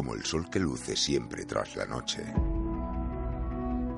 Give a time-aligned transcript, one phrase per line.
[0.00, 2.24] como el sol que luce siempre tras la noche,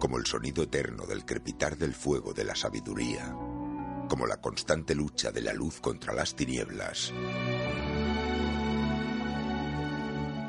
[0.01, 3.33] como el sonido eterno del crepitar del fuego de la sabiduría,
[4.09, 7.13] como la constante lucha de la luz contra las tinieblas.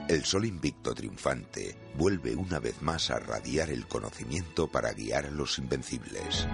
[0.07, 5.29] El sol invicto triunfante vuelve una vez más a radiar el conocimiento para guiar a
[5.29, 6.47] los invencibles.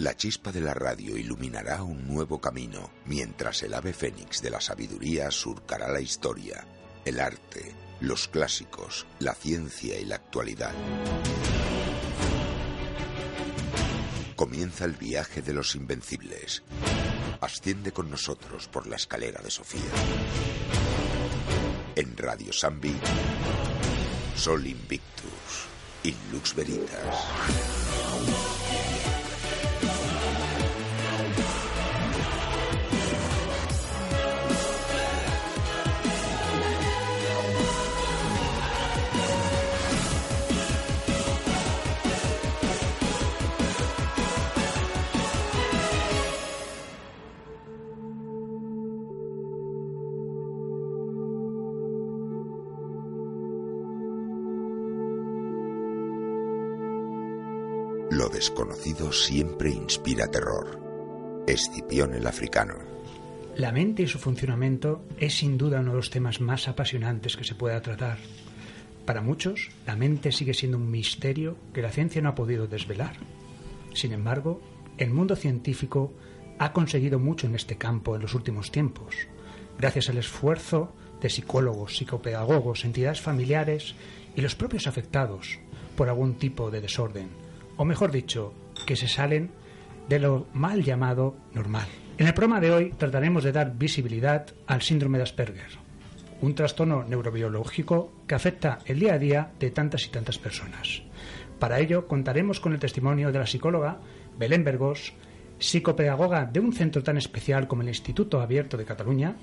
[0.00, 4.58] La chispa de la radio iluminará un nuevo camino, mientras el ave fénix de la
[4.58, 6.66] sabiduría surcará la historia,
[7.04, 10.72] el arte, los clásicos, la ciencia y la actualidad.
[14.36, 16.62] Comienza el viaje de los invencibles.
[17.42, 19.82] Asciende con nosotros por la escalera de Sofía.
[21.94, 22.96] En Radio Sambi,
[24.34, 25.68] Sol Invictus,
[26.32, 28.59] Lux Veritas.
[58.40, 61.44] Desconocido siempre inspira terror.
[61.46, 62.72] Escipión el africano.
[63.54, 67.44] La mente y su funcionamiento es sin duda uno de los temas más apasionantes que
[67.44, 68.16] se pueda tratar.
[69.04, 73.12] Para muchos, la mente sigue siendo un misterio que la ciencia no ha podido desvelar.
[73.92, 74.62] Sin embargo,
[74.96, 76.14] el mundo científico
[76.58, 79.16] ha conseguido mucho en este campo en los últimos tiempos,
[79.78, 83.94] gracias al esfuerzo de psicólogos, psicopedagogos, entidades familiares
[84.34, 85.58] y los propios afectados
[85.94, 87.28] por algún tipo de desorden,
[87.80, 88.52] o mejor dicho,
[88.84, 89.48] que se salen
[90.06, 91.88] de lo mal llamado normal.
[92.18, 95.70] En el programa de hoy trataremos de dar visibilidad al síndrome de Asperger,
[96.42, 101.00] un trastorno neurobiológico que afecta el día a día de tantas y tantas personas.
[101.58, 103.96] Para ello contaremos con el testimonio de la psicóloga
[104.38, 105.14] Belén Bergos,
[105.58, 109.36] psicopedagoga de un centro tan especial como el Instituto Abierto de Cataluña,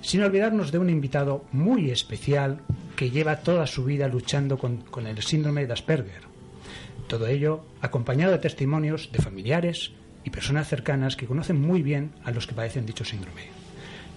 [0.00, 2.62] sin olvidarnos de un invitado muy especial
[2.96, 6.33] que lleva toda su vida luchando con el síndrome de Asperger.
[7.08, 9.92] Todo ello acompañado de testimonios de familiares
[10.24, 13.42] y personas cercanas que conocen muy bien a los que padecen dicho síndrome.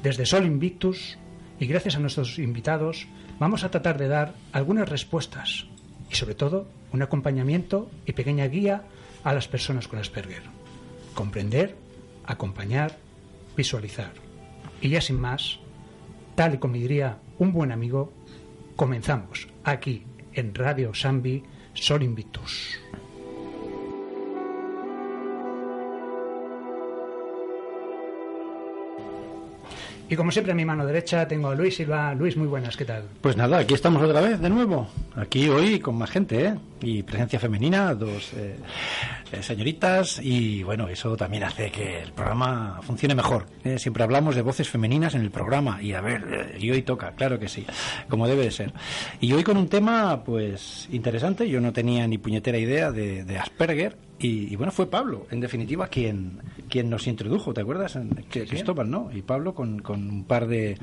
[0.02, 1.18] Desde Sol Invictus
[1.59, 3.08] y gracias a nuestros invitados
[3.40, 5.68] vamos a tratar de dar algunas respuestas
[6.09, 8.84] y sobre todo un acompañamiento y pequeña guía
[9.24, 10.44] a las personas con Asperger.
[11.14, 11.76] Comprender,
[12.26, 12.97] acompañar,
[13.56, 14.12] visualizar.
[14.80, 15.59] Y ya sin más,
[16.36, 18.14] tal y como diría un buen amigo,
[18.76, 20.03] comenzamos aquí
[20.34, 21.44] en Radio Sambi
[22.02, 22.78] Invictus.
[30.09, 32.13] Y como siempre a mi mano derecha tengo a Luis Silva.
[32.13, 33.03] Luis, muy buenas, ¿qué tal?
[33.19, 34.88] Pues nada, aquí estamos otra vez, de nuevo.
[35.16, 36.56] Aquí hoy con más gente, ¿eh?
[36.81, 38.56] Y presencia femenina, dos eh,
[39.34, 40.22] eh, señoritas.
[40.23, 43.47] Y bueno, eso también hace que el programa funcione mejor.
[43.66, 43.78] ¿eh?
[43.79, 45.81] Siempre hablamos de voces femeninas en el programa.
[45.81, 47.66] Y a ver, y hoy toca, claro que sí,
[48.07, 48.72] como debe de ser.
[49.19, 51.50] Y hoy con un tema, pues, interesante.
[51.50, 54.06] Yo no tenía ni puñetera idea de, de Asperger.
[54.19, 56.39] Y, y, bueno, fue Pablo, en definitiva, quien,
[56.69, 58.00] quien nos introdujo, ¿te acuerdas?
[58.31, 59.09] Sí, Cristóbal, ¿no?
[59.13, 60.78] Y Pablo con, con un par de,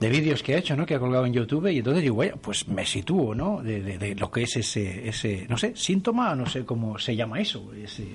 [0.00, 0.84] de vídeos que ha hecho, ¿no?
[0.84, 3.62] Que ha colgado en YouTube y entonces digo, vaya, pues me sitúo, ¿no?
[3.62, 7.14] De, de, de, lo que es ese, ese, no sé, síntoma, no sé cómo se
[7.14, 8.06] llama eso, ese,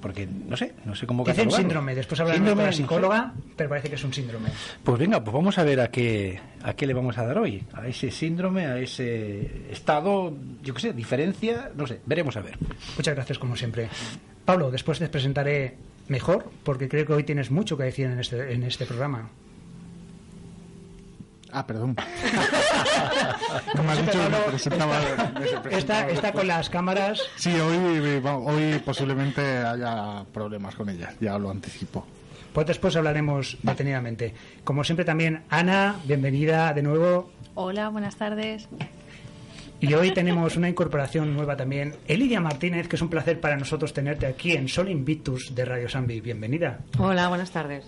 [0.00, 3.48] porque no sé, no sé cómo Dicen síndrome, después hablaremos con la psicóloga, no sé.
[3.56, 4.48] pero parece que es un síndrome.
[4.82, 7.62] Pues venga, pues vamos a ver a qué, a qué le vamos a dar hoy,
[7.72, 12.58] a ese síndrome, a ese estado, yo qué sé, diferencia, no sé, veremos a ver.
[12.96, 13.88] Muchas gracias como siempre.
[14.44, 15.76] Pablo, después te presentaré
[16.08, 19.28] mejor, porque creo que hoy tienes mucho que decir en este, en este programa.
[21.56, 21.96] Ah, perdón.
[23.76, 25.00] Como has dicho, me presentaba,
[25.64, 27.18] me está, está con las cámaras.
[27.36, 32.04] Sí, hoy, hoy posiblemente haya problemas con ellas, ya lo anticipo.
[32.52, 34.34] Pues después hablaremos detenidamente.
[34.64, 37.30] Como siempre también, Ana, bienvenida de nuevo.
[37.54, 38.68] Hola, buenas tardes.
[39.80, 43.94] Y hoy tenemos una incorporación nueva también, Elidia Martínez, que es un placer para nosotros
[43.94, 46.20] tenerte aquí en Sol Invictus de Radio Sambi.
[46.20, 46.80] Bienvenida.
[46.98, 47.86] Hola, buenas tardes.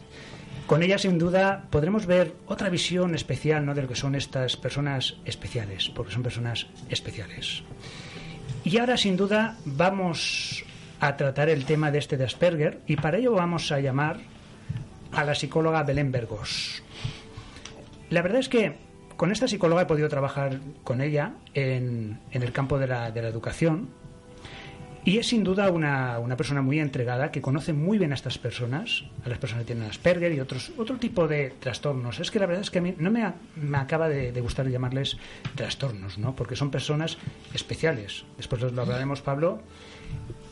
[0.68, 3.74] Con ella, sin duda, podremos ver otra visión especial ¿no?
[3.74, 7.62] de lo que son estas personas especiales, porque son personas especiales.
[8.64, 10.62] Y ahora, sin duda, vamos
[11.00, 14.18] a tratar el tema de este de Asperger y para ello vamos a llamar
[15.12, 16.82] a la psicóloga Belén Bergos.
[18.10, 18.76] La verdad es que
[19.16, 23.22] con esta psicóloga he podido trabajar con ella en, en el campo de la, de
[23.22, 23.88] la educación
[25.08, 28.36] Y es sin duda una, una, persona muy entregada que conoce muy bien a estas
[28.36, 32.20] personas, a las personas que tienen Asperger y otros otro tipo de trastornos.
[32.20, 33.24] Es que la verdad es que a mí no me,
[33.56, 35.16] me acaba de, de, gustar llamarles
[35.54, 36.36] trastornos, ¿no?
[36.36, 37.16] Porque son personas
[37.54, 38.26] especiales.
[38.36, 39.62] Después lo hablaremos, Pablo.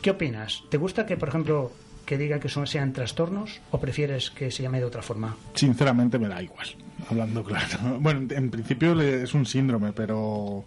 [0.01, 0.63] ¿Qué opinas?
[0.71, 1.71] ¿Te gusta que, por ejemplo,
[2.07, 5.37] que diga que son, sean trastornos o prefieres que se llame de otra forma?
[5.53, 6.69] Sinceramente me da igual,
[7.11, 7.77] hablando claro.
[8.01, 10.65] Bueno, en principio es un síndrome, pero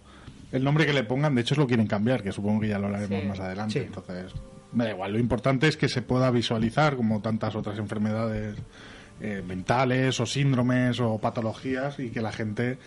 [0.52, 2.78] el nombre que le pongan, de hecho, es lo quieren cambiar, que supongo que ya
[2.78, 3.26] lo hablaremos Sí.
[3.28, 3.72] más adelante.
[3.80, 3.86] Sí.
[3.86, 4.32] Entonces,
[4.72, 5.12] me da igual.
[5.12, 8.56] Lo importante es que se pueda visualizar, como tantas otras enfermedades
[9.22, 12.78] eh, mentales o síndromes o patologías, y que la gente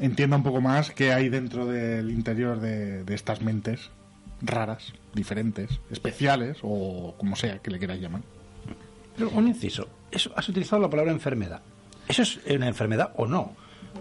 [0.00, 3.90] entienda un poco más qué hay dentro del interior de, de estas mentes
[4.40, 8.22] raras, diferentes, especiales o como sea que le queráis llamar.
[9.16, 9.88] Pero un inciso.
[10.10, 11.60] Eso, has utilizado la palabra enfermedad.
[12.08, 13.52] ¿Eso es una enfermedad o no?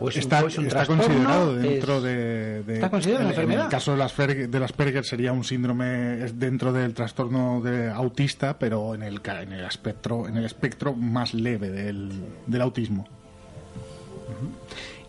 [0.01, 1.03] ¿O es un- está o es un está trastorno?
[1.03, 3.65] considerado dentro Es- de, de- ¿Está considerado una en- En enfermedad?
[3.65, 5.85] el caso del Asperger, del Asperger sería un síndrome
[6.33, 10.93] dentro del trastorno de autista, pero en el, ca- en el espectro en el espectro
[10.93, 12.11] más leve del,
[12.47, 13.07] del autismo.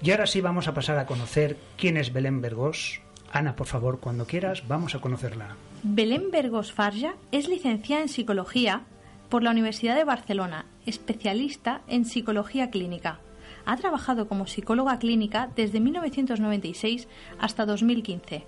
[0.03, 3.01] Y ahora sí vamos a pasar a conocer quién es Belén Vergós.
[3.33, 5.57] Ana, por favor, cuando quieras, vamos a conocerla.
[5.85, 8.83] Belén Vergos Farja es licenciada en Psicología
[9.29, 13.21] por la Universidad de Barcelona, especialista en Psicología Clínica.
[13.67, 18.45] Ha trabajado como psicóloga clínica desde 1996 hasta 2015.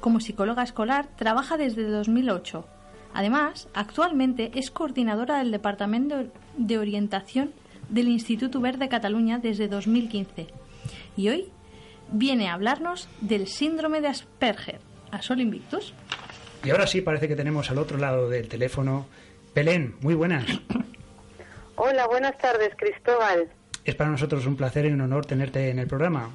[0.00, 2.66] Como psicóloga escolar trabaja desde 2008.
[3.14, 6.24] Además, actualmente es coordinadora del Departamento
[6.56, 7.52] de Orientación
[7.88, 10.48] del Instituto Verde de Cataluña desde 2015.
[11.16, 11.48] Y hoy
[12.10, 14.80] viene a hablarnos del síndrome de Asperger.
[15.10, 15.94] ¿A Sol Invictus?
[16.64, 19.06] Y ahora sí parece que tenemos al otro lado del teléfono.
[19.54, 20.44] Belén, muy buenas.
[21.76, 23.48] Hola, buenas tardes, Cristóbal.
[23.84, 26.30] Es para nosotros un placer y un honor tenerte en el programa.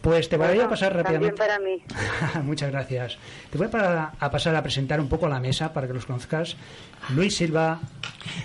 [0.00, 1.36] Pues te voy a Bueno, pasar También rápidamente.
[1.36, 2.42] para mí.
[2.46, 3.18] Muchas gracias.
[3.50, 5.92] Te voy a, pa- a pasar a presentar un poco a la mesa para que
[5.92, 6.56] los conozcas.
[7.10, 7.80] Luis Silva,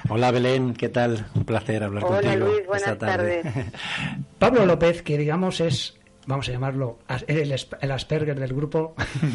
[0.10, 1.28] Hola Belén, ¿qué tal?
[1.34, 2.48] Un placer hablar Hola, contigo.
[2.48, 3.42] Luis, buenas esta tarde.
[3.44, 3.66] tardes.
[4.40, 5.96] Pablo López, que digamos es,
[6.28, 8.94] vamos a llamarlo, as- el, el Asperger del grupo.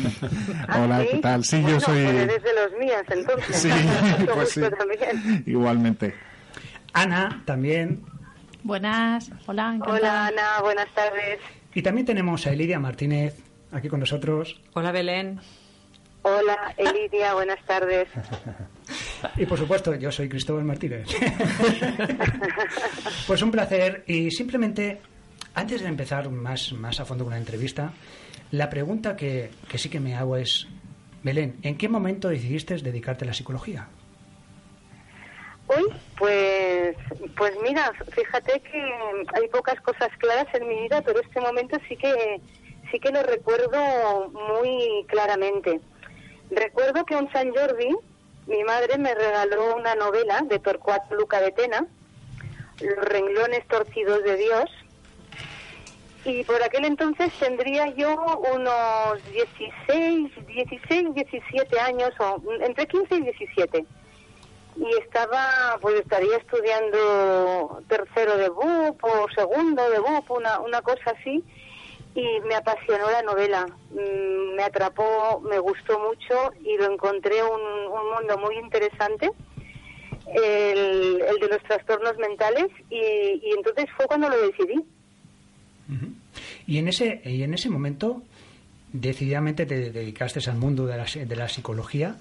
[0.69, 1.09] ¿Ah, Hola, sí?
[1.13, 1.43] ¿qué tal?
[1.45, 3.57] Sí, yo soy- pues eres de los míos, entonces.
[3.57, 3.71] Sí,
[4.35, 4.61] pues sí.
[5.47, 6.15] Igualmente.
[6.93, 8.03] Ana también.
[8.63, 9.99] Buenas, hola, encantada.
[9.99, 11.39] Hola, Ana, buenas tardes.
[11.75, 13.43] Y también tenemos a Elidia Martínez
[13.73, 14.61] aquí con nosotros.
[14.75, 15.41] Hola Belén.
[16.23, 18.09] Hola, Elidia, buenas tardes.
[19.37, 21.07] Y por supuesto, yo soy Cristóbal Martínez.
[23.27, 24.03] pues un placer.
[24.07, 25.01] Y simplemente,
[25.55, 27.93] antes de empezar más, más a fondo con la entrevista,
[28.51, 30.67] la pregunta que, que sí que me hago es,
[31.23, 33.89] Belén, ¿en qué momento decidiste dedicarte a la psicología?
[35.73, 35.87] Hoy,
[36.19, 36.97] pues,
[37.37, 41.97] pues mira, fíjate que hay pocas cosas claras en mi vida, pero este momento sí
[41.97, 42.41] que
[42.91, 45.81] sí que lo recuerdo muy claramente.
[46.51, 47.95] Recuerdo que un San Jordi
[48.49, 51.87] mi madre me regaló una novela de Torcuato Luca de Tena,
[52.81, 54.71] Los renglones torcidos de Dios,
[56.25, 63.21] y por aquel entonces tendría yo unos 16, 16, 17 años, o entre 15 y
[63.21, 63.87] 17
[64.81, 71.15] y estaba, pues estaría estudiando tercero de BUP o segundo de BUP, una, una cosa
[71.19, 71.45] así,
[72.15, 77.61] y me apasionó la novela, Mm, me atrapó, me gustó mucho y lo encontré un,
[77.61, 79.31] un mundo muy interesante,
[80.33, 84.85] el, el de los trastornos mentales, y, y entonces fue cuando lo decidí.
[86.69, 88.23] Y en ese, y en ese momento,
[88.93, 92.17] decididamente te dedicaste al mundo de la, de la psicología,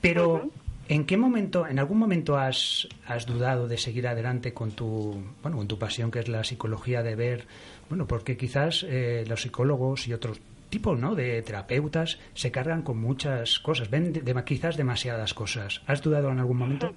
[0.00, 0.48] pero.
[0.94, 5.56] ¿En qué momento, en algún momento has, has dudado de seguir adelante con tu, bueno,
[5.56, 7.46] con tu pasión que es la psicología, de ver,
[7.88, 11.14] bueno, porque quizás eh, los psicólogos y otros tipos, ¿no?
[11.14, 15.80] De terapeutas se cargan con muchas cosas, ven de- de- quizás demasiadas cosas.
[15.86, 16.92] ¿Has dudado en algún momento?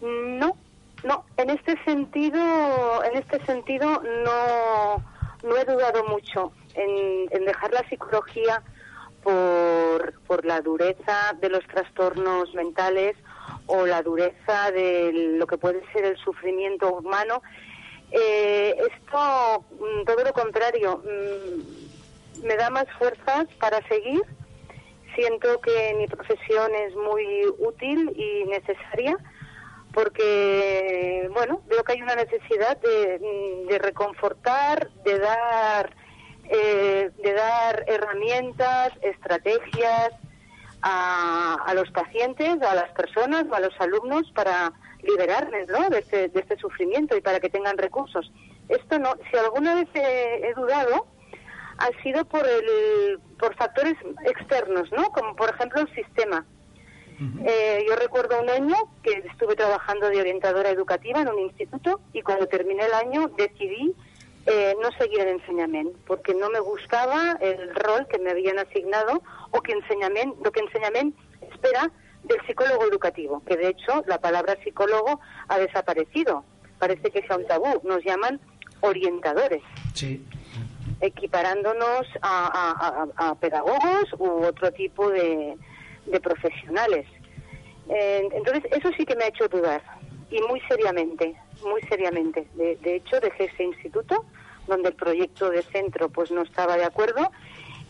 [0.00, 0.56] No,
[1.04, 5.02] no, en este sentido, en este sentido no,
[5.48, 8.62] no he dudado mucho en, en dejar la psicología
[9.28, 13.14] por, por la dureza de los trastornos mentales
[13.66, 17.42] o la dureza de lo que puede ser el sufrimiento humano.
[18.10, 24.22] Eh, esto, mm, todo lo contrario, mm, me da más fuerzas para seguir.
[25.14, 27.26] Siento que mi profesión es muy
[27.58, 29.14] útil y necesaria
[29.92, 33.18] porque, bueno, veo que hay una necesidad de,
[33.68, 35.90] de reconfortar, de dar,
[36.50, 40.10] eh, de dar herramientas, estrategias
[40.82, 45.88] a, a los pacientes, a las personas, o a los alumnos para liberarles ¿no?
[45.90, 48.30] de, este, de este sufrimiento y para que tengan recursos.
[48.68, 51.06] Esto no, si alguna vez he, he dudado,
[51.78, 55.10] ha sido por el, por factores externos, ¿no?
[55.10, 56.44] Como por ejemplo el sistema.
[57.44, 62.22] Eh, yo recuerdo un año que estuve trabajando de orientadora educativa en un instituto y
[62.22, 63.92] cuando terminé el año decidí
[64.46, 69.22] eh, no seguir el enseñamiento porque no me gustaba el rol que me habían asignado
[69.50, 71.20] o que enseñamiento, lo que enseñamiento
[71.52, 71.90] espera
[72.24, 76.44] del psicólogo educativo, que de hecho la palabra psicólogo ha desaparecido.
[76.78, 77.80] Parece que sea un tabú.
[77.82, 78.40] Nos llaman
[78.80, 79.62] orientadores.
[79.94, 80.24] Sí.
[81.00, 85.56] Equiparándonos a, pedagogos u otro tipo de,
[86.22, 87.06] profesionales.
[87.88, 89.82] Eh, entonces, eso sí que me ha hecho dudar.
[90.30, 92.46] Y muy seriamente, muy seriamente.
[92.54, 94.24] De, de hecho, dejé ese instituto
[94.66, 97.30] donde el proyecto de centro pues no estaba de acuerdo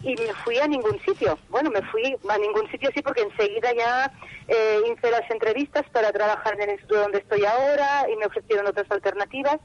[0.02, 1.38] y me fui a ningún sitio.
[1.50, 4.12] Bueno, me fui a ningún sitio sí porque enseguida ya
[4.46, 8.66] eh, hice las entrevistas para trabajar en el instituto donde estoy ahora y me ofrecieron
[8.66, 9.58] otras alternativas.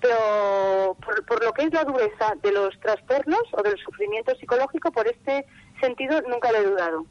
[0.00, 5.08] Pero por, lo que es la dureza de los trastornos o del sufrimiento psicológico, por
[5.08, 5.46] este
[5.80, 7.06] sentido nunca lo he dudado.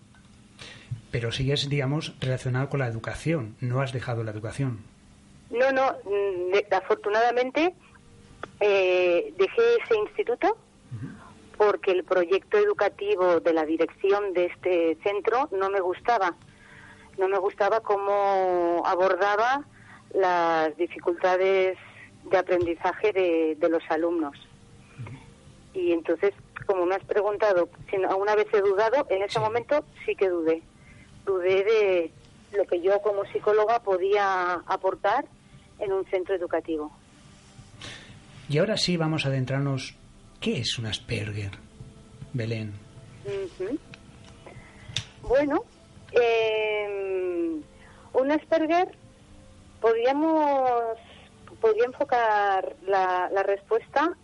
[1.10, 4.92] Pero sigues, digamos, relacionado con la educación, no has dejado la educación.
[5.53, 7.75] No, no, mm, afortunadamente
[8.60, 10.57] eh, dejé ese instituto
[11.57, 16.36] porque el proyecto educativo de la dirección de este centro no me gustaba.
[17.19, 19.63] No me gustaba cómo abordaba
[20.13, 21.77] las dificultades
[22.24, 24.36] de aprendizaje de, los alumnos.
[25.75, 26.33] Y entonces,
[26.65, 30.63] como me has preguntado, si alguna vez he dudado, en ese momento sí que dudé.
[31.25, 32.12] Dudé de
[32.57, 35.25] lo que yo como psicóloga podía aportar
[35.80, 36.92] en un centro educativo.
[38.50, 39.96] Y ahora sí vamos a adentrarnos
[40.44, 41.51] ¿Qué es un Asperger,
[42.34, 42.74] Belén?
[45.22, 45.63] Bueno,
[46.12, 47.62] eh,
[48.12, 48.89] un Asperger
[49.80, 50.98] podríamos
[51.62, 54.18] podría enfocar la, respuesta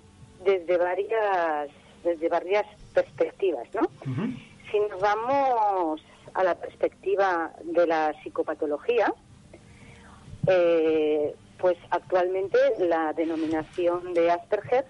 [0.44, 1.70] desde varias
[2.04, 3.90] desde varias perspectivas, ¿no?
[4.70, 6.02] Si nos vamos
[6.34, 9.14] a la perspectiva de la psicopatología,
[10.52, 14.86] eh, pues actualmente la denominación de Asperger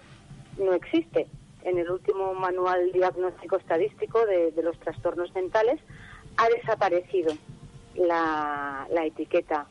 [0.58, 1.26] no existe.
[1.64, 5.78] En el último manual diagnóstico estadístico de, los trastornos mentales
[6.38, 7.34] ha desaparecido
[7.94, 9.66] la, etiqueta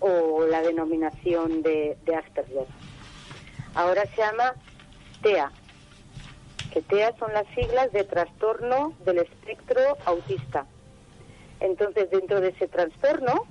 [0.00, 2.66] o la denominación de, Asperger.
[3.74, 4.54] Ahora se llama
[5.20, 5.52] TEA,
[6.72, 10.64] que TEA son las siglas de trastorno del espectro autista.
[11.60, 13.44] Entonces, dentro de ese trastorno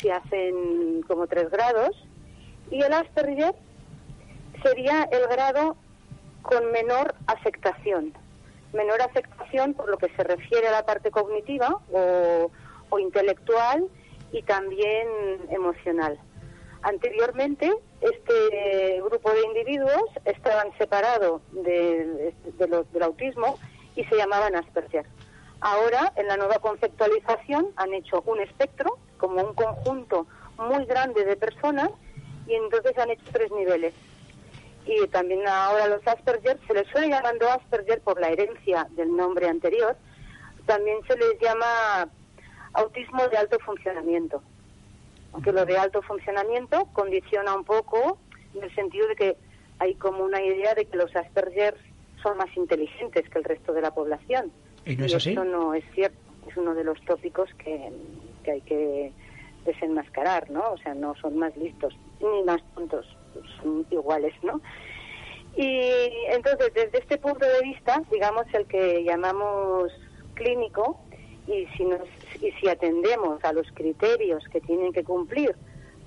[0.00, 1.90] se hacen como tres grados
[2.70, 3.54] y el Asperger
[4.62, 5.76] sería el grado
[6.42, 8.14] con menor afectación.
[8.72, 12.50] Menor afectación por lo que se refiere a la parte cognitiva o,
[12.98, 13.88] intelectual
[14.32, 15.08] y también
[15.50, 16.18] emocional.
[16.82, 23.58] Anteriormente, este grupo de individuos estaban separados de, del autismo
[23.96, 25.06] y se llamaban Asperger.
[25.60, 30.26] Ahora, en la nueva conceptualización, han hecho un espectro, como un conjunto
[30.58, 31.90] muy grande de personas,
[32.46, 33.94] y entonces han hecho tres niveles
[34.86, 39.48] y también ahora los Asperger se les suele llamando Asperger por la herencia del nombre
[39.48, 39.96] anterior,
[40.66, 42.08] también se les llama
[42.72, 44.42] autismo de alto funcionamiento.
[45.32, 48.18] Aunque lo de alto funcionamiento condiciona un poco
[48.54, 49.36] en el sentido de que
[49.78, 51.76] hay como una idea de que los Asperger
[52.22, 54.52] son más inteligentes que el resto de la población.
[54.84, 55.32] ¿Y no es así?
[55.32, 56.18] Eso no es cierto.
[56.48, 57.92] Es uno de los tópicos que,
[58.40, 59.12] que hay que
[59.64, 60.72] desenmascarar, ¿no?
[60.72, 63.06] O sea, no son más listos ni más tontos
[63.62, 64.60] son iguales, ¿no?
[65.56, 65.80] Y
[66.28, 69.92] entonces, desde este punto de vista, digamos, el que llamamos
[70.34, 71.00] clínico,
[71.46, 72.06] y si, nos,
[72.40, 75.54] y si atendemos a los criterios que tienen que cumplir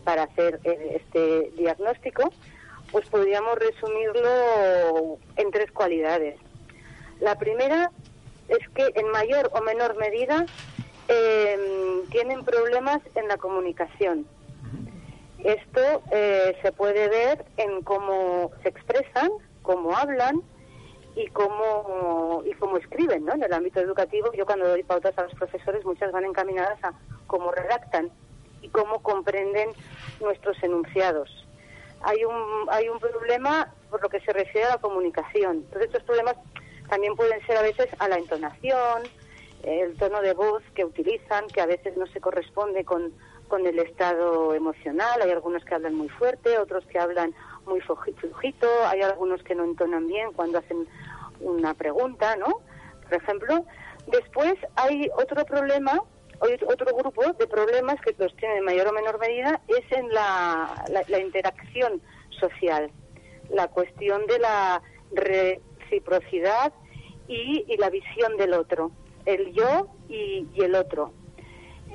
[0.03, 2.31] para hacer eh, este diagnóstico,
[2.91, 6.37] pues podríamos resumirlo en tres cualidades.
[7.19, 7.91] La primera
[8.47, 10.45] es que en mayor o menor medida
[11.07, 14.25] eh, tienen problemas en la comunicación.
[15.43, 19.29] Esto eh, se puede ver en cómo se expresan,
[19.61, 20.41] cómo hablan
[21.15, 23.25] y cómo, y cómo escriben.
[23.25, 23.33] ¿no?
[23.33, 26.93] En el ámbito educativo, yo cuando doy pautas a los profesores, muchas van encaminadas a
[27.27, 28.09] cómo redactan
[28.61, 29.69] y cómo comprenden
[30.21, 31.29] nuestros enunciados.
[32.01, 35.57] Hay un, hay un problema por lo que se refiere a la comunicación.
[35.57, 36.35] Entonces, estos problemas
[36.89, 39.03] también pueden ser a veces a la entonación,
[39.63, 43.13] el tono de voz que utilizan, que a veces no se corresponde con
[43.53, 45.21] con el estado emocional.
[45.21, 47.35] Hay algunos que hablan muy fuerte, otros que hablan
[47.67, 50.87] muy flujito, hay algunos que no entonan bien cuando hacen
[51.39, 52.61] una pregunta, ¿no?
[53.03, 53.63] Por ejemplo.
[54.07, 56.01] Después hay otro problema,
[56.67, 60.83] otro grupo de problemas que los tienen en mayor o menor medida, es en la,
[61.07, 62.01] la interacción
[62.31, 62.89] social,
[63.49, 66.73] la cuestión de la reciprocidad
[67.27, 68.91] y, la visión del otro,
[69.25, 71.11] el yo y, el otro.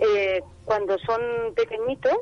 [0.00, 1.20] Eh, cuando son
[1.54, 2.18] pequeñitos,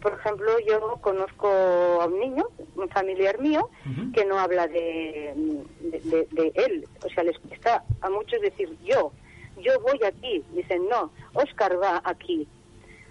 [0.00, 3.68] por ejemplo, yo conozco a un niño, un familiar mío,
[4.14, 5.34] que no habla de,
[5.80, 6.88] de, él.
[7.04, 9.12] O sea, les cuesta a muchos decir yo,
[9.58, 10.42] yo voy aquí.
[10.52, 12.48] Dicen, no, Oscar va aquí,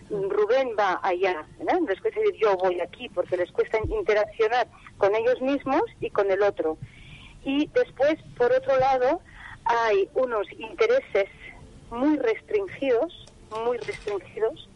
[0.09, 1.45] Rubén va allá.
[1.87, 4.67] Les cuesta decir yo voy aquí porque les cuesta interaccionar
[4.97, 6.77] con ellos mismos y con el otro.
[7.43, 9.21] Y después, por otro lado,
[9.69, 11.29] hay unos intereses
[11.91, 13.25] muy restringidos,
[13.63, 14.67] muy restringidos,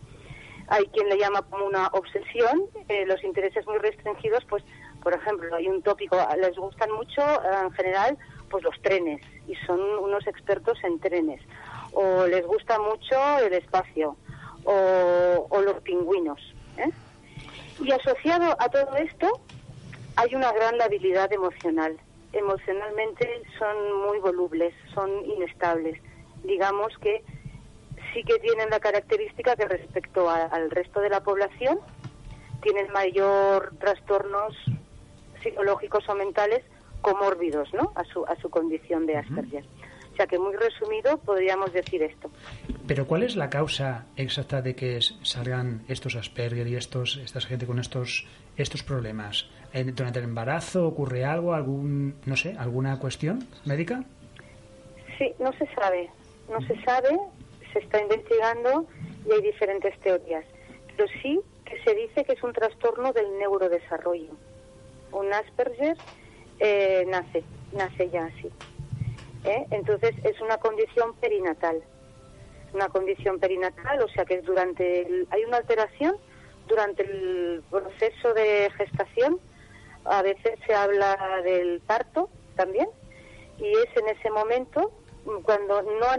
[0.68, 4.64] hay quien le llama como una obsesión, eh, los intereses muy restringidos, pues,
[5.02, 8.18] por ejemplo, hay un tópico, les gustan mucho eh, en general,
[8.50, 11.42] pues los trenes, y son unos expertos en trenes,
[11.94, 14.16] o les gusta mucho el espacio,
[14.64, 16.40] o, los pingüinos.
[16.78, 16.92] ¿eh?
[17.84, 19.42] Y asociado a todo esto,
[20.16, 21.98] hay una gran habilidad emocional.
[22.34, 26.02] Emocionalmente son muy volubles, son inestables.
[26.44, 27.24] Digamos que
[28.14, 31.80] sí que tienen la característica que respecto al resto de la población
[32.62, 34.56] tienen mayor trastornos
[35.42, 36.64] psicológicos o mentales
[37.02, 37.92] comórbidos ¿no?
[37.96, 39.66] a, su, a su condición de Asperger.
[40.14, 42.30] O sea que muy resumido podríamos decir esto.
[42.88, 47.66] Pero ¿cuál es la causa exacta de que salgan estos Asperger y estos esta gente
[47.66, 49.50] con estos estos problemas?
[49.74, 54.04] ¿Durante el embarazo ocurre algo, algún no sé, alguna cuestión médica?
[55.18, 56.10] Sí, no se sabe,
[56.50, 57.18] no se sabe
[57.74, 58.86] se está investigando
[59.28, 60.46] y hay diferentes teorías.
[60.96, 64.32] Pero sí que se dice que es un trastorno del neurodesarrollo.
[65.12, 65.98] Un Asperger
[66.60, 67.44] eh, nace,
[67.76, 68.50] nace ya así.
[69.44, 69.66] ¿eh?
[69.72, 71.82] Entonces es una condición perinatal.
[72.74, 76.16] Una condición perinatal, o sea que durante hay una alteración
[76.68, 79.40] durante el proceso de gestación.
[80.06, 82.88] A veces se habla del parto también
[83.58, 84.92] y es en ese momento
[85.44, 86.18] cuando no,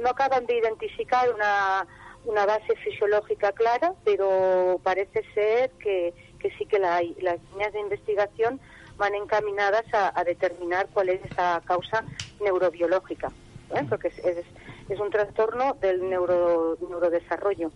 [0.00, 1.86] no acaban de identificar una,
[2.24, 7.16] una base fisiológica clara, pero parece ser que, que sí que la hay.
[7.20, 8.60] Las líneas de investigación
[8.96, 12.04] van encaminadas a, determinar cuál es esa causa
[12.40, 13.32] neurobiológica,
[13.74, 13.84] ¿eh?
[13.88, 14.44] porque es,
[14.88, 17.70] es, un trastorno del neuro, neurodesarrollo.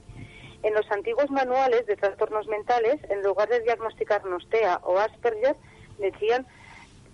[0.63, 5.57] En los antiguos manuales de trastornos mentales, en lugar de diagnosticarnos TEA o Asperger,
[5.99, 6.47] decían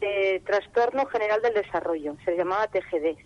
[0.00, 3.16] eh, trastorno general del desarrollo, se llamaba TGD.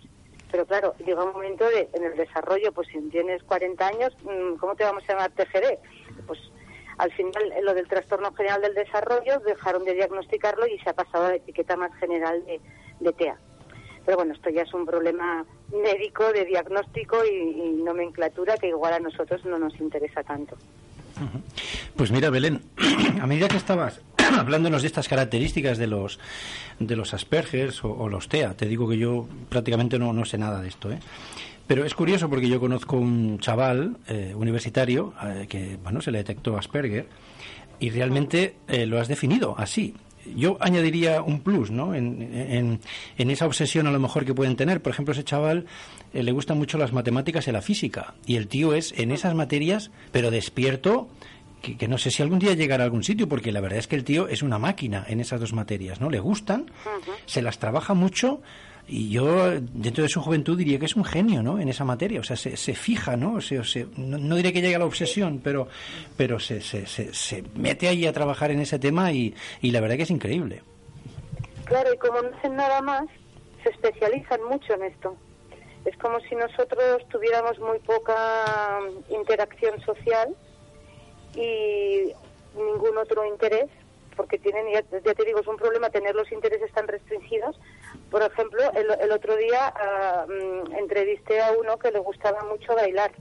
[0.51, 4.57] Pero claro, llega un momento de, en el desarrollo, pues si tienes 40 años, mm,
[4.57, 5.79] ¿cómo te vamos a llamar TGD?
[6.27, 6.41] Pues
[6.99, 11.27] al final lo del trastorno general del desarrollo dejaron de diagnosticarlo y se ha pasado
[11.27, 13.39] a la etiqueta más general de TEA.
[14.07, 19.01] Pero bueno, esto ya es un problema médico de diagnóstico y, nomenclatura que igual a
[19.01, 20.57] nosotros no nos interesa tanto.
[21.97, 22.63] Pues mira, Belén,
[23.21, 24.01] a medida que estabas
[24.39, 26.19] hablándonos de estas características de los
[26.79, 30.61] de los Aspergers o, los TEA, te digo que yo prácticamente no, no sé nada
[30.61, 31.01] de esto, ¿eh?
[31.67, 36.19] Pero es curioso porque yo conozco un chaval eh, universitario eh, que, bueno, se le
[36.19, 37.09] detectó Asperger
[37.81, 39.95] y realmente eh, lo has definido así.
[40.35, 41.95] Yo añadiría un plus, ¿no?
[41.95, 42.81] En,
[43.19, 44.83] en, esa obsesión a lo mejor que pueden tener.
[44.83, 45.67] Por ejemplo, ese chaval
[46.13, 48.15] le gustan mucho las matemáticas y la física.
[48.27, 51.09] Y el tío es en esas materias, pero despierto
[51.75, 53.97] que, no sé si algún día llegará a algún sitio, porque la verdad es que
[53.97, 56.11] el tío es una máquina en esas dos materias, ¿no?
[56.11, 56.71] Le gustan,
[57.25, 58.41] se las trabaja mucho,
[58.89, 61.59] y yo, dentro de su juventud, diría que es un genio, ¿no?
[61.59, 62.21] En esa materia.
[62.21, 63.35] O sea, se, se fija, ¿no?
[63.35, 63.63] O sea,
[63.97, 65.67] no, no, diré que llegue a la obsesión, pero,
[66.17, 69.97] pero se, se, se, mete ahí a trabajar en ese tema y, y la verdad
[69.97, 70.63] que es increíble.
[71.65, 73.07] Claro, y como no hacen nada más,
[73.65, 75.17] se especializan mucho en esto.
[75.85, 80.35] Es como si nosotros tuviéramos muy poca interacción social
[81.35, 82.13] y
[82.57, 83.69] ningún otro interés
[84.17, 87.59] porque tienen, ya, te digo, es un problema tener los intereses tan restringidos.
[88.11, 89.73] Por ejemplo, el, otro día
[90.27, 93.13] mm, entrevisté a uno que le gustaba mucho bailar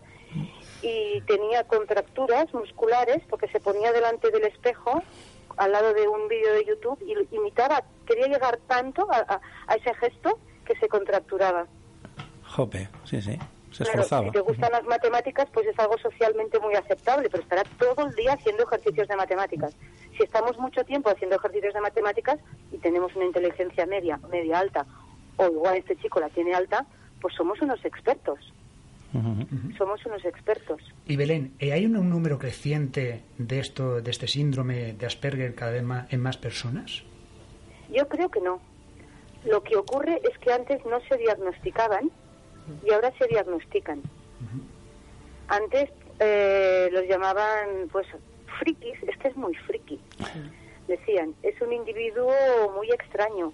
[0.81, 5.03] y tenía contracturas musculares porque se ponía delante del espejo
[5.58, 9.93] al lado de un vídeo de YouTube y imitaba, quería llegar tanto a, a ese
[9.95, 11.67] gesto que se contracturaba.
[12.43, 13.39] Jope, sí, sí
[13.83, 18.15] si te gustan las matemáticas, pues es algo socialmente muy aceptable, pero estará todo el
[18.15, 19.75] día haciendo ejercicios de matemáticas.
[20.17, 22.39] Si estamos mucho tiempo haciendo ejercicios de matemáticas
[22.71, 24.85] y tenemos una inteligencia media, media alta,
[25.38, 26.85] o igual este chico la tiene alta,
[27.19, 28.39] pues somos unos expertos.
[29.77, 30.81] Somos unos expertos.
[31.05, 35.71] Y Belén, ¿eh, ¿hay un, número creciente de esto, de este síndrome de Asperger cada
[35.71, 37.03] vez más, en más personas?
[37.89, 38.59] Yo creo que no.
[39.45, 42.11] Lo que ocurre es que antes no se diagnosticaban
[42.84, 44.01] y ahora se diagnostican.
[45.47, 48.08] Antes eh, los llamaban, pues,
[48.60, 49.99] frikis, este es muy friki.
[50.88, 52.34] Decían, es un individuo
[52.75, 53.51] muy extraño.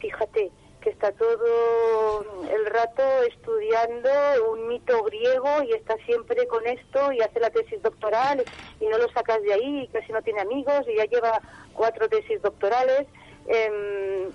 [0.00, 0.50] Fíjate
[0.84, 4.10] que está todo el rato estudiando
[4.52, 8.44] un mito griego y está siempre con esto y hace la tesis doctoral
[8.80, 11.40] y no lo sacas de ahí y casi no tiene amigos y ya lleva
[11.72, 13.06] cuatro tesis doctorales.
[13.46, 14.30] Em,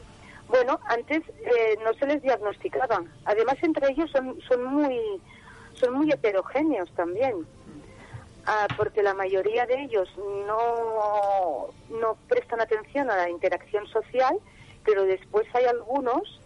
[0.50, 3.04] bueno, antes eh, no se les diagnosticaba.
[3.26, 5.22] Además, entre ellos son, son muy
[5.80, 7.46] son muy heterogéneos también.
[8.46, 10.10] Ah, porque la mayoría de ellos
[10.48, 14.40] no, no prestan atención a la interacción social,
[14.84, 16.42] pero después hay algunos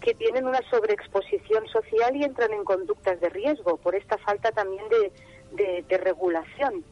[0.00, 4.84] que tienen una sobreexposición social y entran en conductas de riesgo por esta falta también
[5.52, 6.84] de, de, regulación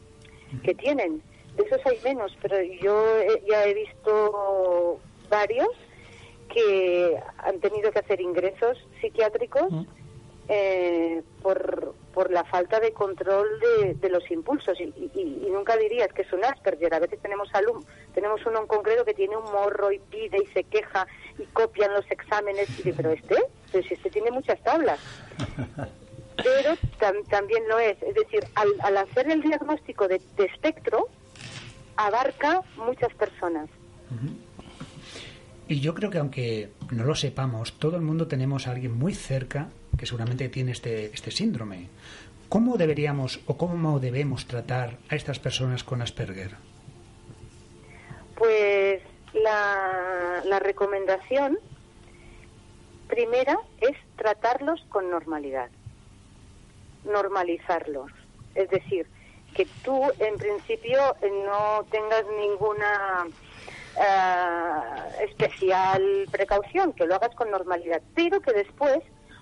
[0.62, 1.22] que tienen.
[1.57, 3.05] De esos hay menos, pero yo
[3.48, 5.68] ya he visto varios
[6.53, 9.87] que han tenido que hacer ingresos psiquiátricos mm.
[10.49, 13.49] eh, por, por la falta de control
[14.01, 16.95] de, los impulsos y, nunca dirías que es un Asperger.
[16.95, 17.83] A veces tenemos alum,
[18.15, 21.07] tenemos uno en concreto que tiene un morro y pide y se queja
[21.39, 23.37] y copian los exámenes y dice, pero este,
[23.71, 25.01] pero si este tiene muchas tablas.
[26.43, 26.75] Pero
[27.29, 31.09] también lo es, es decir, al, hacer el diagnóstico de, espectro
[31.97, 33.69] abarca muchas personas.
[35.71, 39.15] Y yo creo que aunque no lo sepamos, todo el mundo tenemos a alguien muy
[39.15, 41.87] cerca que seguramente tiene este, este síndrome.
[42.49, 46.57] ¿Cómo deberíamos o cómo debemos tratar a estas personas con Asperger?
[48.35, 49.01] Pues
[49.33, 51.57] la, la recomendación
[53.07, 55.71] primera es tratarlos con normalidad,
[57.05, 58.11] normalizarlos.
[58.57, 59.07] Es decir,
[59.55, 60.99] que tú en principio
[61.45, 63.29] no tengas ninguna
[63.96, 68.98] eh, especial precaución, que lo hagas con normalidad, pero que después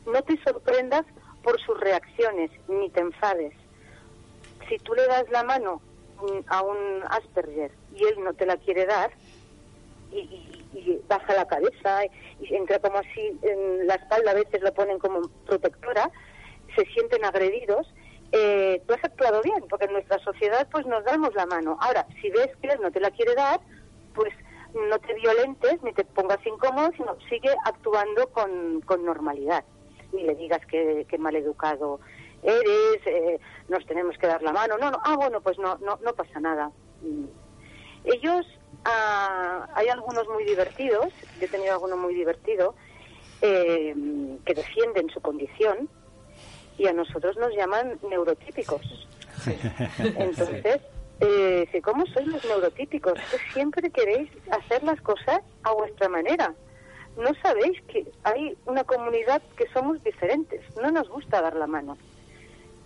[0.06, 1.04] no te sorprendas
[1.42, 3.54] por sus reacciones, ni te enfades.
[4.68, 5.80] Si tú le das la mano
[6.20, 9.10] mm, a un Asperger y él no te la quiere dar,
[10.12, 12.04] y, baja la cabeza
[12.40, 16.10] y, entra como así en la espalda, a veces lo ponen como protectora,
[16.76, 17.86] se sienten agredidos,
[18.32, 21.78] eh, tú has actuado bien, porque en nuestra sociedad pues nos damos la mano.
[21.80, 23.60] Ahora, si ves que él no te la quiere dar,
[24.18, 24.34] pues
[24.74, 29.64] no te violentes ni te pongas incómodo, sino sigue actuando con, con normalidad.
[30.12, 32.00] Ni le digas que, que maleducado
[32.42, 34.76] eres, eh, nos tenemos que dar la mano.
[34.76, 36.70] No, no, ah, bueno, pues no, no, no pasa nada.
[37.02, 37.26] Mm.
[38.04, 38.46] Ellos,
[38.84, 42.74] ah, hay algunos muy divertidos, yo he tenido alguno muy divertido,
[43.40, 43.94] eh,
[44.44, 45.88] que defienden su condición
[46.76, 49.08] y a nosotros nos llaman neurotípicos.
[49.98, 50.80] Entonces,
[51.20, 53.14] eh, ¿cómo sois los neurotípicos?
[53.14, 56.54] Que siempre queréis hacer las cosas a vuestra manera.
[57.16, 60.62] No sabéis que hay una comunidad que somos diferentes.
[60.76, 61.96] No nos gusta dar la mano.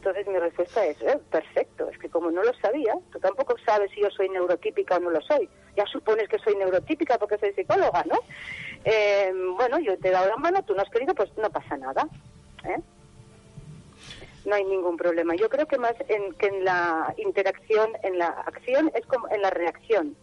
[0.02, 3.88] Entonces mi respuesta es, eh, perfecto, es que como no lo sabía, tú tampoco sabes
[3.92, 5.48] si yo soy neurotípica o no lo soy.
[5.76, 8.18] Ya supones que soy neurotípica porque soy psicóloga, ¿no?
[8.84, 11.76] Eh, bueno, yo te he dado la mano, tú no has querido, pues no pasa
[11.76, 12.08] nada.
[12.64, 12.80] ¿eh?
[14.44, 15.34] No hay ningún problema.
[15.36, 19.42] Yo creo que más en, que en la interacción, en la acción, es como en
[19.42, 20.16] la reacción.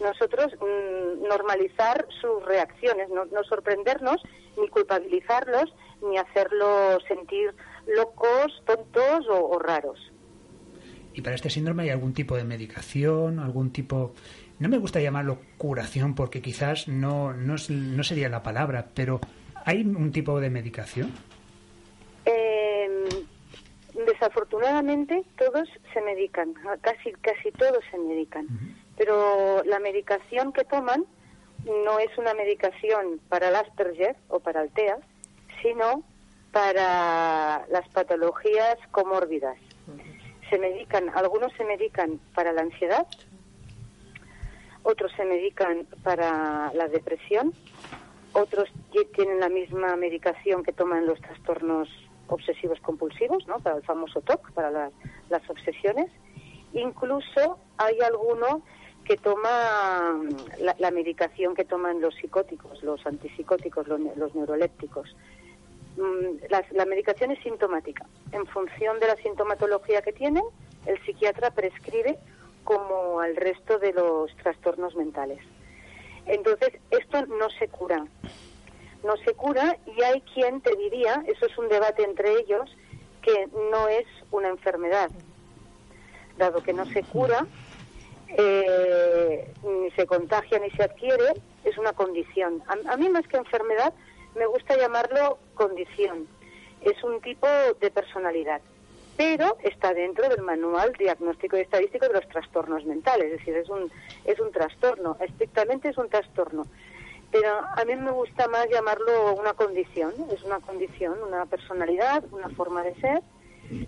[0.00, 4.22] Nosotros mm, normalizar sus reacciones, no, sorprendernos,
[4.60, 7.54] ni culpabilizarlos, ni hacerlos sentir
[7.86, 9.98] locos, tontos o, raros.
[11.12, 14.14] ¿Y para este síndrome hay algún tipo de medicación, algún tipo...
[14.58, 19.20] No me gusta llamarlo curación porque quizás no, no, no sería la palabra, pero
[19.64, 21.12] ¿hay un tipo de medicación?
[24.14, 28.46] Desafortunadamente todos se medican, casi casi todos se medican,
[28.96, 31.04] pero la medicación que toman
[31.84, 34.98] no es una medicación para el Asperger o para el TEA,
[35.62, 36.04] sino
[36.52, 39.58] para las patologías comórbidas.
[40.48, 43.08] Se medican, algunos se medican para la ansiedad,
[44.84, 47.52] otros se medican para la depresión,
[48.32, 48.70] otros
[49.16, 51.88] tienen la misma medicación que toman los trastornos
[52.28, 53.58] obsesivos compulsivos, ¿no?
[53.58, 56.10] Para el famoso TOC, para las, obsesiones.
[56.72, 58.62] Incluso hay alguno
[59.04, 60.20] que toma
[60.78, 65.14] la, medicación que toman los psicóticos, los antipsicóticos, los, los neurolépticos.
[65.96, 68.06] Mm, la, medicación es sintomática.
[68.32, 70.44] En función de la sintomatología que tienen,
[70.86, 72.18] el psiquiatra prescribe
[72.64, 75.40] como al resto de los trastornos mentales.
[76.26, 78.04] Entonces, esto no se cura
[79.04, 82.74] no se cura y hay quien te diría, eso es un debate entre ellos,
[83.22, 85.10] que no es una enfermedad.
[86.36, 87.46] Dado que no se cura,
[88.28, 92.62] eh, ni se contagia ni se adquiere, es una condición.
[92.66, 93.92] A, mí más que enfermedad
[94.34, 96.26] me gusta llamarlo condición.
[96.80, 97.46] Es un tipo
[97.80, 98.60] de personalidad,
[99.16, 103.68] pero está dentro del manual diagnóstico y estadístico de los trastornos mentales, es decir, es
[103.68, 103.90] un,
[104.24, 106.66] es un trastorno, estrictamente es un trastorno
[107.34, 110.12] pero a mí me gusta más llamarlo una condición.
[110.32, 113.22] Es una condición, una personalidad, una forma de ser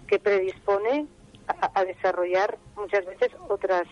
[0.09, 1.07] que predispone
[1.47, 3.87] a, a desarrollar muchas veces otras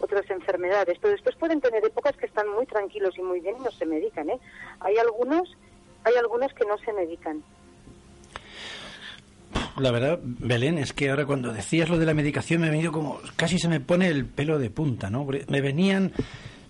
[0.00, 0.98] otras enfermedades.
[1.00, 3.86] Pero después pueden tener épocas que están muy tranquilos y muy bien y no se
[3.86, 4.28] medican.
[4.28, 4.40] ¿eh?
[4.80, 5.56] Hay algunos
[6.02, 7.44] hay algunos que no se medican.
[9.78, 12.90] La verdad, Belén, es que ahora cuando decías lo de la medicación me ha venido
[12.90, 15.26] como, casi se me pone el pelo de punta, ¿no?
[15.48, 16.12] Me venían,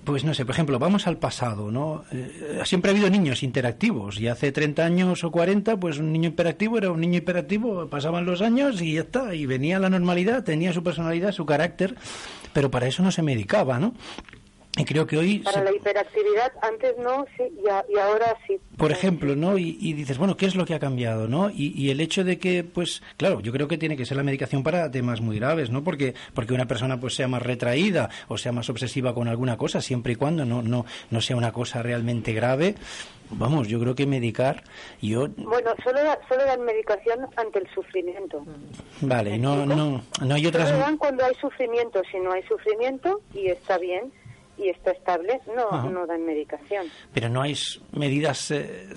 [0.07, 2.05] pues no sé, por ejemplo, vamos al pasado, ¿no?
[2.12, 6.29] Eh, siempre ha habido niños interactivos y hace 30 años o 40, pues un niño
[6.29, 10.45] hiperactivo era un niño hiperactivo, pasaban los años y ya está, y venía la normalidad,
[10.45, 11.97] tenía su personalidad, su carácter,
[12.53, 13.95] pero para eso no se medicaba, ¿no?
[14.76, 15.38] Y creo que hoy...
[15.38, 18.58] Para la hiperactividad, antes no, sí, y, ahora sí.
[18.76, 19.56] Por ejemplo, ¿no?
[19.56, 21.50] Y, dices, bueno, ¿qué es lo que ha cambiado, no?
[21.50, 24.62] Y, el hecho de que, pues, claro, yo creo que tiene que ser la medicación
[24.62, 25.82] para temas muy graves, ¿no?
[25.82, 29.80] Porque, porque una persona, pues, sea más retraída o sea más obsesiva con alguna cosa,
[29.80, 32.74] siempre y cuando no, no, no sea una cosa realmente grave,
[33.30, 34.62] vamos, yo creo que medicar,
[35.00, 35.28] yo...
[35.36, 38.44] Bueno, solo, solo dan medicación ante el sufrimiento.
[39.00, 40.68] Vale, no, no, no hay otras...
[40.68, 44.12] Solo dan cuando hay sufrimiento, si no hay sufrimiento, y está bien
[44.59, 46.87] y está estable, no, no dan medicación.
[47.12, 47.55] Pero no hay
[47.92, 48.88] medidas eh,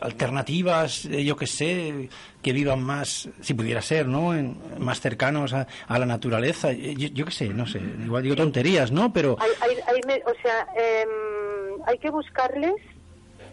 [0.00, 2.08] alternativas, eh, yo que sé,
[2.42, 4.32] que vivan más, si pudiera ser, ¿no?
[4.78, 6.70] más cercanos a, la naturaleza.
[6.72, 9.12] Eh, yo, yo qué sé, no sé, igual digo tonterías, ¿no?
[9.12, 9.36] Pero...
[9.40, 12.74] Hay, hay, o sea, em, hay que buscarles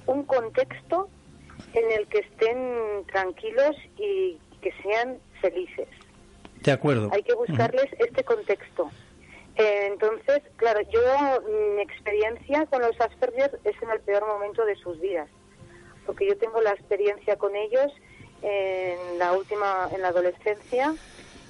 [0.06, 1.10] un contexto
[1.74, 5.88] en el que estén tranquilos y que sean felices.
[6.62, 7.10] De acuerdo.
[7.13, 8.89] Hay que buscarles este contexto.
[9.58, 11.02] Eh, entonces, claro, yo,
[11.76, 15.30] mi experiencia con los Asperger es en el peor momento de sus vidas,
[16.06, 17.91] porque yo tengo la experiencia con ellos
[18.41, 20.94] en la última, en la adolescencia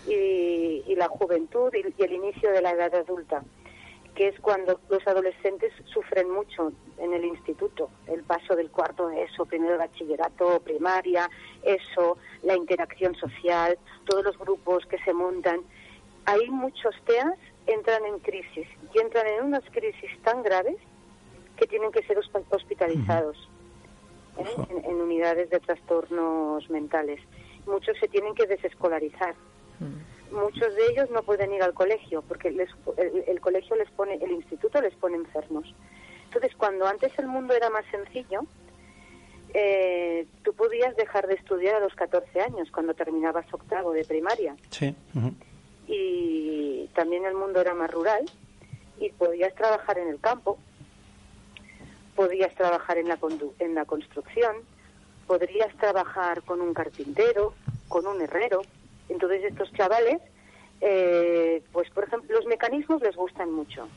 [0.07, 3.43] y, la juventud y, el inicio de la edad adulta,
[4.13, 9.23] que es cuando los adolescentes sufren mucho en el instituto, el paso del cuarto de
[9.23, 11.27] eso, primero bachillerato, primaria,
[11.63, 15.61] eso, la interacción social, todos los grupos que se montan.
[16.25, 20.77] Hay muchos TEAS entran en crisis y entran en unas crisis tan graves
[21.57, 22.17] que tienen que ser
[22.49, 23.49] hospitalizados
[24.37, 24.81] ¿eh?
[24.83, 27.19] en, unidades de trastornos mentales.
[27.65, 29.35] Muchos se tienen que desescolarizar.
[30.31, 34.81] Muchos de ellos no pueden ir al colegio porque el, colegio les pone, el instituto
[34.81, 35.73] les pone enfermos.
[36.25, 38.41] Entonces, cuando antes el mundo era más sencillo,
[39.53, 44.55] eh, tú podías dejar de estudiar a los 14 años cuando terminabas octavo de primaria.
[44.69, 44.93] Sí
[45.87, 48.25] y también el mundo era más rural
[48.99, 50.57] y podías trabajar en el campo,
[52.15, 53.17] podías trabajar en la,
[53.59, 54.57] en la construcción,
[55.27, 57.53] podrías trabajar con un carpintero,
[57.87, 58.61] con un herrero.
[59.09, 60.21] Entonces estos chavales,
[60.81, 63.87] eh, pues por ejemplo, los mecanismos les gustan mucho.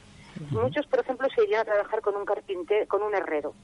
[0.50, 3.54] Muchos, por ejemplo, se irían a trabajar con un carpintero, con un herrero.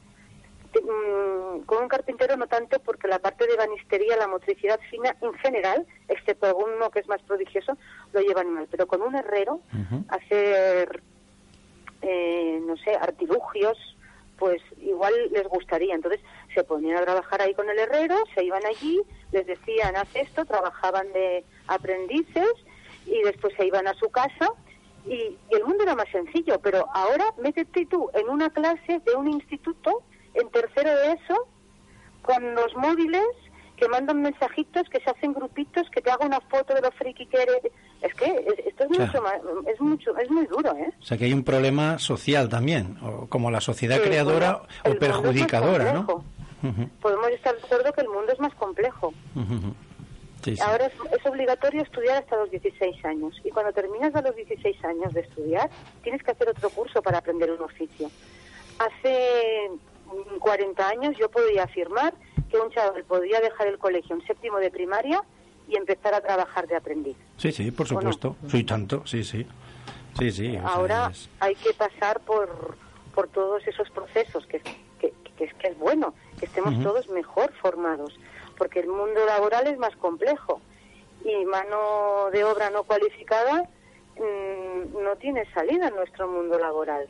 [0.83, 5.33] Mm, con un carpintero no tanto porque la parte de banistería, la motricidad fina en
[5.35, 7.77] general, excepto alguno que es más prodigioso,
[8.13, 8.67] lo llevan mal.
[8.71, 9.61] Pero con un herrero,
[10.09, 11.03] hacer,
[12.03, 13.79] eh, no sé, artilugios,
[14.39, 15.95] pues igual les gustaría.
[15.95, 16.21] Entonces
[16.55, 19.01] se ponían a trabajar ahí con el herrero, se iban allí,
[19.33, 22.53] les decían, haz esto, trabajaban de aprendices
[23.07, 24.51] y después se iban a su casa
[25.07, 25.15] y,
[25.51, 26.59] y el mundo era más sencillo.
[26.61, 30.03] Pero ahora métete tú en una clase de un instituto
[30.35, 31.47] en tercero de eso,
[32.23, 33.25] con los móviles
[33.77, 37.27] que mandan mensajitos, que se hacen grupitos, que te hago una foto de lo friki
[37.27, 37.59] que eres.
[38.03, 38.27] Es que
[38.67, 39.23] esto es mucho
[39.67, 40.93] es mucho, es muy duro, ¿eh?
[41.01, 45.93] O sea que hay un problema social también, o como la sociedad creadora o perjudicadora,
[45.93, 46.25] ¿no?
[47.01, 49.13] Podemos estar de acuerdo que el mundo es más complejo.
[50.63, 54.85] Ahora es, es, obligatorio estudiar hasta los 16 años y cuando terminas a los 16
[54.85, 55.71] años de estudiar
[56.03, 58.11] tienes que hacer otro curso para aprender un oficio.
[58.79, 59.71] Hace
[60.39, 62.15] 40 años yo podía afirmar
[62.51, 65.23] que un chaval podía dejar el colegio en séptimo de primaria
[65.69, 67.17] y empezar a trabajar de aprendiz.
[67.37, 68.37] Sí, sí, por supuesto.
[68.49, 69.47] Soy tanto, sí, sí.
[70.19, 70.57] Sí, sí.
[70.63, 72.77] Ahora hay que pasar por,
[73.15, 77.53] por todos esos procesos, que, que, que, es, que es bueno, que estemos todos mejor
[77.55, 78.15] formados,
[78.57, 80.61] porque el mundo laboral es más complejo
[81.25, 83.69] y mano de obra no cualificada
[84.17, 87.09] mm, no tiene salida en nuestro mundo laboral.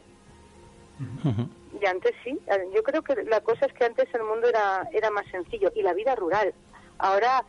[1.81, 2.39] Y antes sí,
[2.75, 5.83] yo creo que la cosa es que antes el mundo era, era más sencillo y
[5.83, 6.55] la vida rural.
[6.99, 7.45] Ahora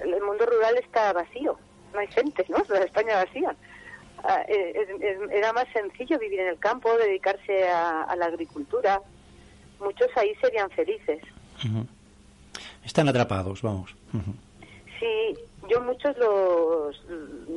[0.00, 1.58] el mundo rural está vacío,
[1.92, 2.58] no hay gente, ¿no?
[2.68, 3.54] La España vacía.
[4.22, 9.00] Ah, eh, era más sencillo vivir en el campo, dedicarse a, la agricultura.
[9.80, 11.22] Muchos ahí serían felices.
[12.84, 13.94] Están atrapados, vamos.
[14.98, 17.02] Sí, yo muchos los,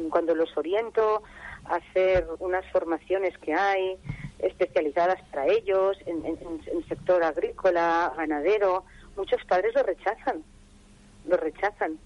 [0.10, 1.22] cuando los oriento
[1.66, 3.98] a hacer unas formaciones que hay,
[4.44, 8.84] especializadas para ellos, en, en, sector agrícola, ganadero.
[9.16, 10.44] Muchos padres lo rechazan,
[11.28, 11.98] lo rechazan.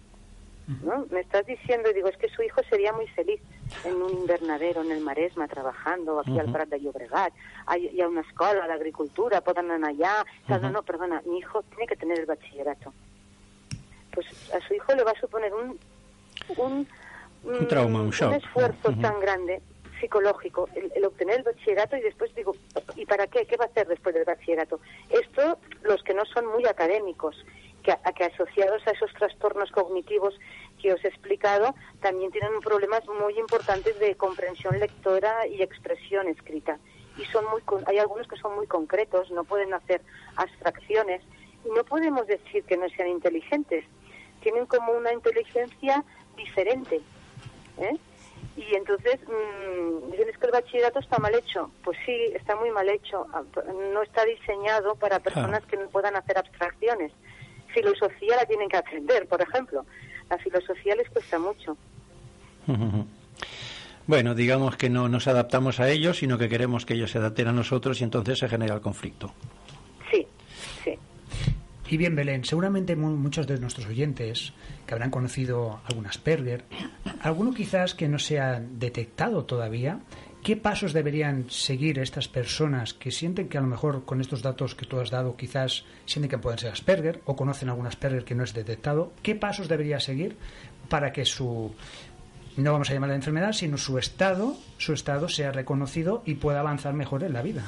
[0.84, 1.06] ¿no?
[1.12, 3.40] Me estás diciendo, digo, es que su hijo sería muy feliz
[3.86, 7.34] en un invernadero en el Maresma trabajando, aquí al Prat de Llobregat,
[7.66, 10.26] hay, una escuela de agricultura, puedan ir allá.
[10.48, 12.94] no, no, perdona, mi hijo tiene que tener el bachillerato.
[14.12, 15.80] Pues a su hijo le va a suponer un,
[16.58, 16.88] un,
[17.44, 18.32] un trauma, un shock.
[18.32, 19.62] Un esfuerzo tan grande
[20.00, 22.56] psicológico, el, obtener el bachillerato y después digo,
[22.96, 23.46] ¿y para qué?
[23.46, 24.80] ¿Qué va a hacer después del bachillerato?
[25.10, 27.36] Esto, los que no son muy académicos,
[27.84, 27.92] que,
[28.24, 30.38] asociados a esos trastornos cognitivos
[30.82, 36.78] que os he explicado, también tienen problemas muy importantes de comprensión lectora y expresión escrita.
[37.18, 40.02] Y son muy, hay algunos que son muy concretos, no pueden hacer
[40.36, 41.22] abstracciones,
[41.66, 43.86] y no podemos decir que no sean inteligentes,
[44.42, 46.04] tienen como una inteligencia
[46.36, 47.02] diferente.
[47.80, 47.98] ¿eh?
[48.58, 51.70] Y entonces, mmm, dicen que el bachillerato está mal hecho.
[51.84, 53.26] Pues sí, está muy mal hecho.
[53.32, 53.44] Ah,
[53.94, 57.12] no está diseñado para personas que no puedan hacer abstracciones.
[57.74, 59.86] Filosofía la tienen que aprender, por ejemplo.
[60.30, 61.78] La filosofía les cuesta mucho.
[64.08, 67.50] Bueno, digamos que no nos adaptamos a ellos, sino que queremos que ellos se adapten
[67.50, 69.34] a nosotros y entonces se genera el conflicto.
[71.90, 74.52] Y bien, Belén, seguramente muchos de nuestros oyentes
[74.86, 76.66] que habrán conocido algún Asperger,
[77.22, 80.02] alguno quizás que no se ha detectado todavía,
[80.44, 84.76] ¿qué pasos deberían seguir estas personas que sienten que a lo mejor con estos datos
[84.76, 88.36] que tú has dado quizás sienten que pueden ser Asperger o conocen algún Asperger que
[88.36, 89.14] no es detectado?
[89.24, 90.36] ¿Qué pasos debería seguir
[90.90, 91.74] para que su
[92.58, 96.60] no vamos a llamar la enfermedad, sino su estado, su estado sea reconocido y pueda
[96.60, 97.64] avanzar mejor en la vida?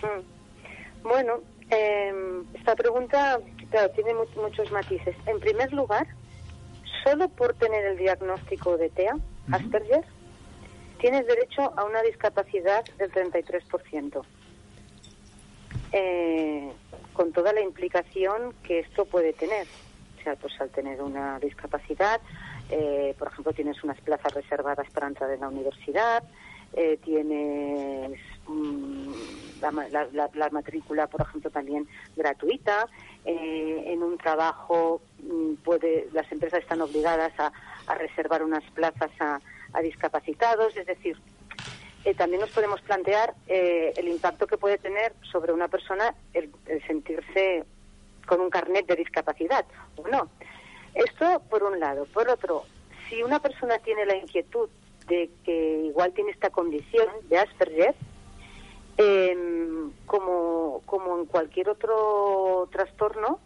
[0.00, 0.22] Hmm.
[1.02, 1.40] Bueno,
[1.72, 3.40] eh, esta pregunta
[3.94, 5.16] tiene muchos matices.
[5.26, 6.06] En primer lugar,
[7.02, 9.16] solo por tener el diagnóstico de TEA,
[9.50, 10.04] Asperger,
[11.00, 14.22] tienes derecho a una discapacidad del 33%.
[15.92, 16.72] Eh,
[17.12, 19.66] con toda la implicación que esto puede tener.
[20.18, 22.20] O sea, pues al tener una discapacidad,
[22.70, 26.22] eh, por ejemplo, tienes unas plazas reservadas para entrar en la universidad,
[26.72, 29.12] eh, tienes mm,
[29.62, 32.88] la, matrícula, por ejemplo, también gratuita.
[33.24, 37.52] Eh, en un trabajo, mm, puede, las empresas están obligadas a,
[37.98, 39.40] reservar unas plazas a,
[39.82, 40.76] discapacitados.
[40.76, 41.16] Es decir,
[42.04, 46.50] eh, también nos podemos plantear eh, el impacto que puede tener sobre una persona el,
[46.86, 47.64] sentirse
[48.26, 49.64] con un carnet de discapacidad
[49.96, 50.28] o no.
[50.94, 52.04] Esto por un lado.
[52.06, 52.64] Por otro,
[53.08, 54.68] si una persona tiene la inquietud
[55.06, 57.94] de que igual tiene esta condición de Asperger,
[58.98, 59.36] eh,
[60.06, 63.40] como, como en cualquier otro trastorno,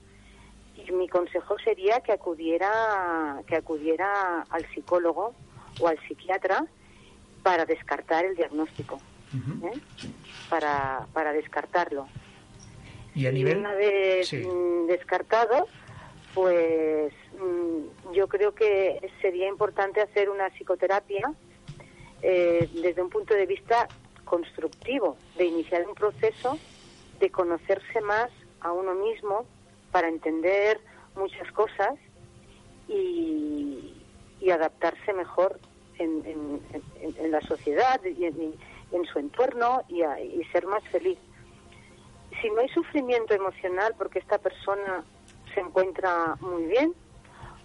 [0.92, 5.34] mi consejo sería que acudiera, que acudiera al psicólogo
[5.80, 6.66] o al psiquiatra
[7.42, 9.00] para descartar el diagnóstico,
[9.64, 9.78] ¿eh?
[10.48, 12.06] para, para descartarlo.
[13.14, 13.58] Y a nivel.
[13.58, 15.66] Una vez mm, descartado,
[16.34, 21.32] pues mm, yo creo que sería importante hacer una psicoterapia
[22.22, 23.88] eh, desde un punto de vista
[24.26, 26.58] constructivo, de iniciar un proceso
[27.18, 29.46] de conocerse más a uno mismo
[29.90, 30.78] para entender
[31.14, 31.94] muchas cosas
[32.88, 33.92] y,
[34.52, 35.58] adaptarse mejor
[35.98, 36.60] en,
[37.30, 41.18] la sociedad y en, su entorno y, y ser más feliz.
[42.40, 45.02] Si no hay sufrimiento emocional porque esta persona
[45.52, 46.94] se encuentra muy bien,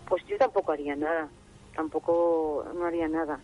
[0.07, 1.29] pues yo tampoco haría nada,
[1.75, 3.39] tampoco no haría nada.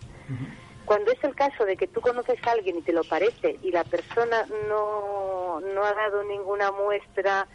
[0.88, 3.72] Cuando es el caso de que tú conoces a alguien y te lo parece y
[3.72, 7.46] la persona no, no ha dado ninguna muestra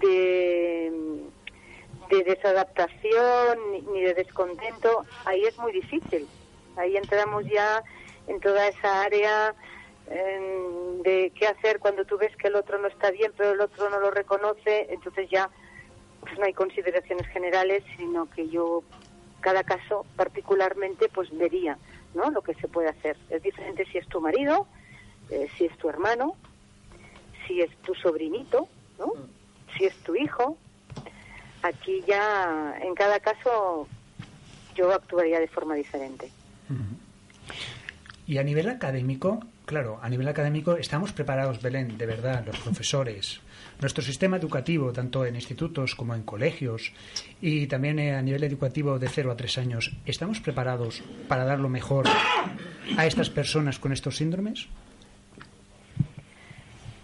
[0.00, 0.92] de,
[2.10, 3.58] de desadaptación
[3.92, 6.28] ni de descontento, ahí es muy difícil.
[6.76, 7.82] Ahí entramos ya
[8.28, 9.52] en toda esa área
[10.06, 13.90] de qué hacer cuando tú ves que el otro no está bien, pero el otro
[13.90, 15.50] no lo reconoce, entonces ya
[16.20, 18.84] pues no hay consideraciones generales, sino que yo
[19.40, 21.76] cada caso particularmente pues vería
[22.14, 22.30] ¿no?
[22.30, 23.16] Lo que se puede hacer.
[23.28, 24.66] Es diferente si es tu marido,
[25.30, 26.34] eh, si es tu hermano,
[27.46, 28.68] si es tu sobrinito,
[28.98, 29.06] ¿no?
[29.06, 29.76] Mm.
[29.76, 30.56] Si es tu hijo.
[31.62, 33.86] Aquí ya, en cada caso,
[34.74, 36.30] yo actuaría de forma diferente.
[38.26, 43.40] Y a nivel académico, claro, a nivel académico estamos preparados, Belén, de verdad, los profesores,
[43.80, 46.92] nuestro sistema educativo, tanto en institutos como en colegios
[47.40, 51.60] y también eh, a nivel educativo de 0 a 3 años, ¿estamos preparados para dar
[51.60, 52.06] lo mejor
[52.96, 54.68] a estas personas con estos síndromes?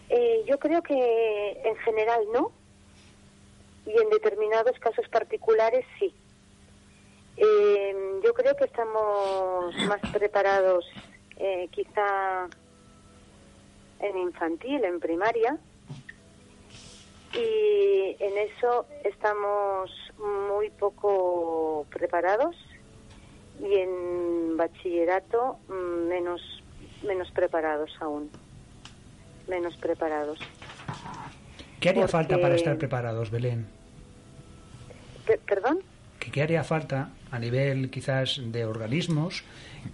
[0.08, 2.52] Eh, yo creo que en general no
[3.86, 6.12] y en determinados casos particulares sí.
[7.36, 10.86] Eh, yo creo que estamos más preparados
[11.70, 12.48] quizá
[14.00, 15.58] en infantil, en primaria,
[17.32, 22.56] y en eso estamos muy poco preparados
[23.60, 26.40] y en bachillerato mm, menos
[27.06, 28.30] menos preparados aún
[29.48, 30.38] menos preparados
[31.80, 33.66] ¿Qué haría falta para estar preparados, Belén?
[35.46, 35.80] ¿Perdón?
[36.18, 39.44] ¿Qué haría falta a nivel quizás de organismos?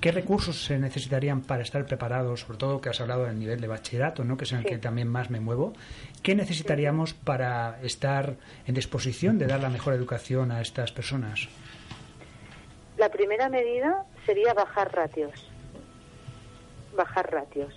[0.00, 3.66] ¿Qué recursos se necesitarían para estar preparados, sobre todo que has hablado del nivel de
[3.66, 4.36] bachillerato, ¿no?
[4.36, 5.72] que es en el que también más me muevo?
[6.22, 8.36] ¿Qué necesitaríamos para estar
[8.66, 11.48] en disposición de dar la mejor educación a estas personas?
[12.96, 15.48] La primera medida sería bajar ratios.
[16.94, 17.74] Bajar ratios.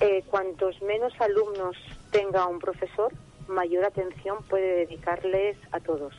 [0.00, 1.76] Eh, cuantos menos alumnos
[2.10, 3.12] tenga un profesor,
[3.48, 6.14] mayor atención puede dedicarles a todos.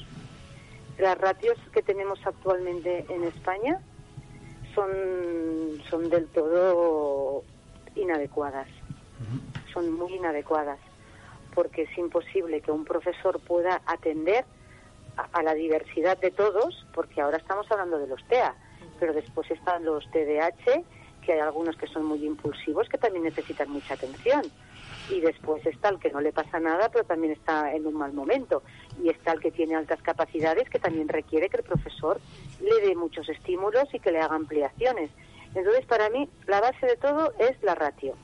[0.99, 3.81] Las ratios que tenemos actualmente en España
[4.73, 4.89] son,
[5.89, 7.43] son del todo
[7.95, 8.67] inadecuadas.
[9.73, 10.79] Son muy inadecuadas
[11.53, 14.45] porque es imposible que un profesor pueda atender
[15.17, 18.55] a, la diversidad de todos, porque ahora estamos hablando de los TEA,
[18.99, 20.83] pero después están los TDAH,
[21.25, 24.43] que hay algunos que son muy impulsivos que también necesitan mucha atención
[25.09, 28.13] y después está el que no le pasa nada, pero también está en un mal
[28.13, 28.63] momento.
[29.03, 32.19] Y está el que tiene altas capacidades, que también requiere que el profesor
[32.61, 35.09] le dé muchos estímulos y que le haga ampliaciones.
[35.55, 38.15] Entonces, para mí, la base de todo es la ratio.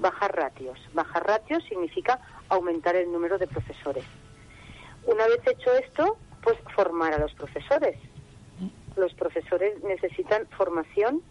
[0.00, 0.78] Bajar ratios.
[0.92, 4.04] Bajar ratios significa aumentar el número de profesores.
[5.04, 7.96] Una vez hecho esto, pues formar a los profesores.
[8.96, 11.22] Los profesores necesitan formación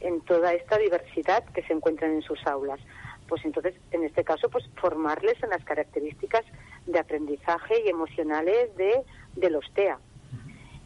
[0.00, 2.80] en toda esta diversidad que se encuentran en sus aulas
[3.28, 6.44] pues entonces en este caso pues formarles en las características
[6.86, 9.02] de aprendizaje y emocionales de,
[9.36, 9.98] de los TEA.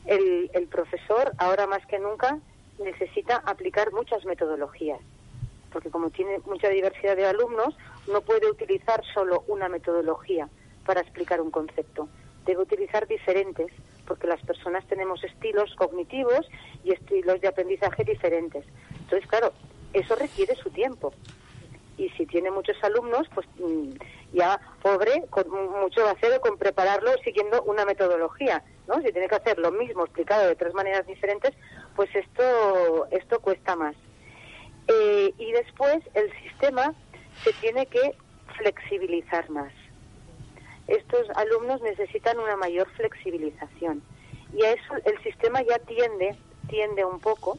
[0.06, 2.38] El, el profesor ahora más que nunca
[2.82, 5.00] necesita aplicar muchas metodologías,
[5.72, 7.76] porque como tiene mucha diversidad de alumnos,
[8.10, 10.48] no puede utilizar solo una metodología
[10.86, 12.08] para explicar un concepto.
[12.46, 13.66] Debe utilizar diferentes,
[14.06, 16.48] porque las personas tenemos estilos cognitivos
[16.84, 18.64] y estilos de aprendizaje diferentes.
[19.00, 19.52] Entonces, claro,
[19.92, 21.12] eso requiere su tiempo
[21.98, 23.90] y si tiene muchos alumnos, pues mm,
[24.32, 29.02] ya pobre, con mucho va a hacer con prepararlo siguiendo una metodología, ¿no?
[29.02, 31.54] Si tiene que hacer lo mismo explicado de tres maneras diferentes,
[31.96, 33.96] pues esto, esto cuesta más.
[34.86, 36.94] Eh, y después el sistema
[37.42, 38.14] se tiene que
[38.56, 39.72] flexibilizar más.
[40.86, 44.02] Estos alumnos necesitan una mayor flexibilización
[44.54, 46.34] y a eso el sistema ya tiende,
[46.68, 47.58] tiende un poco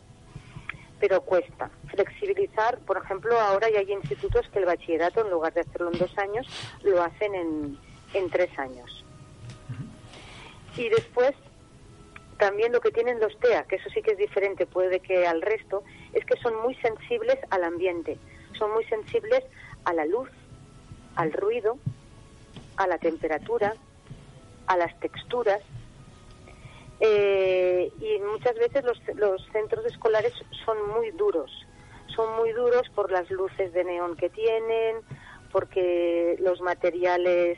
[1.00, 1.70] pero cuesta.
[1.92, 6.00] Flexibilizar, por ejemplo, ahora ya hay institutos que el bachillerato, en lugar de hacerlo en
[6.00, 6.48] dos años,
[6.84, 7.78] lo hacen en,
[8.14, 9.04] en tres años.
[10.78, 11.34] Y después,
[12.38, 15.42] también lo que tienen los TEA, que eso sí que es diferente, puede que al
[15.42, 15.84] resto,
[16.14, 18.18] es que son muy sensibles al ambiente,
[18.58, 19.44] son muy sensibles
[19.84, 20.30] a la luz,
[21.16, 21.78] al ruido,
[22.78, 23.74] a la temperatura,
[24.68, 25.62] a las texturas,
[27.02, 30.34] eh, y muchas veces los, los centros escolares
[30.66, 31.52] son muy duros,
[32.20, 34.98] son muy duros por las luces de neón que tienen,
[35.54, 37.58] porque los materiales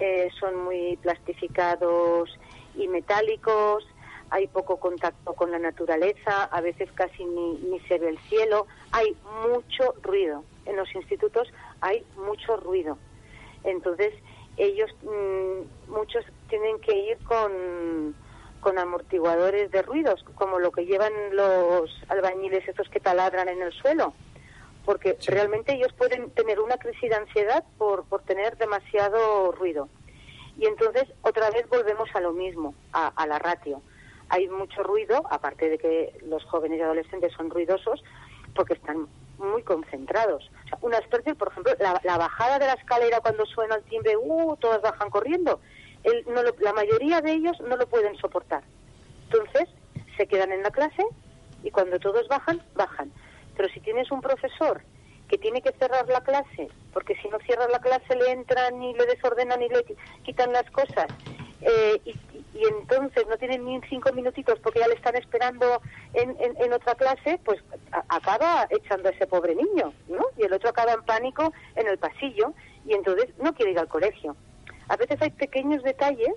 [0.00, 2.28] eh, son muy plastificados
[2.74, 3.86] y metálicos,
[4.30, 8.66] hay poco contacto con la naturaleza, a veces casi ni, ni se ve el cielo,
[8.90, 10.42] hay mucho ruido.
[10.66, 11.46] En los institutos
[11.80, 12.98] hay mucho ruido.
[13.62, 14.12] Entonces,
[14.56, 18.16] ellos, mm, muchos tienen que ir con
[18.60, 23.72] con amortiguadores de ruidos, como lo que llevan los albañiles estos que taladran en el
[23.72, 24.14] suelo,
[24.84, 29.88] porque realmente ellos pueden tener una crisis de ansiedad por, por tener demasiado ruido.
[30.58, 33.82] Y entonces otra vez volvemos a lo mismo, a, la ratio.
[34.28, 38.02] Hay mucho ruido, aparte de que los jóvenes y adolescentes son ruidosos,
[38.54, 39.08] porque están
[39.38, 40.50] muy concentrados.
[40.64, 41.00] O sea, una
[41.34, 44.56] por ejemplo, la, la, bajada de la escalera cuando suena el timbre, ¡uh!
[44.56, 45.60] todas bajan corriendo
[46.60, 48.62] la mayoría de ellos no lo pueden soportar.
[49.24, 49.68] Entonces,
[50.16, 51.04] se quedan en la clase
[51.62, 53.12] y cuando todos bajan, bajan.
[53.56, 54.82] Pero si tienes un profesor
[55.28, 58.94] que tiene que cerrar la clase, porque si no cierra la clase le entran y
[58.94, 59.84] le desordenan y le
[60.24, 61.06] quitan las cosas,
[61.60, 62.14] eh, y,
[62.62, 65.80] entonces no tienen ni cinco minutitos porque ya le están esperando
[66.12, 67.58] en, en, otra clase, pues
[68.08, 70.26] acaba echando a ese pobre niño, ¿no?
[70.36, 72.52] Y el otro acaba en pánico en el pasillo
[72.84, 74.36] y entonces no quiere ir al colegio
[74.90, 76.34] a veces hay pequeños detalles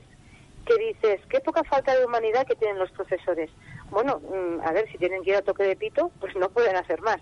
[0.65, 3.49] que dices, qué poca falta de humanidad que tienen los profesores.
[3.89, 6.75] Bueno, mm, a ver, si tienen que ir a toque de pito, pues no pueden
[6.75, 7.17] hacer más.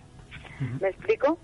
[0.79, 1.39] ¿Me explico?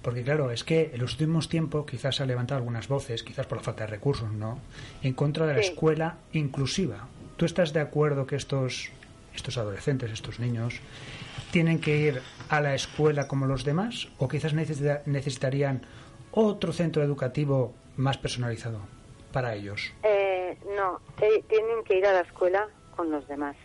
[0.00, 3.46] Porque claro, es que en los últimos tiempos quizás se han levantado algunas voces, quizás
[3.46, 4.60] por la falta de recursos, ¿no?
[5.02, 7.08] En contra de la escuela inclusiva.
[7.36, 8.90] ¿Tú estás de acuerdo que estos,
[9.34, 10.80] estos adolescentes, estos niños,
[11.50, 15.82] tienen que ir a la escuela como los demás o quizás necesitarían
[16.30, 18.97] otro centro educativo más personalizado
[19.32, 19.92] para ellos?
[20.02, 23.56] Eh, no, tienen que ir a la escuela con los demás,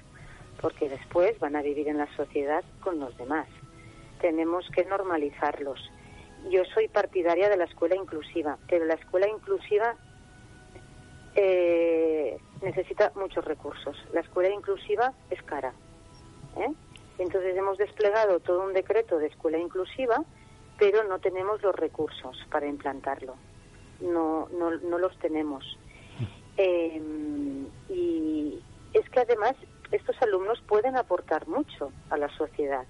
[0.61, 3.47] porque después van a vivir en la sociedad con los demás.
[4.21, 5.91] Tenemos que normalizarlos.
[6.49, 9.95] Yo soy partidaria de la escuela inclusiva, pero la escuela inclusiva
[11.35, 13.97] eh, necesita muchos recursos.
[14.13, 15.73] La escuela inclusiva es cara.
[16.57, 16.71] ¿eh?
[17.17, 20.23] Entonces hemos desplegado todo un decreto de escuela inclusiva,
[20.77, 23.35] pero no tenemos los recursos para implantarlo.
[24.03, 25.77] No, no, no los tenemos.
[26.57, 28.61] Em, y
[28.93, 29.55] es que además
[29.91, 32.85] estos alumnos pueden aportar mucho a la sociedad.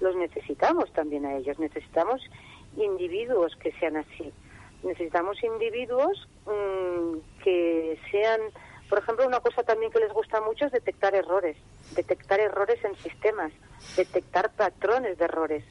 [0.00, 1.58] Los necesitamos también a ellos.
[1.58, 2.20] Necesitamos
[2.76, 4.32] individuos que sean así.
[4.82, 8.40] Necesitamos individuos mm, que sean,
[8.88, 11.56] por ejemplo, una cosa también que les gusta mucho es detectar errores,
[11.94, 13.52] detectar errores en sistemas,
[13.96, 15.64] detectar patrones de errores.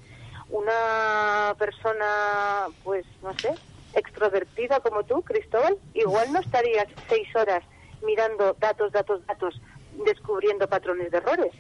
[0.50, 3.54] Una persona, pues, no sé,
[3.94, 7.64] extrovertida como tú, Cristóbal, igual no estarías seis horas
[8.06, 9.62] mirando datos, datos, datos,
[10.06, 11.54] descubriendo patrones de errores.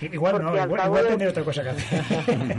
[0.00, 2.02] Igual no, igual, tener otra cosa que hacer.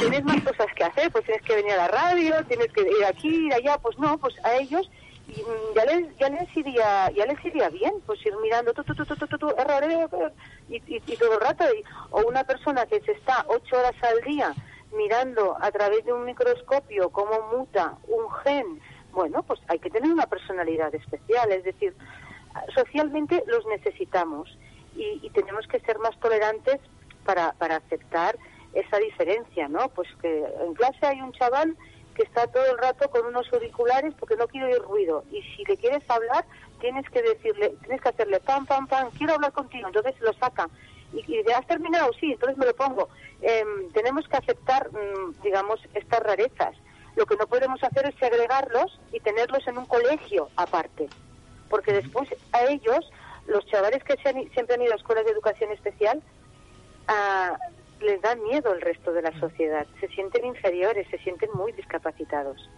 [0.00, 3.04] tienes más cosas que hacer, pues tienes que venir a la radio, tienes que ir
[3.06, 4.90] aquí, ir allá, pues no, pues a ellos
[5.74, 9.04] ya les ya les iría ya les iría bien pues ir mirando tu, tu, tu,
[9.04, 10.08] tu, tu, errores
[10.68, 11.64] y, y, y, todo el rato
[12.10, 14.54] o una persona que se está ocho horas al día
[14.92, 18.80] mirando a través de un microscopio cómo muta un gen
[19.12, 21.94] bueno pues hay que tener una personalidad especial es decir
[22.74, 24.56] socialmente los necesitamos
[24.94, 26.80] y, tenemos que ser más tolerantes
[27.24, 28.38] para, para aceptar
[28.72, 29.88] esa diferencia, ¿no?
[29.90, 31.76] Pues que en clase hay un chaval
[32.14, 35.64] que está todo el rato con unos auriculares porque no quiere oír ruido y si
[35.64, 36.46] le quieres hablar
[36.80, 40.68] tienes que decirle, tienes que hacerle pam, pam, pam, quiero hablar contigo, entonces lo saca.
[41.16, 43.08] Y, y has terminado, sí, entonces me lo pongo.
[43.40, 46.76] Em, tenemos que aceptar, mm, digamos, estas rarezas.
[47.16, 51.08] Lo que no podemos hacer es segregarlos y tenerlos en un colegio aparte,
[51.70, 53.10] porque después a ellos
[53.46, 56.22] los chavales que siempre han ido a escuelas de educación especial
[57.08, 57.56] ah,
[58.00, 62.68] les da miedo el resto de la sociedad, se sienten inferiores, se sienten muy discapacitados.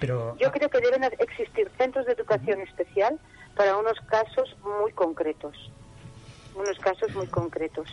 [0.00, 3.18] Pero, Yo ah, creo que deben existir centros de educación especial
[3.56, 5.72] para unos casos muy concretos,
[6.54, 7.88] unos casos muy concretos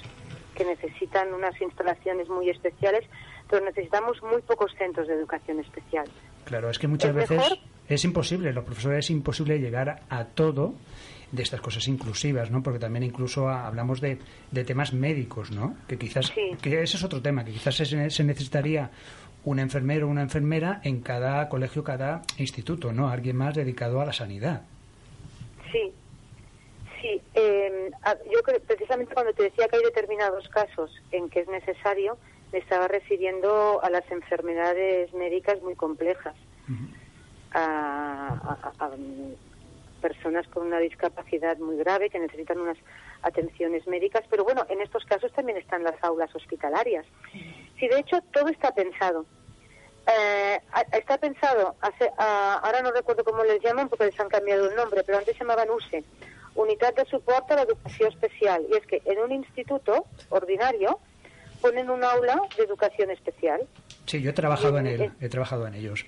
[0.56, 3.06] que necesitan unas instalaciones muy especiales,
[3.50, 6.06] pero necesitamos muy pocos centros de educación especial.
[6.46, 7.42] Claro, es que muchas veces
[7.88, 10.76] es imposible, los profesores es imposible llegar a todo
[11.32, 12.62] de estas cosas inclusivas, ¿no?
[12.62, 14.20] Porque también incluso hablamos de,
[14.52, 15.76] de temas médicos, ¿no?
[15.88, 18.92] Que quizás, que ese es otro tema, que quizás se, necesitaría
[19.44, 23.10] un enfermero o una enfermera en cada colegio, cada instituto, ¿no?
[23.10, 24.64] Alguien más dedicado a la sanidad.
[25.72, 25.92] Sí,
[27.02, 27.22] sí.
[27.34, 27.92] Em,
[28.32, 32.18] yo creo, precisamente cuando te decía que hay determinados casos en que es necesario,
[32.52, 36.36] me estaba refiriendo a las enfermedades médicas muy complejas.
[37.54, 38.58] a,
[40.02, 42.78] personas con una discapacidad muy grave que necesitan unas
[43.22, 47.06] atenciones médicas, pero bueno, en estos casos también están las aulas hospitalarias.
[47.80, 49.26] Sí, de hecho, todo está pensado.
[50.08, 50.60] Eh,
[50.94, 55.04] está pensado, hace, ahora no recuerdo cómo les llaman porque les han cambiado el nombre,
[55.06, 56.04] pero antes se llamaban USE,
[56.56, 58.66] Unidad de Soporte a la Educación Especial.
[58.70, 61.00] Y es que en un instituto ordinario
[61.62, 63.62] ponen un aula de educación especial.
[64.06, 66.06] Sí, yo he trabajado en, él, he trabajado en ellos.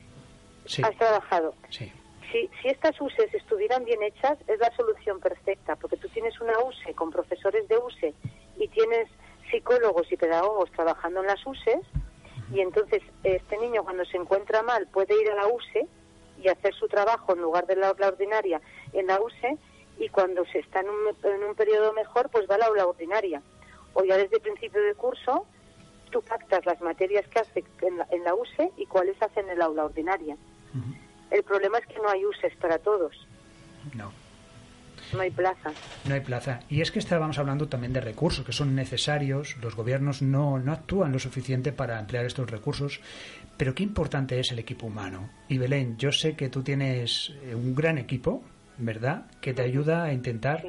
[0.65, 0.81] Sí.
[0.83, 1.53] ¿Has trabajado?
[1.69, 1.91] Sí
[2.33, 6.59] si, si estas USEs estuvieran bien hechas, es la solución perfecta, porque tú tienes una
[6.59, 8.13] USE con profesores de USE
[8.57, 9.07] y tienes
[9.51, 11.85] psicólogos y pedagogos trabajando en las USEs,
[12.51, 15.87] y entonces este niño cuando se encuentra mal puede ir a la USE
[16.41, 18.59] y hacer su trabajo en lugar de la aula ordinaria
[18.93, 19.57] en la USE,
[19.99, 22.87] y cuando se está en un, en un periodo mejor, pues va a la aula
[22.87, 23.41] ordinaria.
[23.93, 25.45] O ya desde el principio del curso,
[26.11, 29.59] tú pactas las materias que hace en la, en la USE y cuáles hacen en
[29.59, 30.37] la aula ordinaria.
[31.29, 33.27] El problema es que no hay uses para todos.
[33.95, 34.11] No.
[35.11, 35.71] No hay plaza.
[36.05, 36.61] No hay plaza.
[36.69, 39.57] Y es que estábamos hablando también de recursos que son necesarios.
[39.61, 43.01] Los gobiernos no, no actúan lo suficiente para emplear estos recursos.
[43.57, 45.29] Pero qué importante es el equipo humano.
[45.47, 48.43] Y Belén, yo sé que tú tienes eh, un gran equipo,
[48.77, 49.25] ¿verdad?
[49.41, 50.63] Que te ayuda a intentar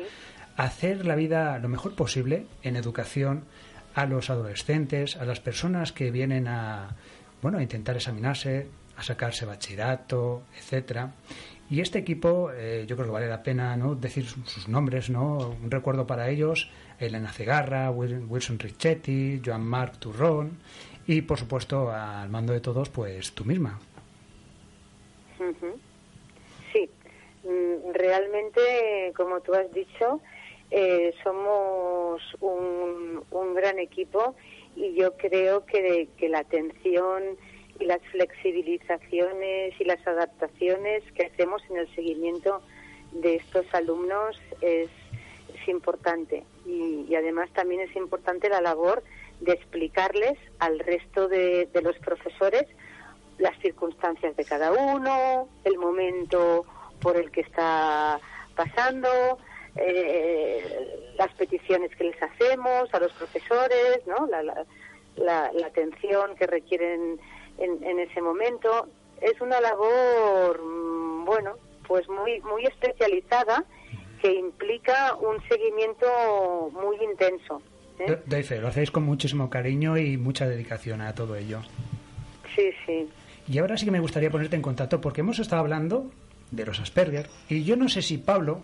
[0.56, 3.44] hacer la vida lo mejor posible en educación
[3.94, 6.96] a los adolescentes, a las personas que vienen a,
[7.42, 11.12] bueno, a intentar examinarse, a sacarse bachillerato, etcétera.
[11.70, 13.94] Y este equipo, eh, yo creo que vale la pena ¿no?
[13.94, 15.56] decir sus nombres, ¿no?
[15.62, 20.58] Un recuerdo para ellos, Elena Cegarra, Wilson Richetti, Joan Marc Turrón
[21.06, 23.78] y, por supuesto, al mando de todos, pues tú misma.
[27.92, 30.20] Realmente, como tú has dicho,
[30.70, 34.34] eh, somos un, un, gran equipo
[34.74, 37.22] y yo creo que, que la atención
[37.78, 42.62] y las flexibilizaciones y las adaptaciones que hacemos en el seguimiento
[43.12, 44.88] de estos alumnos es,
[45.54, 46.44] es importante.
[46.66, 49.04] Y, y, además también es importante la labor
[49.40, 52.66] de explicarles al resto de, de los profesores
[53.38, 56.64] las circunstancias de cada uno, el momento
[57.04, 58.18] por el que está
[58.56, 59.38] pasando,
[59.76, 64.26] eh, las peticiones que les hacemos a los profesores, ¿no?
[64.26, 64.64] la, la,
[65.16, 67.20] la, la atención que requieren
[67.58, 68.88] en, en, ese momento.
[69.20, 71.52] Es una labor, mm, bueno,
[71.86, 73.64] pues muy, muy especializada
[74.22, 77.60] que implica un seguimiento muy intenso.
[77.98, 78.18] ¿eh?
[78.24, 81.60] Doy fe, lo hacéis con muchísimo cariño y mucha dedicación a todo ello.
[82.56, 83.08] Sí, sí.
[83.46, 86.10] Y ahora sí que me gustaría ponerte en contacto porque hemos estado hablando
[86.56, 88.62] de los Asperger y yo no sé si Pablo,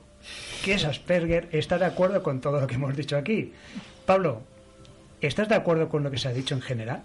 [0.64, 3.52] que es Asperger, está de acuerdo con todo lo que hemos dicho aquí.
[4.06, 4.42] Pablo,
[5.20, 7.02] ¿estás de acuerdo con lo que se ha dicho en general?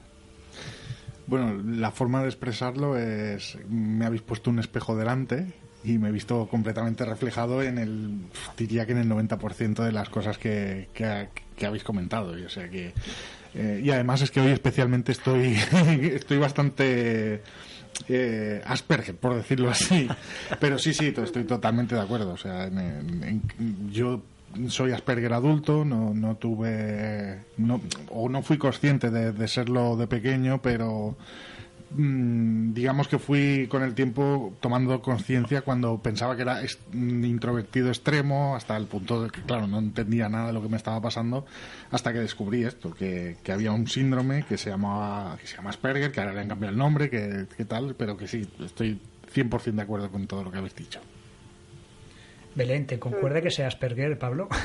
[1.27, 6.11] Bueno, la forma de expresarlo es, me habéis puesto un espejo delante y me he
[6.11, 8.17] visto completamente reflejado en el,
[8.57, 12.37] diría que en el 90% de las cosas que, que, habéis comentado.
[12.37, 12.93] Y, o sea que,
[13.53, 15.55] eh, y además es que hoy especialmente estoy,
[16.01, 17.41] estoy bastante
[18.07, 20.07] eh, Asperger, por decirlo así.
[20.59, 22.33] Pero sí, sí, estoy totalmente de acuerdo.
[22.33, 23.41] O sea, en,
[23.91, 24.21] yo
[24.69, 30.61] soy Asperger adulto, no, no tuve, no, o no fui consciente de, serlo de pequeño,
[30.61, 31.17] pero
[31.97, 36.61] digamos que fui con el tiempo tomando conciencia cuando pensaba que era
[36.93, 40.69] un introvertido extremo, hasta el punto de que, claro, no entendía nada de lo que
[40.69, 41.45] me estaba pasando,
[41.91, 45.69] hasta que descubrí esto, que, que había un síndrome que se llamaba, que se llama
[45.69, 48.99] Asperger, que ahora le han cambiado el nombre, que, que tal, pero que sí, estoy
[49.33, 50.99] 100% de acuerdo con todo lo que habéis dicho.
[52.55, 54.47] Belén, ¿te concuerda que sea Asperger, Pablo?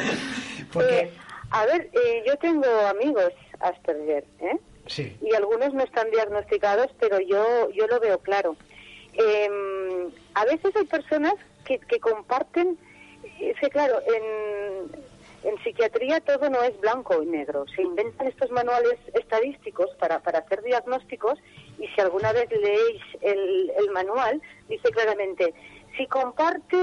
[0.72, 0.98] Porque...
[0.98, 1.12] Eh,
[1.50, 4.58] a ver, eh, yo tengo amigos Asperger, ¿eh?
[5.22, 8.56] Y algunos no están diagnosticados, pero yo, yo lo veo claro.
[9.14, 11.34] Eh, a veces hay personas
[11.64, 12.78] que, que comparten,
[13.40, 17.64] es claro, en, en psiquiatría todo no es blanco y negro.
[17.74, 21.38] Se inventan estos manuales estadísticos para, para hacer diagnósticos
[21.78, 25.54] y si alguna vez leéis el, el manual, dice claramente,
[25.96, 26.76] si comparte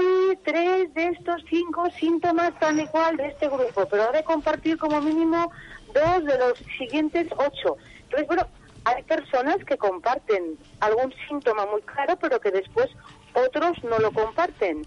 [0.44, 5.00] tres de estos cinco síntomas tan igual de este grupo, pero ha de compartir como
[5.00, 5.52] mínimo
[5.92, 7.76] dos de los siguientes ocho.
[8.14, 8.46] Entonces, bueno,
[8.84, 12.88] hay personas que comparten algún síntoma muy claro, pero que después
[13.32, 14.82] otros no lo comparten.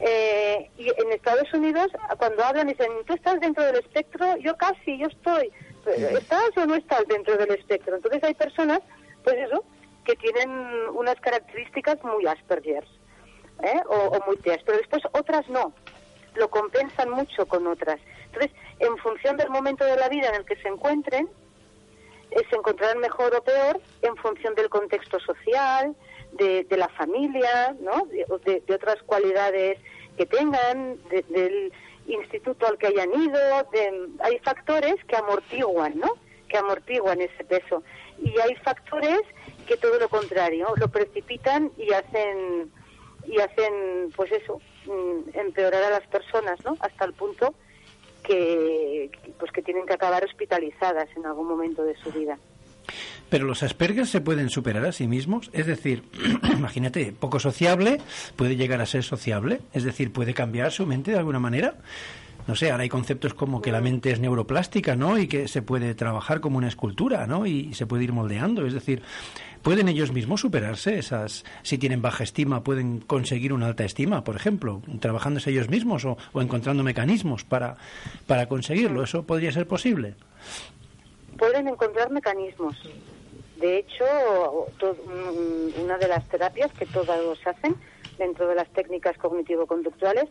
[0.00, 1.88] Eh, y en Estados Unidos,
[2.18, 5.50] cuando hablan, dicen, tú estás dentro del espectro, yo casi, yo estoy.
[5.86, 7.96] ¿Estás o no estás dentro del espectro?
[7.96, 8.80] Entonces hay personas,
[9.22, 9.64] pues eso,
[10.04, 10.50] que tienen
[10.94, 12.84] unas características muy Asperger
[13.62, 13.80] ¿eh?
[13.86, 15.72] o, o muy TEAS, pero después otras no.
[16.36, 18.00] Lo compensan mucho con otras.
[18.26, 21.43] Entonces, en función del momento de la vida en el que se encuentren, eh,
[22.50, 25.94] se encontrarán mejor o peor en función del contexto social,
[26.32, 28.06] de, la familia, ¿no?
[28.06, 29.78] de, de, otras cualidades
[30.16, 31.72] que tengan, de, del
[32.06, 33.38] instituto al que hayan ido.
[34.20, 36.12] hay factores que amortiguan, ¿no?
[36.48, 37.82] que amortiguan ese peso.
[38.18, 39.20] Y hay factores
[39.66, 42.70] que todo lo contrario, lo precipitan y hacen
[43.26, 47.54] y hacen pues eso mm, empeorar a las personas no hasta el punto
[48.26, 52.38] que pues que tienen que acabar hospitalizadas en algún momento de su vida
[53.28, 56.04] pero los Asperger se pueden superar a sí mismos, es decir,
[56.52, 58.00] imagínate, poco sociable,
[58.36, 61.74] puede llegar a ser sociable, es decir, puede cambiar su mente de alguna manera.
[62.46, 65.18] No sé, ahora hay conceptos como que la mente es neuroplástica, ¿no?
[65.18, 67.46] Y que se puede trabajar como una escultura, ¿no?
[67.46, 69.02] Y se puede ir moldeando, es decir,
[69.64, 74.36] ¿Pueden ellos mismos superarse esas, si tienen baja estima, pueden conseguir una alta estima, por
[74.36, 77.78] ejemplo, trabajándose ellos mismos o, o encontrando mecanismos para,
[78.26, 79.02] para conseguirlo?
[79.02, 80.16] ¿Eso podría ser posible?
[81.38, 82.76] Pueden encontrar mecanismos.
[83.56, 84.04] De hecho,
[84.76, 84.98] to,
[85.82, 87.74] una de las terapias que todos hacen
[88.18, 90.28] dentro de las técnicas cognitivo-conductuales,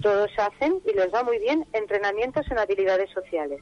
[0.00, 3.60] todos hacen y les va muy bien entrenamientos en habilidades sociales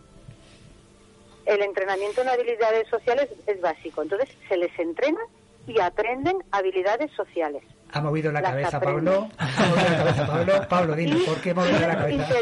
[1.47, 4.03] el entrenamiento en habilidades sociales es básico.
[4.03, 5.20] Entonces, se les entrena
[5.66, 7.62] y aprenden habilidades sociales.
[7.93, 9.05] Ha movido la las cabeza, aprenden.
[9.05, 9.28] Pablo.
[9.39, 10.53] Ha movido la cabeza, Pablo.
[10.68, 12.35] Pablo, dime, ¿por qué ha movido la cabeza?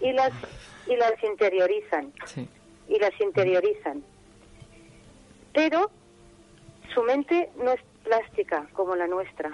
[0.00, 0.32] y, las,
[0.86, 2.12] y las interiorizan.
[2.26, 2.48] Sí.
[2.88, 4.04] Y las interiorizan.
[5.52, 5.90] Pero
[6.94, 9.50] su mente no es plástica como la nuestra.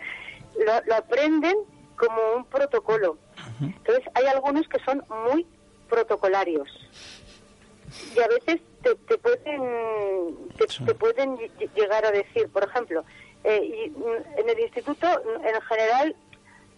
[0.66, 1.56] lo, lo, aprenden
[2.00, 3.18] como un protocolo.
[3.60, 5.46] Entonces, hay algunos que son muy
[5.88, 6.68] protocolarios
[8.16, 11.36] y a veces te, te pueden te, te, pueden
[11.74, 13.04] llegar a decir, por ejemplo,
[13.44, 15.06] eh, y en el instituto
[15.44, 16.16] en general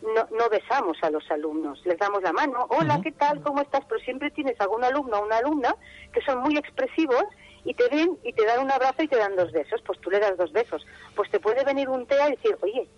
[0.03, 3.43] no, no besamos a los alumnos, les damos la mano, hola, ¿qué tal?
[3.43, 3.85] ¿Cómo estás?
[3.89, 5.77] Pero siempre tienes algún alumno o una alumna
[6.13, 7.25] que son muy expresivos
[7.65, 10.11] y te ven y te dan un abrazo y te dan dos besos, pues tú
[10.11, 10.85] le das dos besos.
[11.15, 12.89] Pues te puede venir un TEA y decir, oye,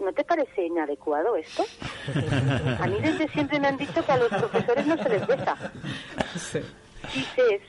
[0.00, 1.64] ¿no te parece inadecuado esto?
[2.80, 5.56] A mí desde siempre me han dicho que a los profesores no se les besa.
[7.14, 7.62] Dices,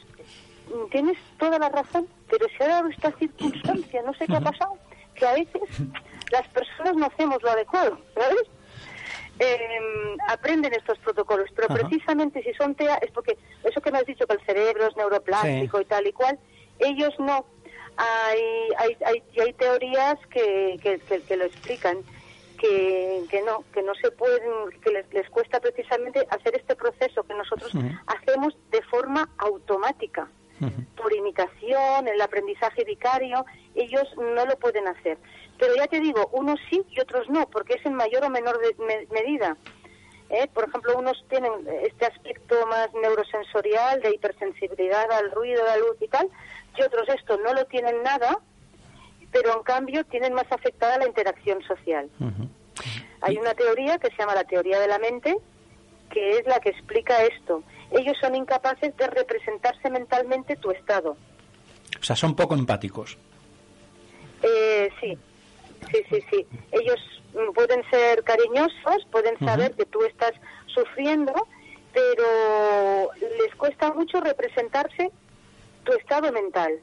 [0.91, 4.77] tienes toda la razón, pero se ha dado esta circunstancia, no sé qué ha pasado,
[5.15, 5.61] que a veces
[6.31, 8.43] las personas no hacemos lo adecuado, ¿sabes?
[9.39, 14.05] Eh, aprenden estos protocolos, pero precisamente si son TEA es porque eso que me has
[14.05, 16.39] dicho que el cerebro es neuroplástico y tal y cual,
[16.79, 17.45] ellos no.
[17.97, 18.41] Hay,
[18.77, 21.97] hay, hay, hay teorías que, que, que, lo explican,
[22.57, 24.41] que, que no, que no se pueden,
[24.83, 27.71] que les, les cuesta precisamente hacer este proceso que nosotros
[28.07, 30.27] hacemos de forma automática,
[30.95, 33.45] por imitación, el aprendizaje vicario,
[33.75, 35.19] ellos no lo pueden hacer.
[35.59, 38.59] Pero ya te digo, unos sí y otros no, porque es en mayor o menor
[39.11, 39.55] medida.
[40.29, 40.47] ¿eh?
[40.53, 41.51] Por ejemplo, unos tienen
[41.83, 46.29] este aspecto más neurosensorial, de hipersensibilidad al ruido, a la luz y tal,
[46.75, 48.39] y otros esto no lo tienen nada,
[49.31, 52.09] pero en cambio tienen más afectada la interacción social.
[53.21, 55.37] Hay una teoría que se llama la teoría de la mente,
[56.11, 57.63] que es la que explica esto.
[57.91, 61.17] Ellos son incapaces de representarse mentalmente tu estado.
[61.99, 63.17] O sea, son poco empáticos.
[64.43, 65.17] Eh, sí,
[65.91, 66.47] Sí, sí, sí.
[66.71, 66.99] Ellos
[67.53, 70.33] pueden ser cariñosos, pueden saber que tú estás
[70.67, 71.33] sufriendo,
[71.93, 75.11] pero les cuesta mucho representarse
[75.83, 76.79] tu estado mental.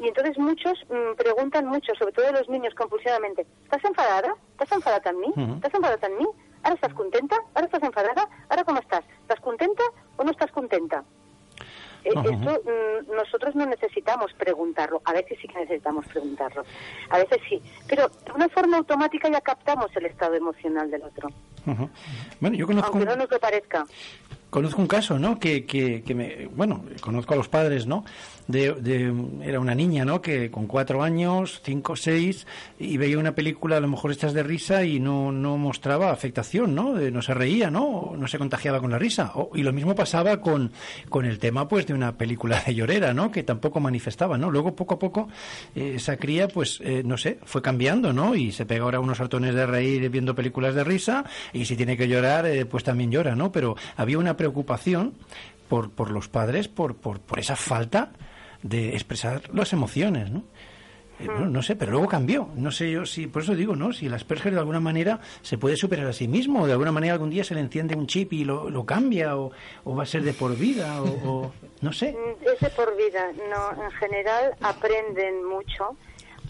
[0.00, 4.34] Y entonces muchos mm, preguntan mucho, sobre todo los niños compulsivamente, ¿estás enfadada?
[4.52, 5.32] ¿Estás enfadada en mí?
[5.56, 6.26] ¿Estás enfadada en mí?
[6.62, 7.36] ¿Ahora estás contenta?
[7.54, 8.28] ¿Ahora estás enfadada?
[8.48, 9.04] ¿Ahora cómo estás?
[9.22, 9.82] ¿Estás contenta
[10.16, 11.04] o no estás contenta?
[12.04, 16.62] Eh, esto mm, nosotros no necesitamos preguntarlo, a veces sí que necesitamos preguntarlo,
[17.08, 21.30] a veces sí, pero de una forma automática ya captamos el estado emocional del otro.
[22.40, 22.90] Bueno, yo conozco...
[22.92, 23.86] Aunque no nos lo parezca.
[24.54, 25.40] Conozco un caso, ¿no?
[25.40, 28.04] Que, que, que me, bueno, conozco a los padres, ¿no?
[28.46, 30.20] de, era una niña, ¿no?
[30.20, 32.46] Que con cuatro años, cinco, seis,
[32.78, 36.74] y veía una película, a lo mejor estas de risa, y no, no mostraba afectación,
[36.74, 36.94] ¿no?
[36.94, 38.14] no se reía, ¿no?
[38.16, 39.32] No se contagiaba con la risa.
[39.54, 40.72] y lo mismo pasaba con,
[41.08, 43.30] con el tema, pues, de una película de llorera, ¿no?
[43.30, 44.50] Que tampoco manifestaba, ¿no?
[44.50, 45.28] Luego, poco a poco,
[45.74, 48.34] eh, esa cría, pues, eh, no sé, fue cambiando, ¿no?
[48.34, 51.96] Y se pega ahora unos hartones de reír viendo películas de risa, y si tiene
[51.96, 53.50] que llorar, eh, pues también llora, ¿no?
[53.52, 55.14] Pero había una preocupación
[55.68, 58.12] por, por los padres, por, por, por esa falta
[58.62, 60.44] de expresar las emociones, ¿no?
[61.20, 62.48] Eh, no, sé, pero luego cambió.
[62.56, 63.92] No sé yo si, por eso digo, ¿no?
[63.92, 66.92] Si el Asperger de alguna manera se puede superar a sí mismo, o de alguna
[66.92, 69.52] manera algún día se le enciende un chip y lo, lo cambia, o,
[69.86, 72.12] va a ser de por vida, o, no sé.
[72.12, 73.84] Mm, es de por vida, no.
[73.84, 75.96] En general aprenden mucho,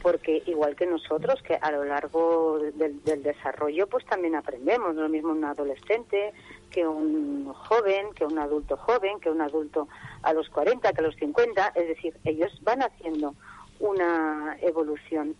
[0.01, 4.97] porque igual que nosotros, que a lo largo del, del desarrollo, pues también aprendemos.
[4.97, 6.32] Lo mismo un adolescente,
[6.75, 9.87] que un joven, que un adulto joven, que un adulto
[10.22, 13.37] a los 40, que a los 50, es decir, ellos van haciendo
[13.79, 15.37] una evolución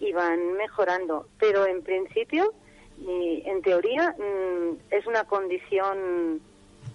[0.00, 2.52] y van mejorando, pero en principio
[2.98, 6.40] y en teoría mm, es una condición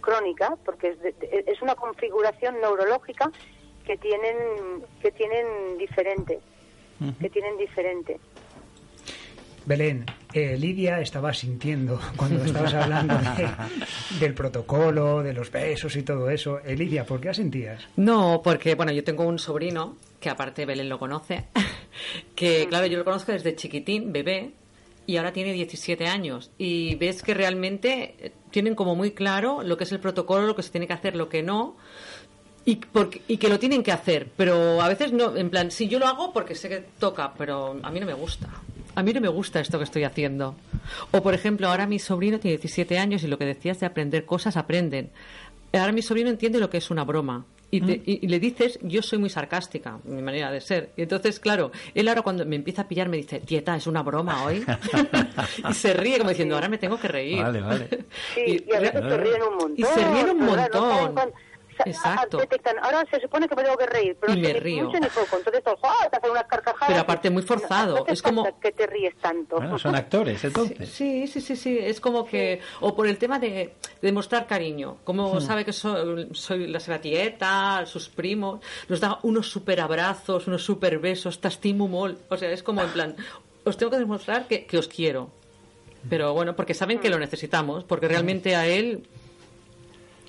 [0.02, 1.16] crónica porque es,
[1.48, 3.32] es una configuración neurológica
[3.86, 4.36] que tienen
[5.02, 6.40] que tienen diferente
[7.22, 8.20] que tienen diferente
[9.68, 13.16] Belén, eh, Lidia estaba sintiendo cuando estabas hablando
[14.18, 16.62] del protocolo, de los besos y todo eso.
[16.64, 17.86] Eh, Lidia, ¿por qué sentías?
[17.98, 21.48] No, porque, bueno, yo tengo un sobrino, que aparte Belén lo conoce,
[22.36, 24.52] que, claro, yo lo conozco desde chiquitín, bebé,
[25.06, 26.50] y ahora tiene 17 años.
[26.58, 30.56] Y ves que realmente eh, tienen como muy claro lo que es el protocolo, lo
[30.56, 31.76] que se tiene que hacer, lo que no.
[32.64, 32.80] Y,
[33.28, 36.08] y, que lo tienen que hacer, pero a veces no, en plan, sí, yo lo
[36.08, 38.50] hago porque sé que toca, pero a mí no me gusta
[38.98, 40.56] a mí no me gusta esto que estoy haciendo.
[41.12, 44.26] O, por ejemplo, ahora mi sobrino tiene 17 años y lo que decías de aprender
[44.26, 45.12] cosas, aprenden.
[45.72, 47.46] Ahora mi sobrino entiende lo que es una broma.
[47.70, 50.94] Y, y, le dices, yo soy muy sarcástica, mi manera de ser.
[50.98, 54.02] Y entonces, claro, él ahora cuando me empieza a pillar me dice, dieta, es una
[54.02, 54.66] broma hoy.
[55.70, 57.44] y se ríe como diciendo, ahora me tengo que reír.
[57.44, 57.88] Vale, vale.
[58.34, 59.74] Sí, y, a veces se ríen un montón.
[59.78, 61.34] Y se ríen un montón.
[61.86, 62.40] Exacto.
[62.82, 64.90] ahora se supone que me tengo que reír, pero y me río.
[64.92, 66.08] Ni poco, entonces todos, ¡ah!
[66.10, 66.88] te hacen unas carcajadas.
[66.88, 69.58] Pero aparte muy forzado, es como que te ríes tanto.
[69.58, 70.90] Bueno, son actores, entonces.
[70.90, 75.36] Sí, sí, sí, sí, es como que o por el tema de, demostrar cariño, como
[75.36, 75.42] hmm.
[75.42, 81.00] sabe que soy, soy la tieta, sus primos, nos da unos super abrazos, unos super
[81.00, 81.88] besos, te estimo
[82.30, 83.16] o sea, es como en plan,
[83.64, 85.30] os tengo que demostrar que, que os quiero.
[86.10, 89.08] Pero bueno, porque saben que lo necesitamos, porque realmente a él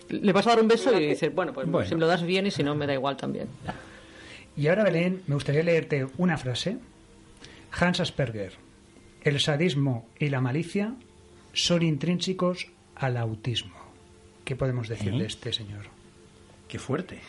[0.09, 2.47] le vas a dar un beso y dices, bueno, pues si me lo das bien
[2.47, 3.49] y si no, me da igual también.
[4.57, 6.79] Y ahora, Belén, me gustaría leerte una frase.
[7.79, 8.55] Hans Asperger,
[9.23, 10.95] el sadismo y la malicia
[11.53, 13.77] son intrínsecos al autismo.
[14.45, 15.87] ¿Qué podemos decir de este señor?
[16.69, 17.21] Qué fuerte.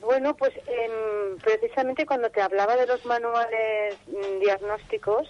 [0.00, 5.28] Bueno, pues em, precisamente cuando te hablaba de los manuales mm, diagnósticos,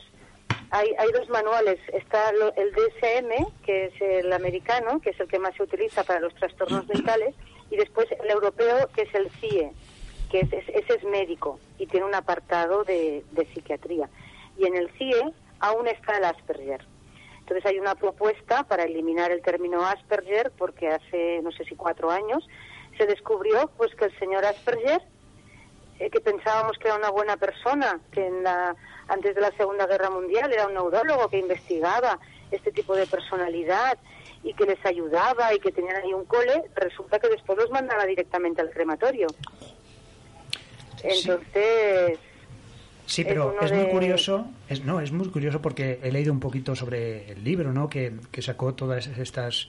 [0.74, 1.78] hay, hay dos manuales.
[1.92, 6.02] Está lo- el DSM, que es el americano, que es el que más se utiliza
[6.04, 7.34] para los trastornos mentales,
[7.70, 9.72] y después el europeo, que es el CIE,
[10.30, 14.08] que es, es- ese es médico y tiene un apartado de, de psiquiatría.
[14.58, 16.84] Y en el CIE aún está el Asperger.
[17.40, 22.10] Entonces hay una propuesta para eliminar el término Asperger porque hace no sé si cuatro
[22.10, 22.46] años
[22.96, 25.02] se descubrió pues que el señor Asperger
[25.98, 28.74] eh, que pensábamos que era una buena persona, que en la,
[29.08, 32.18] antes de la Segunda Guerra Mundial era un neurólogo que investigaba
[32.50, 33.98] este tipo de personalidad
[34.42, 38.04] y que les ayudaba y que tenían ahí un cole, resulta que después los mandaba
[38.04, 39.26] directamente al crematorio.
[41.02, 42.18] Entonces,
[43.06, 46.40] Sí, pero es, muy de- curioso, es, no, es muy curioso porque he leído un
[46.40, 47.88] poquito sobre el libro, ¿no?
[47.90, 49.68] Que, que sacó todas estas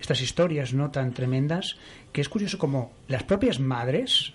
[0.00, 0.90] estas historias, ¿no?
[0.92, 1.76] Tan tremendas,
[2.12, 4.34] que es curioso como las propias madres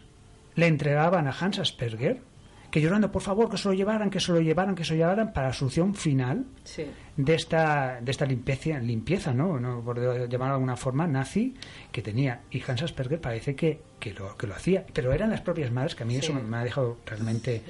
[0.55, 2.21] le entregaban a Hans Asperger,
[2.69, 4.99] que llorando, por favor, que se lo llevaran, que se lo llevaran, que se lo
[4.99, 6.85] llevaran para la solución final Sí.
[7.17, 9.59] de esta de esta limpieza, limpieza ¿no?
[9.59, 9.81] ¿no?
[9.83, 11.53] por llamarlo de alguna forma nazi
[11.91, 15.41] que tenía y Hans Asperger parece que, que lo que lo hacía pero eran las
[15.41, 17.61] propias madres que a mí eso me ha dejado realmente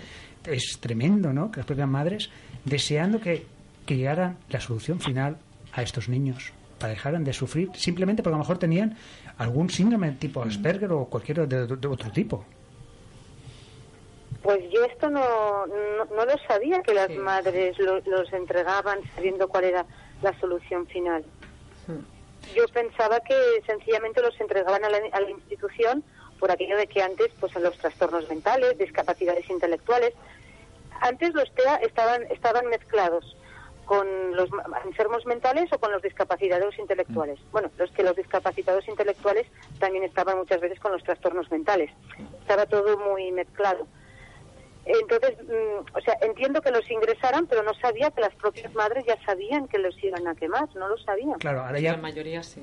[0.45, 1.49] es tremendo ¿no?
[1.49, 2.29] que las propias madres
[2.63, 3.45] deseando que,
[3.87, 5.37] que llegara la solución final
[5.73, 8.95] a estos niños para dejaran de sufrir simplemente porque a lo mejor tenían
[9.37, 12.45] algún síndrome tipo Asperger o cualquier de, de otro tipo
[14.41, 17.17] pues yo esto no, no, no lo sabía, que las Sí.
[17.17, 19.85] madres lo- los entregaban sabiendo cuál era
[20.21, 21.23] la solución final.
[21.87, 21.99] Hmm.
[22.55, 23.35] Yo pensaba que
[23.67, 26.03] sencillamente los entregaban a la, a la institución
[26.39, 30.13] por aquello de que antes, pues a los trastornos mentales, discapacidades intelectuales,
[31.01, 33.37] antes los TEA estaban, estaban mezclados
[33.85, 34.49] con los
[34.85, 37.39] enfermos mentales o con los discapacitados intelectuales.
[37.51, 39.47] Bueno, los que los discapacitados intelectuales
[39.79, 41.91] también estaban muchas veces con los trastornos mentales.
[42.39, 43.85] Estaba todo muy mezclado.
[44.99, 49.05] Entonces, mm, o sea, entiendo que los ingresaran, pero no sabía que las propias madres
[49.05, 51.39] ya sabían que los iban a quemar, no lo sabían.
[51.39, 52.61] claro ahora La ya mayoría sí.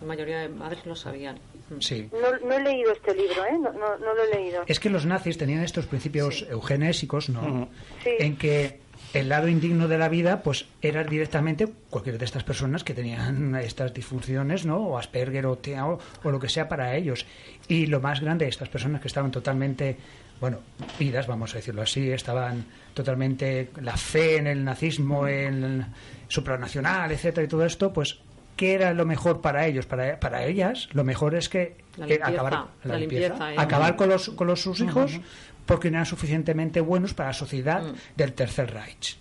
[0.00, 1.38] La mayoría de madres lo sabían.
[1.70, 1.80] Mm.
[1.80, 3.58] sí No, no he leído este libro, ¿eh?
[3.60, 4.62] No, no, no lo he leído.
[4.66, 7.68] Es que los nazis tenían estos principios eugenésicos, ¿no?
[8.04, 8.10] Sí.
[8.18, 8.80] En que
[9.14, 13.54] el lado indigno de la vida, pues era directamente cualquiera de estas personas que tenían
[13.62, 14.78] estas disfunciones, ¿no?
[14.78, 17.26] O Asperger o TEA o, o lo que sea para ellos.
[17.68, 19.96] Y lo más grande, estas personas que estaban totalmente,
[20.40, 20.58] bueno,
[20.98, 22.64] vidas, vamos a decirlo así, estaban
[22.94, 25.86] totalmente la fe en el nazismo, en el
[26.28, 28.20] supranacional, etcétera, y todo esto, pues
[28.56, 29.86] ¿qué era lo mejor para ellos?
[29.86, 33.56] Para, para ellas, lo mejor es que La eh, acabar la limpieza, ¿eh?
[33.58, 35.18] acabar con los, con los sus hijos
[35.66, 37.94] porque no eran suficientemente buenos para la sociedad Mm.
[38.16, 39.16] del Tercer Reich.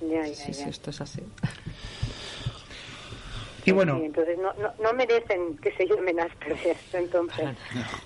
[0.00, 0.68] Ya, ya, Sí, sí, ya.
[0.68, 1.20] esto es así.
[3.66, 7.48] Y bueno, Sí, entonces no, no, no merecen que se llamen Asperger, entonces,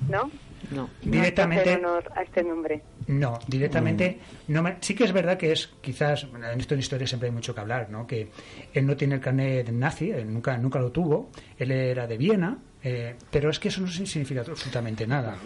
[0.08, 0.30] ¿no?
[0.70, 0.88] No.
[1.02, 2.82] Directamente- No honor a este nombre.
[3.06, 7.06] no, directamente, no me- sí que es verdad que es quizás, en esto en historia
[7.06, 8.06] siempre hay mucho que hablar, ¿no?
[8.06, 8.28] Que
[8.74, 12.58] él no tiene el carnet nazi, él nunca, nunca lo tuvo, él era de Viena,
[12.82, 15.36] eh, pero es que eso no significa absolutamente nada.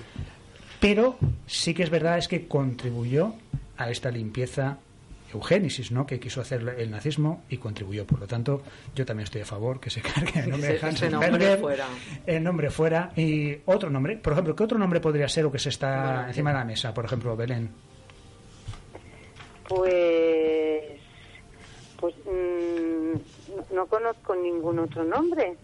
[0.81, 3.35] Pero sí que es verdad es que contribuyó
[3.77, 4.79] a esta limpieza
[5.33, 6.07] eugénesis, ¿no?
[6.07, 8.07] Que quiso hacer el nazismo y contribuyó.
[8.07, 8.63] Por lo tanto,
[8.95, 11.59] yo también estoy a favor que se cargue el nombre de Hans ese nombre Asperger,
[11.61, 11.87] fuera.
[12.27, 14.17] el nombre fuera y otro nombre.
[14.19, 16.65] Por ejemplo, ¿qué otro nombre podría ser o que se está Bueno, encima de la
[16.65, 16.93] mesa?
[16.95, 17.71] Por ejemplo, Belén.
[19.69, 20.83] Pues,
[21.99, 23.13] pues mm,
[23.57, 25.57] no, no conozco ningún otro nombre.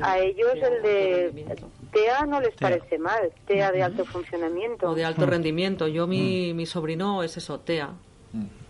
[0.00, 1.56] A ellos el de
[1.92, 2.70] TEA no les TEA.
[2.70, 4.90] parece mal, TEA de alto funcionamiento.
[4.90, 5.86] O de alto rendimiento.
[5.88, 7.90] Yo, mi, mi sobrino es eso, TEA.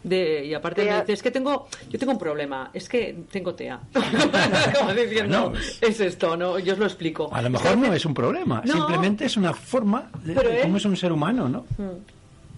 [0.03, 0.95] De, y aparte TEA.
[0.95, 3.81] me dice, es que tengo, yo tengo un problema, es que tengo TEA.
[4.79, 5.65] Como diciendo, Bueno.
[5.81, 6.61] es esto, ¿no?
[6.61, 7.29] Yo os lo explico.
[7.35, 8.73] A lo mejor no es un problema, No.
[8.73, 11.67] simplemente es una forma de, Pero de él- cómo es un ser humano, ¿no?
[11.77, 11.99] Mm.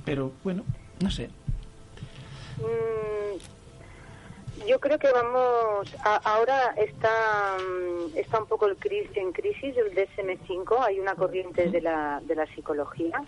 [0.04, 0.62] Pero bueno,
[1.02, 1.30] no sé.
[2.58, 3.38] Mm,
[4.68, 9.74] yo creo que vamos, a- ahora está, mm, está un poco el cris- en crisis
[9.76, 13.22] el DSM-5, hay una corriente de la, de la psicología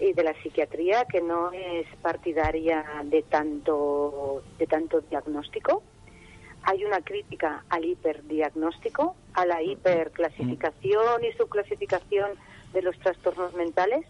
[0.00, 5.82] y de la psiquiatría que no es partidaria de tanto, de tanto diagnóstico.
[6.62, 12.30] Hay una crítica al hiperdiagnóstico, a la hiperclasificación y subclasificación
[12.72, 14.04] de los trastornos mentales.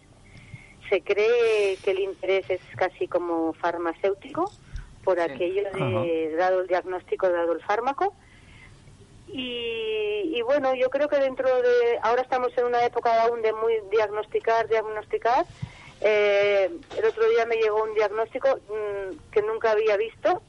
[0.89, 4.51] Se cree que el interés es casi como farmacéutico
[5.03, 5.21] por Sí.
[5.23, 8.13] aquello de dado el diagnóstico, dado el fármaco.
[9.27, 11.99] Y, y bueno, yo creo que dentro de.
[12.01, 15.45] Ahora estamos en una época aún de muy diagnosticar, diagnosticar.
[16.01, 20.41] Eh, el otro día me llegó un diagnóstico mm, que nunca había visto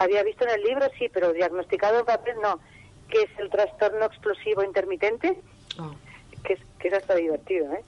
[0.00, 2.60] había visto en el libro, sí, pero diagnosticado en papel no,
[3.08, 5.36] que es el trastorno explosivo intermitente,
[5.80, 5.92] Oh.
[6.44, 7.82] que es, que es hasta divertido, ¿eh?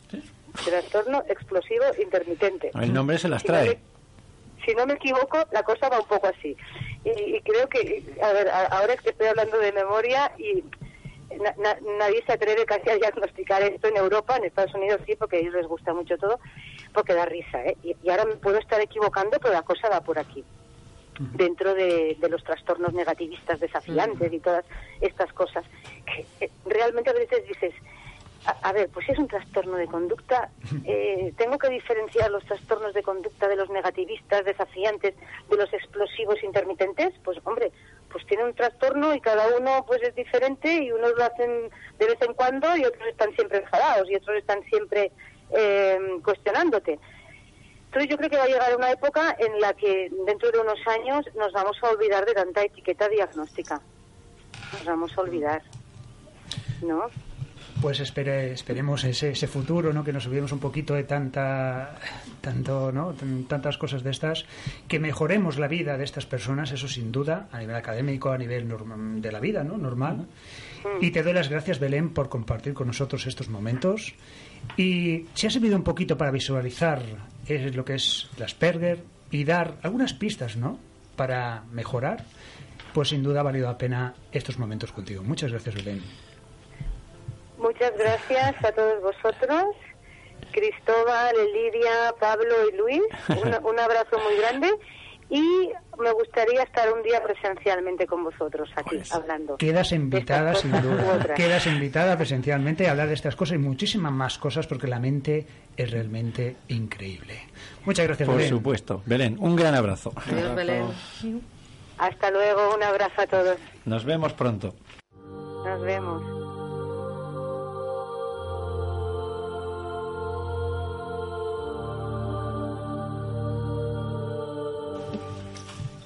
[0.65, 2.71] Trastorno explosivo intermitente.
[2.81, 3.79] El nombre se las Si no me- trae.
[4.67, 6.57] si no me equivoco, la cosa va un poco así.
[7.05, 10.65] Y, y creo que, a ver, a- ahora es que estoy hablando de memoria y
[11.39, 15.15] na- na- nadie se atreve casi a diagnosticar esto en Europa, en Estados Unidos sí,
[15.17, 16.39] porque a ellos les gusta mucho todo,
[16.93, 17.77] porque da risa, ¿eh?
[17.83, 20.45] Y, y ahora me puedo estar equivocando, pero la cosa va por aquí.
[21.35, 24.65] Dentro de, de los trastornos negativistas desafiantes y todas
[25.03, 25.65] estas cosas,
[26.07, 27.75] que realmente a veces dices,
[28.47, 30.51] a, a ver, pues si es un trastorno de conducta,
[30.85, 35.15] eh, tengo que diferenciar los trastornos de conducta de los negativistas, desafiantes,
[35.49, 37.13] de los explosivos intermitentes.
[37.25, 37.73] Pues hombre,
[38.11, 42.07] pues tiene un trastorno y cada uno pues es diferente y unos lo hacen de
[42.07, 45.13] vez en cuando y otros están siempre enfadados y otros están siempre
[45.51, 46.99] eh, cuestionándote.
[47.87, 50.79] Entonces yo creo que va a llegar una época en la que dentro de unos
[50.87, 53.81] años nos vamos a olvidar de tanta etiqueta diagnóstica.
[54.73, 55.63] Nos vamos a olvidar.
[56.83, 57.11] ¿No?
[57.81, 60.05] Pues espere, esperemos ese, ese futuro, ¿no?
[60.05, 61.97] Que nos olvidemos un poquito de tanta,
[62.43, 63.13] tanto, ¿no?
[63.15, 64.45] Tan- tantas cosas de estas,
[64.87, 68.69] que mejoremos la vida de estas personas, eso sin duda, a nivel académico, a nivel
[68.69, 69.79] norm- de la vida, ¿no?
[69.79, 70.27] Normal.
[71.01, 74.13] Y te doy las gracias, Belén, por compartir con nosotros estos momentos.
[74.77, 77.03] Y si ha servido un poquito para visualizar
[77.47, 80.79] eh, lo que es el Asperger y dar algunas pistas, ¿no?
[81.17, 82.25] Para mejorar,
[82.93, 85.23] pues sin duda ha valido la pena estos momentos contigo.
[85.23, 86.03] Muchas gracias, Belén.
[87.61, 89.65] Muchas gracias a todos vosotros,
[90.53, 93.03] Cristóbal, Lidia, Pablo y Luis.
[93.29, 94.69] Un, un abrazo muy grande
[95.29, 99.57] y me gustaría estar un día presencialmente con vosotros aquí Pues, hablando.
[99.59, 101.35] Quedas invitada, sin duda.
[101.37, 105.47] Quedas invitada presencialmente a hablar de estas cosas y muchísimas más cosas porque la mente
[105.77, 107.39] es realmente increíble.
[107.85, 108.51] Muchas gracias, Por Belén.
[108.51, 109.03] supuesto.
[109.07, 110.13] Belén, un gran abrazo.
[110.17, 110.87] Adiós, Belén.
[111.99, 113.59] Hasta luego, un abrazo a todos.
[113.85, 114.75] Nos vemos pronto.
[115.65, 116.50] Nos vemos.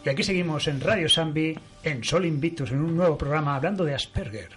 [0.05, 3.95] Y aquí seguimos en Radio Sambi, en Sol Invictus, en un nuevo programa hablando de
[3.95, 4.51] Asperger.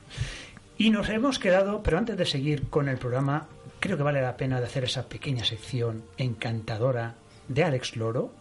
[0.78, 3.48] Y nos hemos quedado, pero antes de seguir con el programa,
[3.80, 7.16] creo que vale la pena de hacer esa pequeña sección encantadora
[7.48, 8.34] de Alex Loro,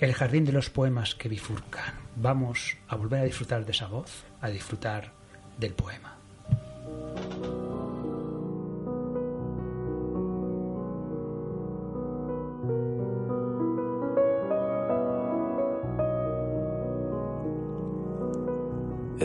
[0.00, 1.94] El jardín de los poemas que bifurcan.
[2.14, 5.10] Vamos a volver a disfrutar de esa voz, a disfrutar
[5.58, 6.17] del poema.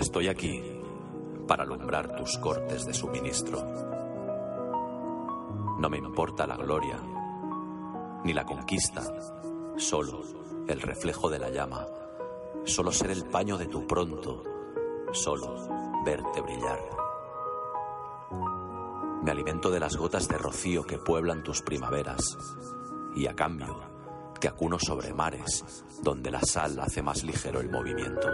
[0.04, 0.62] Estoy aquí
[1.48, 3.64] para alumbrar tus cortes de suministro.
[5.80, 7.00] No me importa la gloria
[8.26, 9.02] ni la conquista,
[9.78, 10.22] solo
[10.68, 11.88] el reflejo de la llama,
[12.66, 14.44] solo ser el paño de tu pronto,
[15.14, 16.82] solo verte brillar.
[19.24, 22.38] Me alimento de las gotas de rocío que pueblan tus primaveras
[23.16, 23.80] y a cambio
[24.38, 28.28] te acuno sobre mares donde la sal hace más ligero el movimiento.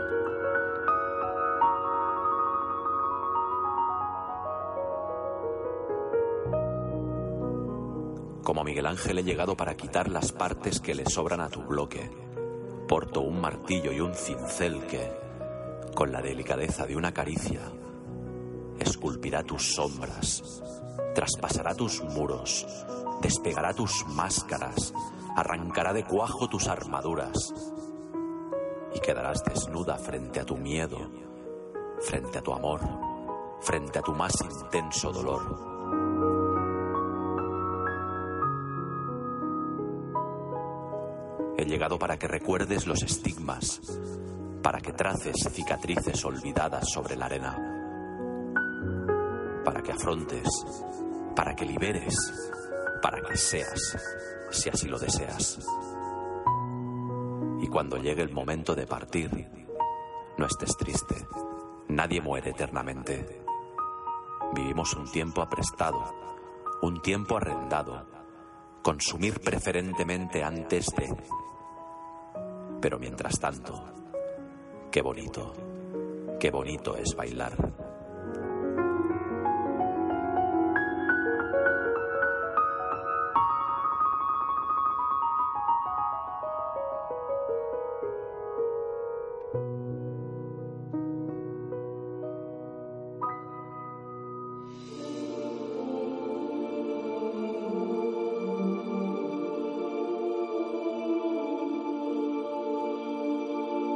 [8.50, 12.10] Como Miguel Ángel he llegado para quitar las partes que le sobran a tu bloque.
[12.88, 15.08] Porto un martillo y un cincel que,
[15.93, 17.62] con la delicadeza de una caricia,
[18.80, 20.64] esculpirá tus sombras,
[21.14, 22.66] traspasará tus muros,
[23.22, 24.95] despegará tus máscaras,
[25.36, 27.54] arrancará de cuajo tus armaduras
[28.95, 30.97] y quedarás desnuda frente a tu miedo,
[32.00, 32.82] frente a tu amor,
[33.62, 35.79] frente a tu más intenso dolor.
[41.70, 43.80] Llegado para que recuerdes los estigmas,
[44.63, 47.55] para que traces cicatrices olvidadas sobre la arena,
[49.63, 50.47] para que afrontes,
[51.36, 52.15] para que liberes,
[53.03, 53.97] para que seas,
[54.49, 55.59] si así lo deseas.
[57.61, 59.30] Y cuando llegue el momento de partir,
[60.38, 61.28] no estés triste,
[61.89, 63.43] nadie muere eternamente.
[64.55, 66.15] Vivimos un tiempo aprestado,
[66.82, 68.07] un tiempo arrendado,
[68.82, 71.15] consumir preferentemente antes de...
[72.82, 73.84] Pero mientras tanto,
[74.92, 75.54] qué bonito,
[76.40, 77.89] qué bonito es bailar.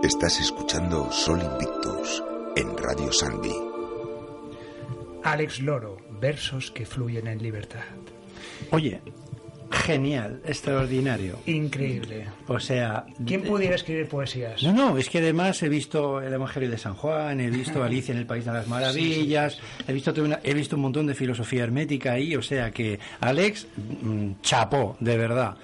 [0.03, 2.23] Estás escuchando Sol Invictus
[2.55, 3.53] en Radio Sanvi.
[5.23, 7.79] Alex Loro, versos que fluyen en libertad.
[8.71, 8.99] Oye,
[9.71, 11.39] genial, extraordinario.
[11.45, 12.27] Increíble.
[12.47, 13.05] O sea...
[13.25, 14.61] ¿Quién pudiera escribir poesías?
[14.63, 18.11] No, no, es que además he visto el Evangelio de San Juan, he visto Alicia
[18.11, 21.63] en el País de las Maravillas, he visto una- he visto un montón de filosofía
[21.63, 23.67] hermética ahí, o sea que Alex,
[24.01, 25.55] mm, chapó, de verdad,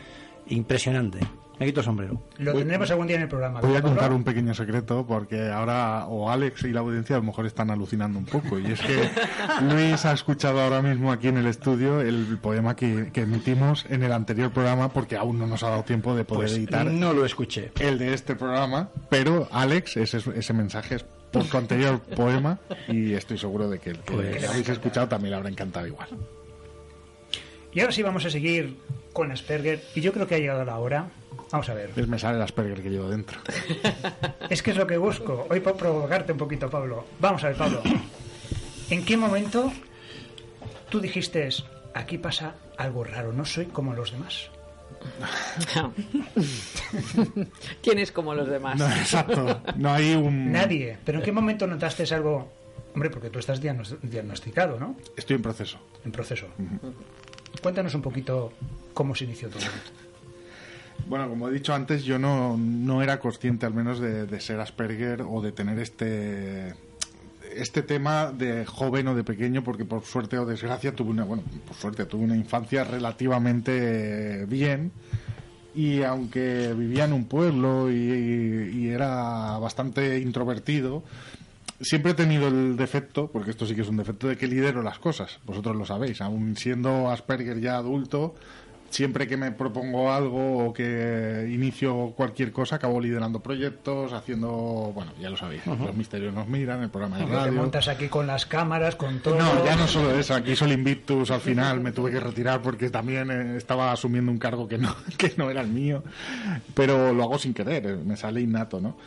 [0.48, 1.20] impresionante.
[1.60, 2.24] Me quito el sombrero.
[2.38, 3.60] Lo tendremos algún día en el programa.
[3.60, 4.16] Voy a ¿verdad, contar Pablo?
[4.16, 8.18] un pequeño secreto porque ahora o Alex y la audiencia a lo mejor están alucinando
[8.18, 8.58] un poco.
[8.60, 9.10] Y es que
[9.70, 14.04] Luis ha escuchado ahora mismo aquí en el estudio el poema que, que emitimos en
[14.04, 17.12] el anterior programa porque aún no nos ha dado tiempo de poder Pues editar no
[17.14, 17.72] lo escuché.
[17.80, 18.90] el de este programa.
[19.10, 22.58] Pero Alex, ese, ese mensaje es por tu anterior poema
[22.88, 25.86] y estoy seguro de que el que, Pues- que habéis escuchado también le habrá encantado
[25.86, 26.08] igual.
[27.72, 28.78] Y ahora sí vamos a seguir
[29.14, 29.84] con Asperger.
[29.94, 31.10] Y yo creo que ha llegado la hora.
[31.52, 31.92] Vamos a ver.
[31.96, 33.40] Es me sale el Asperger que llevo dentro.
[34.50, 35.46] Es que es lo que busco.
[35.50, 37.06] Hoy por provocarte un poquito, Pablo.
[37.20, 37.82] Vamos a ver, Pablo.
[38.90, 39.72] ¿En qué momento
[40.90, 41.48] tú dijiste,
[41.94, 44.50] aquí pasa algo raro, no soy como los demás?
[47.84, 48.78] ¿Quién es como los demás?
[48.80, 49.62] No, exacto.
[49.76, 50.52] No hay un...
[50.52, 50.98] Nadie.
[51.06, 52.52] ¿Pero en qué momento notaste algo?
[52.94, 54.96] Hombre, porque tú estás diagnos- diagnosticado, ¿no?
[55.16, 55.78] Estoy en proceso.
[56.04, 56.48] En proceso.
[57.62, 58.52] Cuéntanos un poquito
[58.94, 59.62] cómo se inició todo.
[61.08, 65.24] Bueno, como he dicho antes, yo no, no era consciente al menos de, ser Asperger
[65.28, 66.76] o de tener este
[67.56, 71.42] este tema de joven o de pequeño, porque por suerte o desgracia tuve una, bueno,
[71.68, 74.92] por suerte tuve una infancia relativamente bien
[75.74, 81.04] y aunque vivía en un pueblo y, y era bastante introvertido,
[81.82, 84.82] siempre he tenido el defecto, porque esto sí que es un defecto, de que lidero
[84.82, 85.40] las cosas.
[85.46, 88.36] Vosotros lo sabéis, aún siendo Asperger ya adulto,
[88.90, 95.12] siempre que me propongo algo o que inicio cualquier cosa, acabo liderando proyectos, haciendo, bueno,
[95.20, 97.54] ya lo sabéis, los misterios nos miran, el programa de Te radio.
[97.54, 99.36] montas aquí con las cámaras, con todo.
[99.36, 102.90] No, ya no solo eso, aquí Sol Invictus al final me tuve que retirar porque
[102.90, 106.04] también eh, estaba asumiendo un cargo que no, que no era el mío,
[106.74, 108.98] pero lo hago sin querer, eh, me sale innato, ¿no?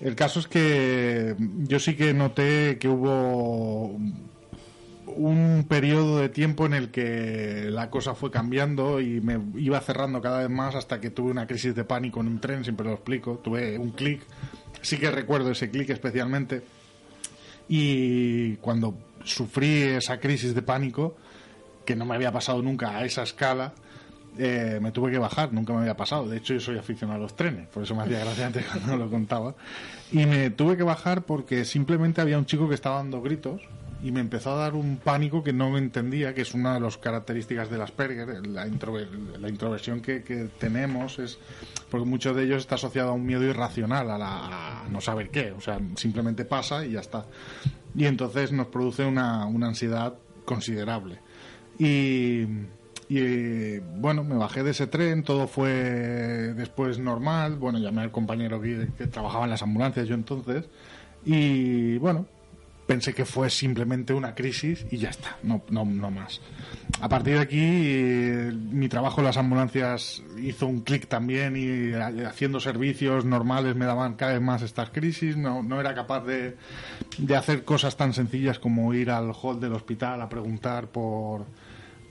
[0.00, 3.96] El caso es que yo sí que noté que hubo
[5.16, 10.20] un periodo de tiempo en el que la cosa fue cambiando y me iba cerrando
[10.20, 12.92] cada vez más hasta que tuve una crisis de pánico en un tren, siempre lo
[12.92, 14.22] explico, tuve un clic,
[14.80, 16.62] sí que recuerdo ese clic especialmente
[17.68, 18.94] y cuando
[19.24, 21.16] sufrí esa crisis de pánico,
[21.84, 23.72] que no me había pasado nunca a esa escala,
[24.38, 26.28] eh, me tuve que bajar, nunca me había pasado.
[26.28, 28.96] De hecho, yo soy aficionado a los trenes, por eso me hacía gracia antes cuando
[28.96, 29.54] lo contaba.
[30.10, 33.62] Y me tuve que bajar porque simplemente había un chico que estaba dando gritos
[34.02, 36.98] y me empezó a dar un pánico que no entendía, que es una de las
[36.98, 41.38] características del Asperger, la, introver- la introversión que, que tenemos es
[41.90, 45.30] porque mucho de ellos está asociado a un miedo irracional, a, la, a no saber
[45.30, 47.26] qué, o sea, simplemente pasa y ya está.
[47.94, 51.18] Y entonces nos produce una, una ansiedad considerable.
[51.78, 52.46] Y,
[53.08, 55.70] y bueno, me bajé de ese tren, todo fue
[56.56, 57.56] después normal.
[57.56, 60.64] Bueno, llamé al compañero que, que trabajaba en las ambulancias yo entonces.
[61.24, 62.26] Y bueno,
[62.86, 66.40] pensé que fue simplemente una crisis y ya está, no, no, no más.
[67.00, 71.92] A partir de aquí, eh, mi trabajo en las ambulancias hizo un clic también y
[71.94, 75.36] eh, haciendo servicios normales me daban cada vez más estas crisis.
[75.36, 76.56] No, no era capaz de,
[77.18, 81.46] de hacer cosas tan sencillas como ir al hall del hospital a preguntar por,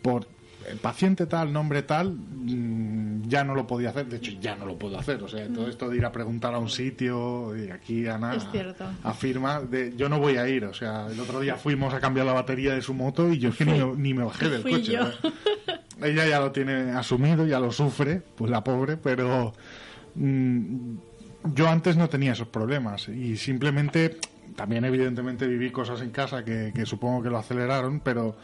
[0.02, 0.28] por
[0.70, 4.08] el paciente tal, nombre tal, mm, ya no lo podía hacer.
[4.08, 5.22] De hecho, ya no lo puedo hacer.
[5.24, 8.46] O sea, todo esto de ir a preguntar a un sitio, y aquí Ana Es
[8.52, 8.86] cierto.
[9.04, 10.66] afirma, de, yo no voy a ir.
[10.66, 13.50] O sea, el otro día fuimos a cambiar la batería de su moto y yo
[13.50, 14.98] es que ni, me- ni me bajé del Fui coche.
[16.02, 19.54] Ella ya lo tiene asumido, ya lo sufre, pues la pobre, pero
[20.16, 20.96] mm,
[21.54, 24.18] yo antes no tenía esos problemas y simplemente,
[24.56, 28.36] también evidentemente viví cosas en casa que, que supongo que lo aceleraron, pero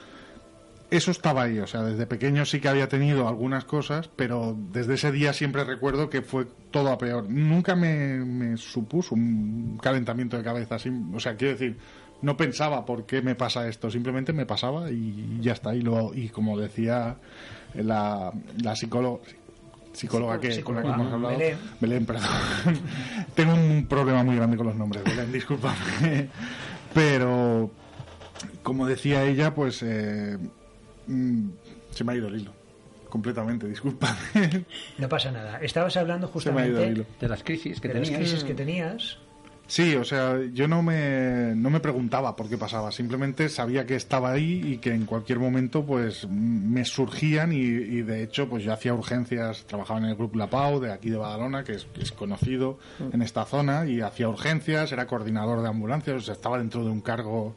[0.90, 4.94] eso estaba ahí, o sea, desde pequeño sí que había tenido algunas cosas, pero desde
[4.94, 7.30] ese día siempre recuerdo que fue todo a peor.
[7.30, 11.78] Nunca me, me supuso un calentamiento de cabeza, así, o sea, quiero decir,
[12.22, 15.76] no pensaba por qué me pasa esto, simplemente me pasaba y ya está.
[15.76, 17.18] Y, lo, y como decía
[17.76, 18.32] la,
[18.62, 19.24] la psicóloga,
[19.94, 21.58] psicóloga que, con la que hemos hablado, Belén.
[21.80, 22.30] Belén, perdón.
[23.36, 26.30] Tengo un problema muy grande con los nombres, Belén, discúlpame.
[26.94, 27.72] Pero,
[28.64, 30.38] como decía ella, pues eh,
[31.08, 31.50] mm,
[31.92, 32.52] se me ha ido el hilo.
[33.10, 34.18] Completamente, discúlpame.
[34.98, 35.60] No pasa nada.
[35.62, 37.06] Estabas hablando justamente.
[37.20, 38.20] De las crisis que de las tenías.
[38.20, 39.18] crisis que tenías
[39.68, 43.96] Sí, o sea, yo no me, no me preguntaba por qué pasaba, simplemente sabía que
[43.96, 48.64] estaba ahí y que en cualquier momento pues me surgían y, y de hecho pues
[48.64, 51.86] yo hacía urgencias, trabajaba en el Grupo La Pau de aquí de Badalona, que es,
[51.94, 52.80] que es conocido
[53.12, 56.90] en esta zona y hacía urgencias, era coordinador de ambulancias, o sea, estaba dentro de
[56.90, 57.54] un cargo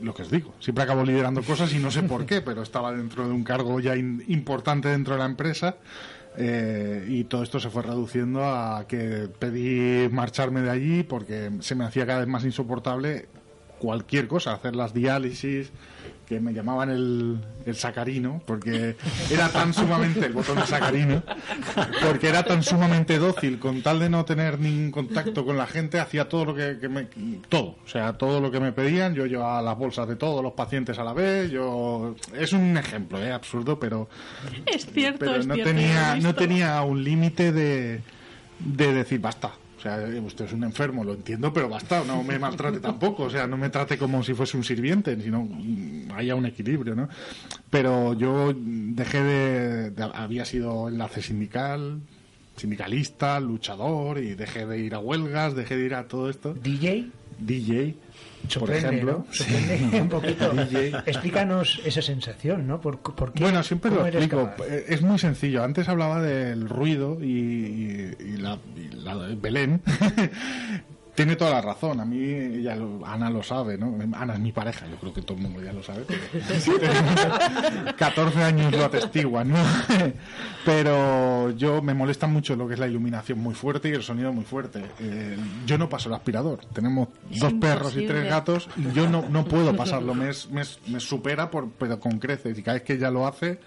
[0.00, 2.92] lo que os digo, siempre acabo liderando cosas y no sé por qué, pero estaba
[2.92, 5.76] dentro de un cargo ya in- importante dentro de la empresa
[6.36, 11.74] eh, y todo esto se fue reduciendo a que pedí marcharme de allí porque se
[11.74, 13.28] me hacía cada vez más insoportable
[13.78, 15.70] cualquier cosa, hacer las diálisis,
[16.26, 18.96] que me llamaban el, el sacarino, porque
[19.30, 21.22] era tan sumamente, el botón de sacarino,
[22.02, 26.00] porque era tan sumamente dócil, con tal de no tener ningún contacto con la gente,
[26.00, 27.06] hacía todo lo que, que me,
[27.48, 30.54] todo, o sea, todo lo que me pedían, yo llevaba las bolsas de todos los
[30.54, 34.08] pacientes a la vez, yo, es un ejemplo, eh, absurdo, pero,
[34.66, 35.72] Es cierto, pero es no cierto.
[35.72, 38.00] tenía, no tenía un límite de,
[38.58, 39.52] de decir basta.
[40.24, 43.24] Usted es un enfermo, lo entiendo, pero basta, no me maltrate tampoco.
[43.24, 46.94] O sea, no me trate como si fuese un sirviente, sino mm, haya un equilibrio,
[46.94, 47.08] ¿no?
[47.70, 52.00] Pero yo dejé de, de- Había sido enlace sindical,
[52.56, 56.54] sindicalista, luchador, y dejé de ir a huelgas, dejé de ir a todo esto.
[56.54, 57.94] DJ, DJ,
[58.58, 59.24] por ejemplo.
[59.28, 59.34] ¿no?
[59.34, 60.50] Sorprende un poquito.
[60.50, 60.88] DJ.
[61.06, 62.80] Explícanos esa sensación, ¿no?
[62.80, 63.42] ¿Por, por qué?
[63.42, 64.50] Bueno, siempre lo ¿Cómo eres explico.
[64.68, 65.62] Eh, Es muy sencillo.
[65.64, 69.80] Antes hablaba del ruido y, y- y la, y la Belén.
[71.16, 71.98] Tiene toda la razón.
[72.00, 73.96] A mí, ella lo- Ana lo sabe, ¿no?
[74.16, 76.04] Ana es mi pareja, yo creo que todo el mundo ya lo sabe.
[76.06, 79.56] pero- 14 años lo atestiguan, ¿no?
[80.64, 84.32] Pero yo me molesta mucho lo que es la iluminación muy fuerte y el sonido
[84.32, 84.84] muy fuerte.
[85.00, 86.60] Eh, yo no paso el aspirador.
[86.72, 90.14] Tenemos Es dos perros y tres gatos y yo no, no puedo pasarlo.
[90.14, 92.58] Me, es- me, me supera, por, pero con creces.
[92.58, 93.60] Y cada vez que ella lo hace,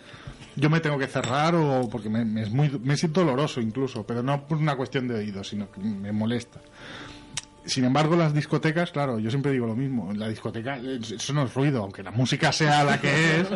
[0.56, 4.06] yo me tengo que cerrar o porque me, me es muy, me es doloroso incluso,
[4.06, 6.60] pero no por una cuestión de oído, sino que me molesta.
[7.70, 10.12] Sin embargo, las discotecas, claro, yo siempre digo lo mismo.
[10.14, 13.48] La discoteca, eso no es ruido, aunque la música sea la que es,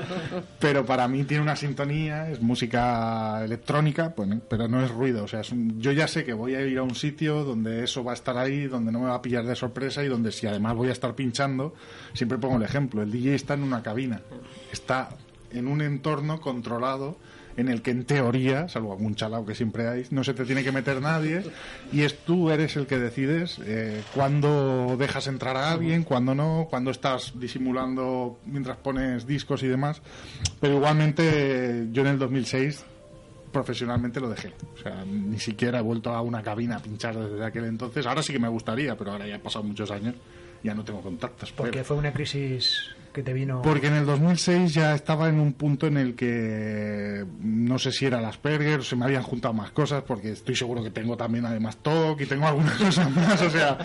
[0.60, 5.23] pero para mí tiene una sintonía, es música electrónica, pues, pero no es ruido.
[5.23, 7.84] O sea, es un- yo ya sé que voy a ir a un sitio donde
[7.84, 10.31] eso va a estar ahí, donde no me va a pillar de sorpresa y donde
[10.31, 11.73] si además voy a estar pinchando,
[12.14, 14.22] siempre pongo el ejemplo, el DJ está en una cabina,
[14.72, 15.10] está
[15.54, 17.18] en un entorno controlado
[17.58, 20.64] en el que en teoría, salvo algún chalao que siempre hay, no se te tiene
[20.64, 21.44] que meter nadie
[21.92, 26.68] y es tú eres el que decides eh, cuándo dejas entrar a alguien, cuándo no,
[26.70, 30.02] cuándo estás disimulando mientras pones discos y demás.
[30.60, 32.86] Pero igualmente yo en el 2006
[33.52, 34.52] profesionalmente lo dejé.
[34.74, 38.06] O sea, ni siquiera he vuelto a una cabina a pinchar desde aquel entonces.
[38.06, 40.16] Ahora sí que me gustaría, pero ahora ya han pasado muchos años,
[40.64, 41.52] ya no tengo contactos.
[41.52, 43.61] Porque Pero- fue una crisis que te vino...
[43.61, 48.07] porque en el 2006 ya estaba en un punto en el que no sé si
[48.07, 51.15] era el Asperger o se me habían juntado más cosas, porque estoy seguro que tengo
[51.15, 53.77] también además TOC y tengo algunas cosas más, o sea,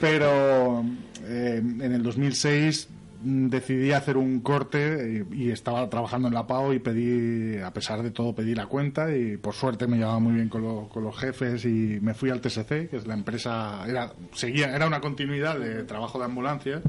[0.00, 0.82] pero
[1.24, 6.72] eh, en el 2006 mm, decidí hacer un corte y, estaba trabajando en la PAO
[6.74, 10.34] y pedí, a pesar de todo, pedí la cuenta y por suerte me llevaba muy
[10.34, 13.84] bien con, lo- con los jefes y me fui al TSC, que es la empresa,
[13.88, 16.82] era, seguía, era una continuidad de trabajo de ambulancia,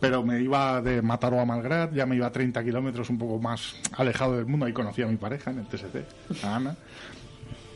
[0.00, 3.38] pero me iba de Mataró a Malgrat, ya me iba a 30 kilómetros un poco
[3.38, 6.76] más alejado del mundo, ahí conocí a mi pareja en el TSC, a Ana.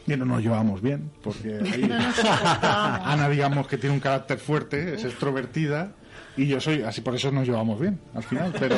[0.06, 1.82] Y no nos llevamos bien, porque ahí.
[2.62, 5.92] Ana, digamos que tiene un carácter fuerte, es extrovertida,
[6.38, 8.54] y yo soy así, por eso nos llevamos bien al final.
[8.58, 8.76] Pero,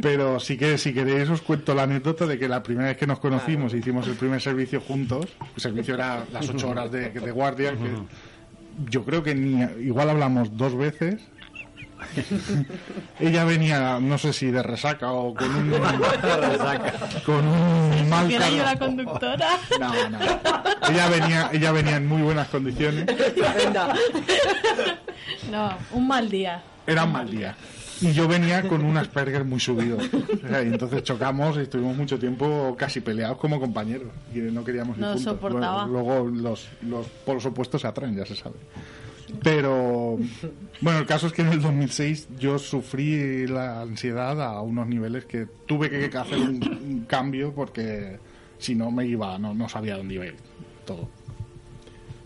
[0.00, 3.06] pero sí que si queréis os cuento la anécdota de que la primera vez que
[3.06, 7.30] nos conocimos hicimos el primer servicio juntos, el servicio era las ocho horas de, de
[7.30, 7.90] guardia, que
[8.90, 11.20] yo creo que ni, igual hablamos dos veces.
[13.20, 15.70] Ella venía, no sé si de resaca o con un,
[17.26, 19.48] con un mal era yo la conductora.
[19.80, 20.18] no, no.
[20.90, 23.06] Ella venía, ella venía en muy buenas condiciones.
[25.50, 26.62] No, un mal día.
[26.86, 27.54] Era un mal día.
[28.00, 29.96] Y yo venía con un Asperger muy subido.
[29.96, 34.08] O sea, y entonces chocamos y estuvimos mucho tiempo casi peleados como compañeros.
[34.34, 35.22] Y no queríamos ir No juntos.
[35.22, 35.86] soportaba.
[35.86, 38.56] Luego, luego los, los polos opuestos se atraen, ya se sabe.
[39.42, 40.18] Pero,
[40.80, 45.24] bueno, el caso es que en el 2006 yo sufrí la ansiedad a unos niveles
[45.24, 48.18] que tuve que hacer un, un cambio porque
[48.58, 50.36] si no me iba, no, no sabía dónde iba a ir
[50.84, 51.08] todo.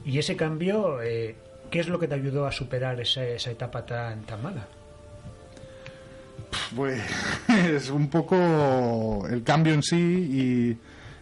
[0.04, 1.34] Y ese cambio, eh,
[1.70, 4.68] ¿qué es lo que te ayudó a superar esa, esa etapa tan, tan mala?
[6.74, 7.02] Pues
[7.48, 10.78] es un poco el cambio en sí y,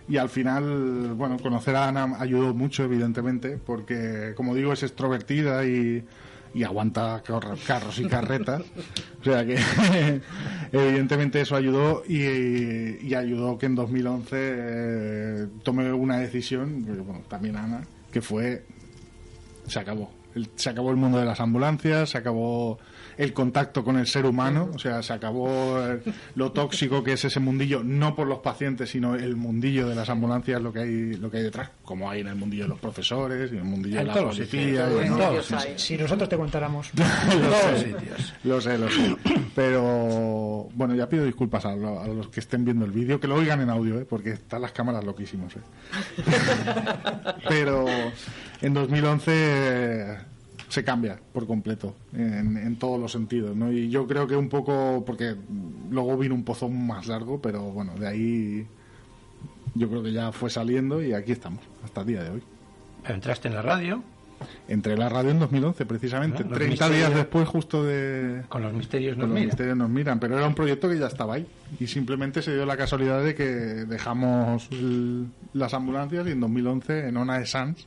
[0.09, 5.65] y al final, bueno, conocer a Ana ayudó mucho, evidentemente, porque, como digo, es extrovertida
[5.65, 6.05] y,
[6.55, 7.23] y aguanta
[7.67, 8.63] carros y carretas.
[9.21, 9.59] O sea que,
[10.73, 17.83] evidentemente, eso ayudó y, ayudó que en 2011 eh, tomé una decisión, bueno, también Ana,
[18.13, 18.65] que fue,
[19.67, 20.11] se acabó.
[20.57, 22.79] Se acabó el mundo de las ambulancias, se acabó
[23.19, 26.01] el contacto con el ser humano, o sea, se acabó eh,
[26.35, 30.09] lo tóxico que es ese mundillo, no por los pacientes, sino el mundillo de las
[30.09, 32.79] ambulancias, lo que hay, lo que hay detrás, como hay en el mundillo de los
[32.81, 34.89] profesores y en el mundillo de la todos los policía.
[35.03, 35.55] en todos.
[35.77, 36.91] Si nosotros te contáramos.
[36.95, 38.35] lo, sé, sitios.
[38.45, 39.17] lo sé, lo sé.
[39.55, 43.29] Pero bueno, ya pido disculpas a, lo- a los que estén viendo el vídeo, que
[43.29, 44.05] lo oigan en audio, ¿eh?
[44.09, 45.55] porque están las cámaras loquísimos.
[45.57, 45.61] ¿eh?
[47.49, 47.85] Pero
[48.61, 50.17] en 2011 eh,
[50.75, 53.55] se cambia por completo, en, en todos los sentidos.
[53.57, 53.71] ¿no?
[53.73, 55.37] Y yo creo que un poco, porque
[55.91, 58.67] luego vino un pozón más largo, pero bueno, de ahí
[59.75, 62.43] yo creo que ya fue saliendo y aquí estamos, hasta el día de hoy.
[63.03, 64.03] Pero entraste en la radio
[64.69, 68.63] Entré en la radio en 2011, precisamente, los 30 días misterios- después justo de, con
[68.63, 71.35] los misterios nos con los misterios nos miran, pero era un proyecto que ya estaba
[71.35, 71.47] ahí
[71.81, 77.09] y simplemente se dio la casualidad de que dejamos el- las ambulancias y en 2011
[77.09, 77.87] en Ona de Sans,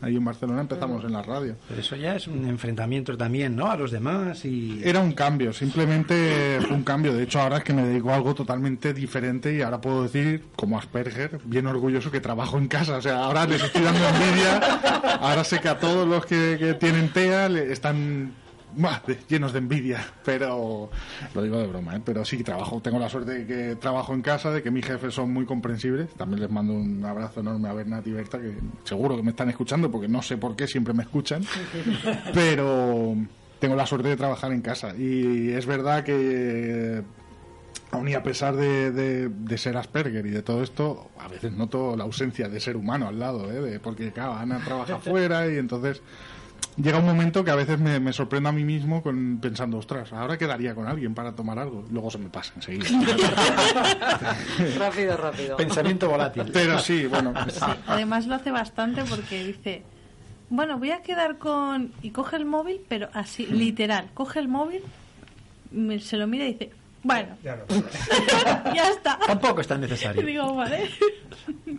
[0.00, 1.56] ahí en Barcelona, empezamos en la radio.
[1.68, 3.70] Pero eso ya es un enfrentamiento también, ¿no?
[3.70, 4.80] A los demás y...
[4.84, 7.12] Era un cambio, simplemente fue un cambio.
[7.14, 10.44] De hecho, ahora es que me dedico a algo totalmente diferente y ahora puedo decir,
[10.56, 12.96] como Asperger, bien orgulloso que trabajo en casa.
[12.96, 14.58] O sea, ahora les estoy dando envidia.
[15.20, 18.32] Ahora sé que a todos los que, que tienen TEA le están
[19.28, 20.04] llenos de envidia.
[20.24, 20.90] Pero
[21.34, 22.00] lo digo de broma, ¿eh?
[22.04, 22.80] Pero sí, trabajo.
[22.80, 26.10] Tengo la suerte de que trabajo en casa, de que mis jefes son muy comprensibles.
[26.14, 29.48] También les mando un abrazo enorme a Bernat y Berta, que seguro que me están
[29.50, 31.42] escuchando porque no sé por qué siempre me escuchan
[32.34, 33.16] pero
[33.58, 37.02] tengo la suerte de trabajar en casa y es verdad que
[37.92, 41.52] aun y a pesar de, de- de ser Asperger y de todo esto a veces
[41.52, 43.60] noto la ausencia de ser humano al lado ¿eh?
[43.60, 46.00] de- porque claro, Ana trabaja fuera y entonces
[46.76, 50.12] llega un momento que a veces me, me sorprendo a mí mismo con pensando ostras
[50.12, 52.86] ahora quedaría con alguien para tomar algo luego se me pasa enseguida
[54.78, 55.56] rápido, rápido.
[55.56, 56.44] Pensamiento volátil.
[56.52, 57.32] pero sí bueno
[57.86, 59.82] Además lo hace bastante porque dice,
[60.48, 61.92] bueno, voy a quedar con...
[62.02, 64.82] Y coge el móvil, pero así, literal, coge el móvil,
[65.70, 66.70] me- se lo mira y dice,
[67.02, 67.66] bueno, Ya lo-
[68.74, 69.18] ya está.
[69.26, 70.22] Tampoco es tan necesario.
[70.22, 70.88] digo, vale.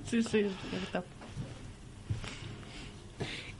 [0.05, 1.03] Sí, sí, es cierto.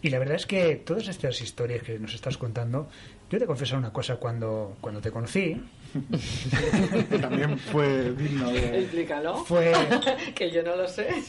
[0.02, 2.90] Y la verdad es que todas estas historias que nos estás contando,
[3.30, 5.62] yo te confieso una cosa, cuando, cuando te conocí,
[7.22, 9.46] también fue digno de Explícalo.
[9.46, 9.72] fue...
[10.36, 11.08] que yo no lo sé.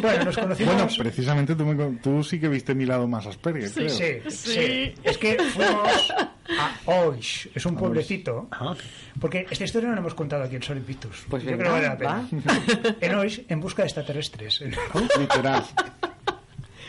[0.00, 0.74] Bueno, nos conocimos...
[0.74, 4.20] bueno precisamente tú, me con- tú sí que viste mi lado más Asperger creo Sí,
[4.28, 4.94] sí, Sí.
[5.02, 6.12] Es que fuimos
[6.58, 8.48] a Oix, es un pueblecito.
[8.50, 8.74] Ah,
[9.20, 11.24] Porque esta historia no la hemos contado aquí en Sol Invictus.
[11.28, 12.28] Pues Yo creo que vale la pena.
[13.00, 14.60] En Oix, en busca de extraterrestres.
[15.18, 15.64] literal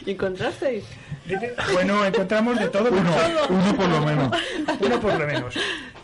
[0.05, 0.83] ¿Encontrasteis?
[1.73, 2.89] Bueno, encontramos de todo.
[2.91, 3.13] Uno,
[3.49, 4.37] uno por lo menos.
[4.79, 5.55] Uno por lo menos.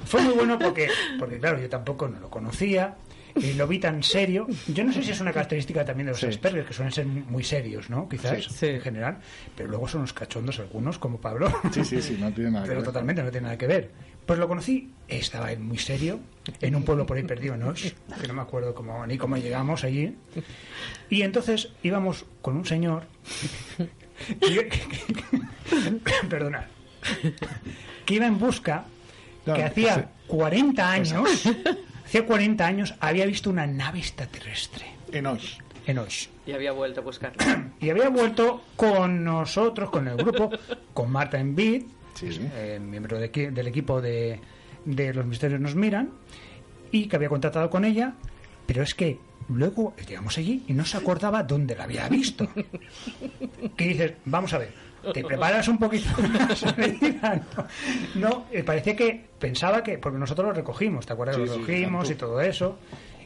[0.06, 2.96] Fue muy bueno porque, porque claro, yo tampoco no lo conocía
[3.42, 4.48] y lo vi tan serio.
[4.68, 6.28] Yo no sé si es una característica también de los Sí.
[6.28, 8.08] Asperger, que suelen ser muy serios, ¿no?
[8.10, 8.50] Quizás, Sí.
[8.54, 8.66] Sí.
[8.68, 9.18] en general.
[9.56, 11.52] Pero luego son unos cachondos algunos, como Pablo.
[11.72, 12.86] Sí, sí, sí, no tiene nada que Pero ver.
[12.88, 13.92] totalmente no tiene nada que ver.
[14.26, 16.20] Pues lo conocí, estaba él muy serio,
[16.60, 19.86] en un pueblo por ahí perdido Oix, que no me acuerdo cómo, ni cómo llegamos
[19.86, 20.14] allí.
[21.10, 23.04] Y entonces íbamos con un señor.
[26.30, 26.66] perdonad.
[28.06, 28.86] Que iba en busca,
[29.46, 30.02] No, que hacía sí.
[30.28, 31.44] 40 años,
[32.08, 35.42] hacía 40 años, había visto una nave extraterrestre En hoy.
[35.86, 36.30] en Oix.
[36.46, 37.38] Y había vuelto a buscarlo.
[37.80, 40.50] Y había vuelto con nosotros, con el grupo,
[40.94, 41.84] con Marta Envid,
[42.16, 42.42] Sí, sí.
[42.56, 44.40] eh, miembro de del equipo de,
[44.86, 46.10] de Los Misterios Nos Miran,
[46.92, 48.14] y que había contratado con ella,
[48.66, 49.20] pero es que
[49.50, 52.48] luego llegamos allí y no se acordaba dónde la había visto.
[53.78, 54.72] Que dices, vamos a ver,
[55.14, 57.42] te preparas un poquito más medida,
[58.16, 61.36] No, No, eh, parecía que pensaba que, porque nosotros lo recogimos, ¿te acuerdas?
[61.38, 62.78] Sí, lo sí, recogimos y todo eso.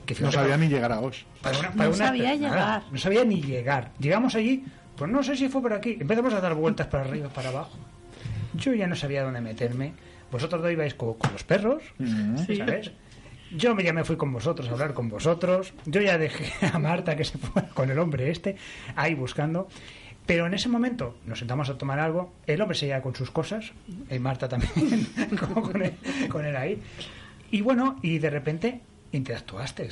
[0.06, 1.00] Que No sabía ni llegar a
[1.42, 2.84] para una- No una- sabía nada, llegar.
[2.92, 3.92] no sabía ni llegar.
[4.00, 5.98] Llegamos allí, pues no sé si fue por aquí.
[6.00, 7.78] Empezamos a dar vueltas para arriba, para abajo.
[8.56, 9.94] Yo ya no sabía dónde meterme.
[10.32, 11.84] Vosotros dos ibais co- con, los perros,
[12.48, 12.56] Sí.
[12.58, 12.92] ¿sabes?
[13.54, 15.74] Yo ya me fui con vosotros a hablar con vosotros.
[15.86, 18.56] Yo ya dejé a Marta que se fuera con el hombre este,
[18.96, 19.68] ahí buscando.
[20.26, 22.34] Pero en ese momento nos sentamos a tomar algo.
[22.48, 23.72] El hombre seguía con sus cosas,
[24.10, 25.08] y Marta también,
[25.40, 25.94] como con él,
[26.30, 26.82] con él ahí.
[27.52, 28.82] Y bueno, y de repente
[29.12, 29.90] interactuaste.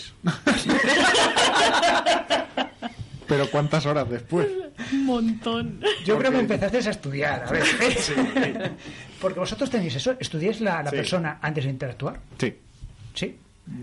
[3.27, 4.47] Pero ¿cuántas horas después?
[4.91, 5.81] Un montón.
[6.05, 7.63] Yo creo que empezaste a estudiar, a ver.
[9.21, 10.95] Porque vosotros tenéis eso, estudiáis la, la Sí.
[10.95, 12.19] persona antes de interactuar.
[12.39, 12.55] Sí.
[13.13, 13.37] Sí.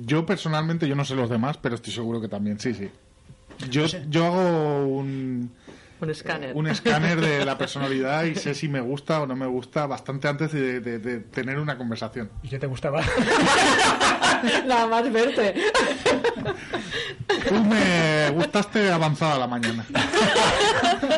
[0.05, 2.91] Yo personalmente, yo no sé los demás, pero estoy seguro que también, sí, sí.
[3.71, 4.05] Yo, sé.
[4.09, 5.53] yo hago un,
[6.01, 6.55] Un escáner.
[6.55, 10.29] un escáner de la personalidad y sé si me gusta o no me gusta bastante
[10.29, 12.31] antes de, de- de tener una conversación.
[12.43, 13.03] ¿Y qué te gustaba?
[14.67, 15.55] Nada más verte.
[17.49, 19.87] Tú me gustaste avanzada la mañana.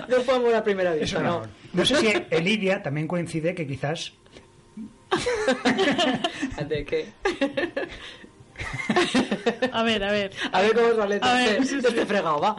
[0.09, 1.41] No fue amor a primera vista, no.
[1.41, 1.47] no.
[1.73, 4.13] No sé si Elidia también coincide que quizás
[6.69, 7.09] ¿De qué?
[9.73, 10.33] A ver, a ver.
[10.53, 12.07] A ver cómo sale A ver, este, sí, este sí.
[12.07, 12.57] fregado, va.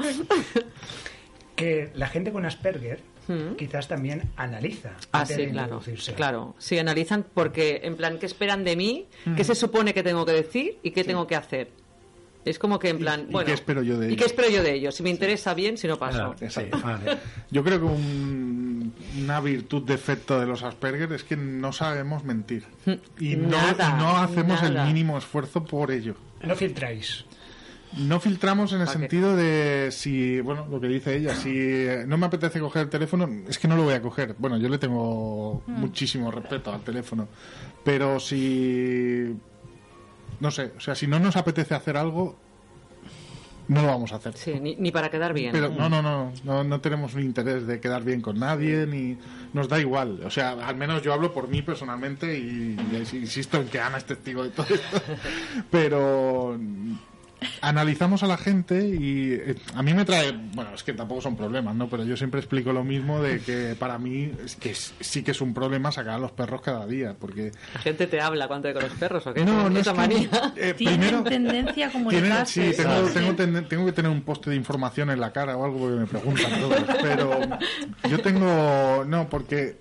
[1.60, 3.57] Que la gente con Asperger Mm.
[3.57, 5.49] quizás también analiza Ah, sí, claro.
[5.76, 6.14] introducirse.
[6.15, 9.06] Claro, sí, analizan porque, en plan, ¿qué esperan de mí?
[9.36, 10.80] ¿Qué se supone que tengo que decir?
[10.81, 11.69] ¿Y qué tengo que hacer?
[12.44, 13.45] Es como que, en plan, y bueno...
[13.45, 14.18] qué espero yo de ¿Y ellos?
[14.19, 14.95] qué espero yo de ellos?
[14.95, 16.34] Si me interesa bien, si no paso.
[16.41, 17.18] Ah, sí, vale.
[17.52, 22.64] Yo creo que un- una virtud defecto de los Asperger es que no sabemos mentir.
[23.19, 24.81] Y no, y no hacemos nada.
[24.81, 26.15] el mínimo esfuerzo por ello.
[26.41, 27.26] No filtráis.
[27.98, 32.18] No filtramos en el sentido de si, bueno, lo que dice ella, si eh, no
[32.18, 34.36] me apetece coger el teléfono, es que no lo voy a coger.
[34.38, 37.28] Bueno, yo le tengo muchísimo respeto al teléfono,
[37.84, 39.36] pero si,
[40.40, 42.38] no sé, o sea, si no nos apetece hacer algo,
[43.70, 44.36] no lo vamos a hacer.
[44.36, 45.52] Sí, ni, ni para quedar bien.
[45.52, 49.18] Pero no, no, no, no, no tenemos un interés de quedar bien con nadie, ni
[49.53, 50.22] nos da igual.
[50.26, 53.98] O sea, al menos yo hablo por mí personalmente y, y insisto en que Ana
[53.98, 55.02] es testigo de todo esto.
[55.72, 56.94] Pero mm,
[57.61, 61.36] analizamos a la gente y eh, a mí me trae, bueno, es que tampoco son
[61.36, 61.88] problemas, ¿no?
[61.90, 65.32] Pero yo siempre explico lo mismo de que para mí es que es- sí que
[65.32, 68.68] es un problema sacar a los perros cada día, porque La gente te habla cuando
[68.68, 69.44] hay con los perros, ¿o qué?
[69.45, 70.30] no, no Esa es que- manía.
[70.56, 72.72] eh, Tienen primero tendencia a tienen- comunicarse.
[72.72, 73.14] sí, tengo, ¿sabes?
[73.14, 75.95] tengo, ten- tengo que tener un poste de información en la cara o algo porque
[75.99, 76.84] me preguntan todos.
[77.02, 77.40] Pero
[78.10, 79.06] yo tengo.
[79.06, 79.78] No, porque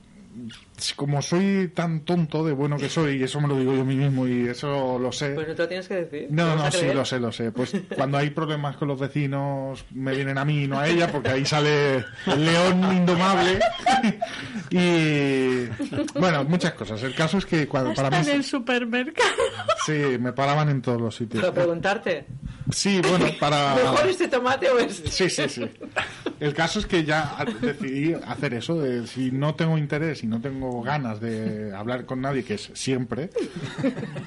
[0.97, 3.85] como soy tan tonto de bueno que soy, y eso me lo digo yo a
[3.85, 5.31] mí mismo y eso lo sé.
[5.31, 6.29] Pues no te lo tienes que decir.
[6.29, 6.97] ¿Te No, no, sí, creer?
[6.97, 7.53] lo sé, lo sé.
[7.53, 11.31] Pues cuando hay problemas con los vecinos, me vienen a mí, no a ella, porque
[11.31, 13.59] ahí sale el león indomable.
[14.71, 15.67] y
[16.19, 17.03] bueno, muchas cosas.
[17.03, 19.29] El caso es que cuando, para Hasta mí, en el supermercado.
[19.87, 21.43] sí, me paraban en todos los sitios.
[21.43, 22.27] Pero preguntarte,
[22.71, 23.75] Sí, bueno, para.
[23.77, 25.11] ¿mejor este tomate o este?
[25.11, 25.65] Sí, sí, sí.
[26.39, 30.41] El caso es que ya decidí hacer eso, de si no tengo interés y no
[30.41, 33.31] tengo ganas de hablar con nadie, que es siempre,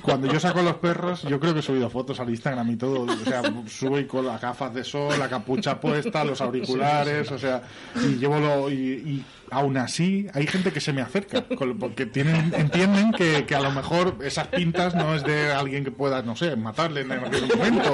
[0.01, 3.01] cuando yo saco los perros, yo creo que he subido fotos al Instagram y todo,
[3.01, 7.37] o sea, subo y con las gafas de sol, la capucha puesta, los auriculares, o
[7.37, 7.61] sea,
[7.95, 8.69] y llevo lo...
[8.69, 11.45] Y, y aún así hay gente que se me acerca,
[11.77, 15.91] porque tienen entienden que, que a lo mejor esas pintas no es de alguien que
[15.91, 17.93] pueda, no sé, matarle en algún momento.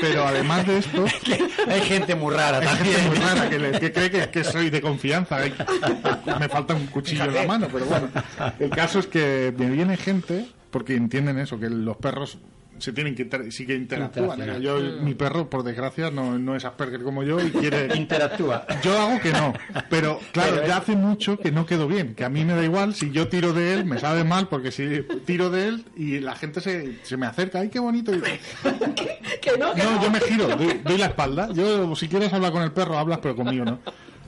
[0.00, 1.04] Pero además de esto...
[1.68, 2.96] Hay gente muy rara Hay también.
[2.96, 5.36] gente muy rara que, le- que cree que, que soy de confianza.
[5.38, 5.54] Hay-
[6.38, 8.08] me falta un cuchillo en la mano, pero bueno.
[8.58, 12.38] El caso es que me viene gente porque entienden eso, que los perros
[12.78, 14.38] se tienen que inter- sí que interactúan.
[14.40, 14.60] Interaccionar.
[14.60, 17.94] Yo, mi perro, por desgracia, no, no es Asperger como yo y quiere...
[17.96, 18.66] Interactúa.
[18.82, 19.52] Yo hago que no,
[19.90, 22.62] pero claro, Pero ya hace mucho que no quedo bien, que a mí me da
[22.64, 26.20] igual si yo tiro de él, me sabe mal porque si tiro de él y
[26.20, 28.14] la gente se, se me acerca, ¡ay, qué bonito!
[28.14, 28.20] Y-
[29.40, 30.02] Que no, que no, no.
[30.02, 31.48] yo me giro, doy, doy la espalda.
[31.52, 33.78] Yo, si quieres hablar con el perro, hablas, pero conmigo no.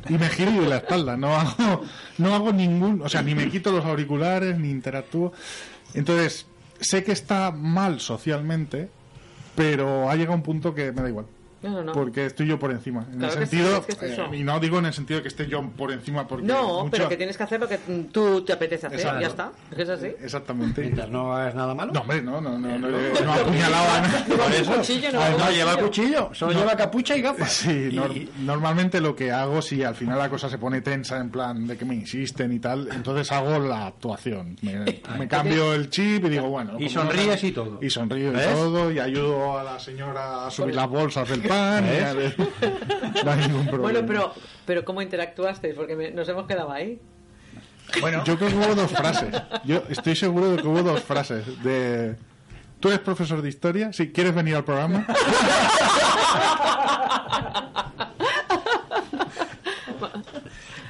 [0.08, 1.16] Y me giro y doy la espalda.
[1.16, 1.82] No hago,
[2.18, 5.32] no hago ningún, o sea, ni me quito los auriculares, ni interactúo.
[5.94, 6.46] Entonces,
[6.80, 8.88] sé que está mal socialmente,
[9.54, 11.26] pero ha llegado un punto que me da igual.
[11.62, 11.92] No, no, no.
[11.92, 13.04] Porque estoy yo por encima.
[13.12, 15.18] En Claro el que sí, sentido, es que eh, y no digo en el sentido
[15.18, 17.68] de que esté yo por encima, porque No, mucho- pero que tienes que hacer lo
[17.68, 17.78] que
[18.12, 19.20] tú te apetece hacer, Exacto.
[19.20, 19.50] ya está.
[19.76, 20.06] Es así.
[20.22, 20.80] Exactamente.
[20.82, 21.92] Mientras no hagas nada malo.
[21.92, 24.36] No, hombre, no, no, no, no, no, no apuñalaba a nadie.
[24.36, 24.74] Por eso.
[24.76, 26.30] cuchillo, no, no, lleva cuchillo.
[26.32, 27.52] Solo lleva capucha y gafas.
[27.52, 31.18] Sí, Y- nor- normalmente lo que hago, si al final la cosa se pone tensa
[31.18, 34.56] en plan de que me insisten y tal, entonces hago la actuación.
[34.62, 36.74] Me, me cambio el chip y digo, bueno.
[36.78, 37.78] Y no sonríes y todo.
[37.82, 42.34] Y sonrío y todo, y ayudo a la señora a subir las bolsas del ver,
[43.24, 43.82] no hay ningún problema.
[43.82, 44.34] Bueno, pero,
[44.66, 45.74] pero ¿cómo interactuasteis?
[45.74, 47.00] Porque me- nos hemos quedado ahí.
[48.00, 49.34] Bueno, Yo creo que hubo dos frases.
[49.64, 51.44] Yo estoy seguro de que hubo dos frases.
[51.62, 52.16] De.
[52.80, 53.92] ¿Tú eres profesor de historia?
[53.92, 55.06] Si quieres venir al programa.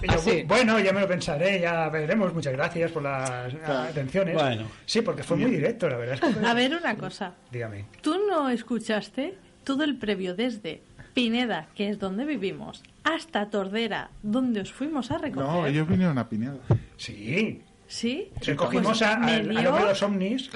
[0.03, 0.45] yo, Ah, sí.
[0.47, 2.33] bueno, ya me lo pensaré, ya veremos.
[2.33, 4.35] Muchas gracias por las atenciones.
[4.35, 4.69] Bueno.
[4.87, 6.15] Sí, porque fue muy directo, la verdad.
[6.23, 7.33] Es que- A ver una cosa.
[7.51, 7.87] Dígame.
[8.01, 9.35] ¿Tú no escuchaste
[9.69, 10.81] todo el previo desde
[11.13, 15.47] Pineda, que es donde vivimos, hasta Tordera, donde os fuimos a recoger?
[15.47, 16.57] No, ellos vinieron a Pineda.
[16.97, 17.61] Sí.
[17.87, 18.31] ¿Sí?
[18.41, 20.51] Recogimos Pues a, hombre de los ovnis.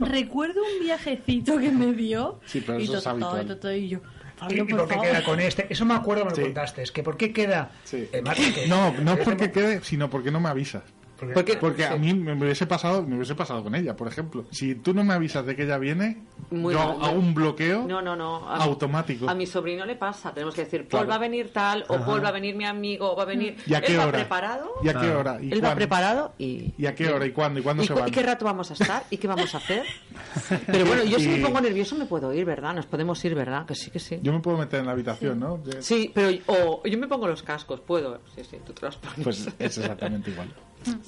[0.00, 2.40] Recuerdo un viajecito que me dio.
[2.44, 3.58] Sí, pero y eso es todo, todo, habitual.
[3.58, 5.08] todo, y yo, ¿Y, Pablo, y por por qué favor.
[5.10, 5.66] queda con este?
[5.70, 6.42] Eso me acuerdo, me lo Sí.
[6.42, 6.82] contaste.
[6.82, 7.70] Es que ¿por qué queda?
[7.84, 8.06] Sí.
[8.12, 10.82] Eh, Marta, que- No, no es que- porque quede, sino porque no me avisas.
[11.32, 11.98] Porque, Porque a sí.
[11.98, 14.44] mí me hubiese pasado, me hubiese pasado con ella, por ejemplo.
[14.50, 17.86] Si tú no me avisas de que ella viene, Muy yo mal, hago un bloqueo
[17.88, 18.46] No, no, no.
[18.48, 19.28] A- automático.
[19.28, 20.32] A mi sobrino le pasa.
[20.34, 21.06] Tenemos que decir, Claro.
[21.06, 23.26] Paul va a venir tal, o Paul va a venir mi amigo, o va a
[23.26, 23.56] venir.
[23.66, 24.18] ¿Y a qué Él va hora?
[24.18, 24.70] preparado.
[24.82, 25.38] ¿Y a qué hora?
[25.40, 25.76] ¿Y Él va cuándo?
[25.76, 26.74] preparado y.
[26.76, 27.24] ¿Y a qué hora?
[27.26, 27.60] ¿Y cuándo?
[27.60, 28.08] ¿Y cuándo ¿Y, se van?
[28.08, 29.04] y qué rato vamos a estar?
[29.10, 29.84] ¿Y qué vamos a hacer?
[30.66, 32.74] Pero bueno, yo si Y- me pongo nervioso me puedo ir, ¿verdad?
[32.74, 33.64] Nos podemos ir, ¿verdad?
[33.64, 34.18] Que sí, que sí.
[34.22, 35.62] Yo me puedo meter en la habitación, ¿no?
[35.80, 38.20] Sí, pero o yo me pongo los cascos, puedo.
[38.34, 39.18] Sí, sí, tú te los pones.
[39.24, 40.52] Pues es exactamente igual.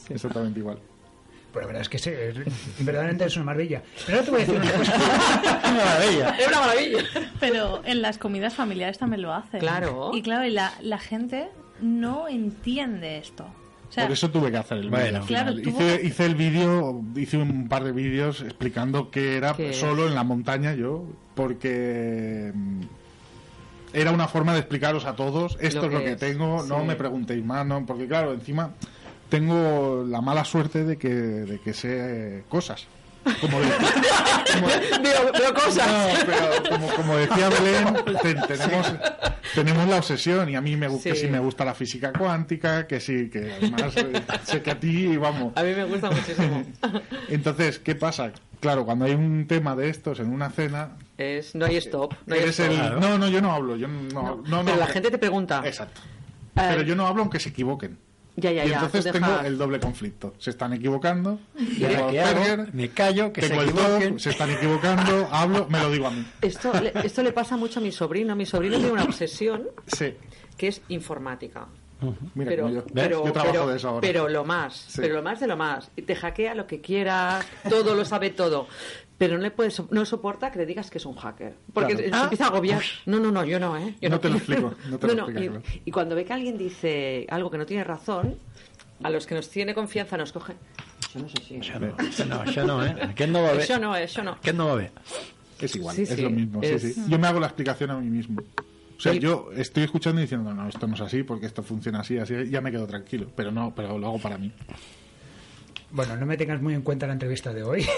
[0.09, 0.79] Exactamente igual.
[1.53, 3.83] Pero la verdad es que sí, es- verdaderamente es una maravilla.
[4.07, 4.93] Pero ahora te voy a decir una cosa.
[5.63, 6.37] ¡Qué maravilla!
[6.39, 6.99] Es una maravilla.
[7.41, 9.61] Pero en las comidas familiares también lo hacen.
[9.61, 10.11] Claro.
[10.15, 11.49] Y claro, y la, la gente
[11.81, 13.47] no entiende esto.
[13.89, 15.25] O sea, Por eso tuve que hacer el Bueno.
[15.27, 20.25] Claro, hice, el vídeo, hice un par de vídeos explicando que era solo en la
[20.25, 22.81] montaña yo, porque mm,
[23.95, 26.85] era una forma de explicaros a todos esto Lo es lo que es, tengo, no
[26.85, 28.73] me preguntéis más, no, porque claro, encima
[29.29, 32.87] tengo la mala suerte de que, de que sé cosas.
[33.41, 35.87] Como, de- como- cosas.
[35.87, 38.93] no, pero como, como decía Belén, te- tenemos,
[39.55, 41.23] tenemos la obsesión y a mí me, gu- que Sí.
[41.23, 45.15] sí me gusta la física cuántica, que sí, que además eh, sé que a ti,
[45.19, 45.53] vamos.
[45.57, 46.63] A mí me gusta muchísimo.
[47.29, 48.33] Entonces, ¿qué pasa?
[48.61, 52.15] Claro, cuando hay un tema de estos en una cena, Es, no hay stop.
[52.27, 52.71] No, hay eres stop.
[52.95, 53.01] el...
[53.01, 54.09] No, no, yo no hablo, yo no...
[54.13, 55.61] no, no, Pero la gente te pregunta.
[55.65, 56.01] Exacto.
[56.57, 57.99] Eh, Pero yo no hablo aunque se equivoquen.
[58.41, 60.35] Ya, ya, y entonces tengo el doble conflicto.
[60.39, 61.41] Se están equivocando,
[62.73, 64.11] Me callo, que se tengo el equivoquen.
[64.13, 66.25] TOC, se están equivocando, hablo, me lo digo a mí.
[66.41, 68.37] Esto, le- esto le pasa mucho a mi sobrino.
[68.37, 70.15] Mi sobrino tiene una obsesión Sí,
[70.57, 71.67] que es informática.
[72.35, 72.85] mira pero, yo.
[72.95, 74.01] pero, yo trabajo pero- de eso ahora.
[74.03, 75.01] pero lo más, Sí.
[75.01, 75.91] pero lo más de lo más.
[75.97, 78.69] Y te hackea lo que quieras, todo lo sabe todo.
[79.19, 81.55] Pero no le puedes, no soporta que le digas que es un hacker.
[81.73, 82.13] Porque Claro.
[82.17, 82.83] se empieza a agobiar.
[83.07, 83.95] No, no, no, yo no, ¿eh?
[84.01, 85.63] Yo No te lo explico, no te lo y, claro.
[85.85, 88.37] y cuando ve que alguien dice algo que no tiene razón,
[89.03, 90.55] a los que nos tiene confianza nos coge.
[91.15, 91.55] Yo no sé si.
[91.57, 92.95] Això no, això no, no, eh?
[93.11, 93.63] Aquest no va bé.
[93.65, 94.33] Eso no, eso no.
[94.33, 94.93] Aquest no va bé.
[95.59, 96.61] Es igual, Sí, es sí, lo mismo.
[96.63, 97.05] sí, es- sí.
[97.09, 98.41] Yo me hago la explicación a mí mismo.
[98.97, 101.63] O sea, yo estoy escuchando y diciendo, no, no, esto no es así, porque esto
[101.63, 103.31] funciona así, así, ya me quedo tranquilo.
[103.35, 104.53] Pero no, pero lo hago para mí.
[105.91, 107.87] Bueno, no me tengas muy en cuenta la entrevista de hoy.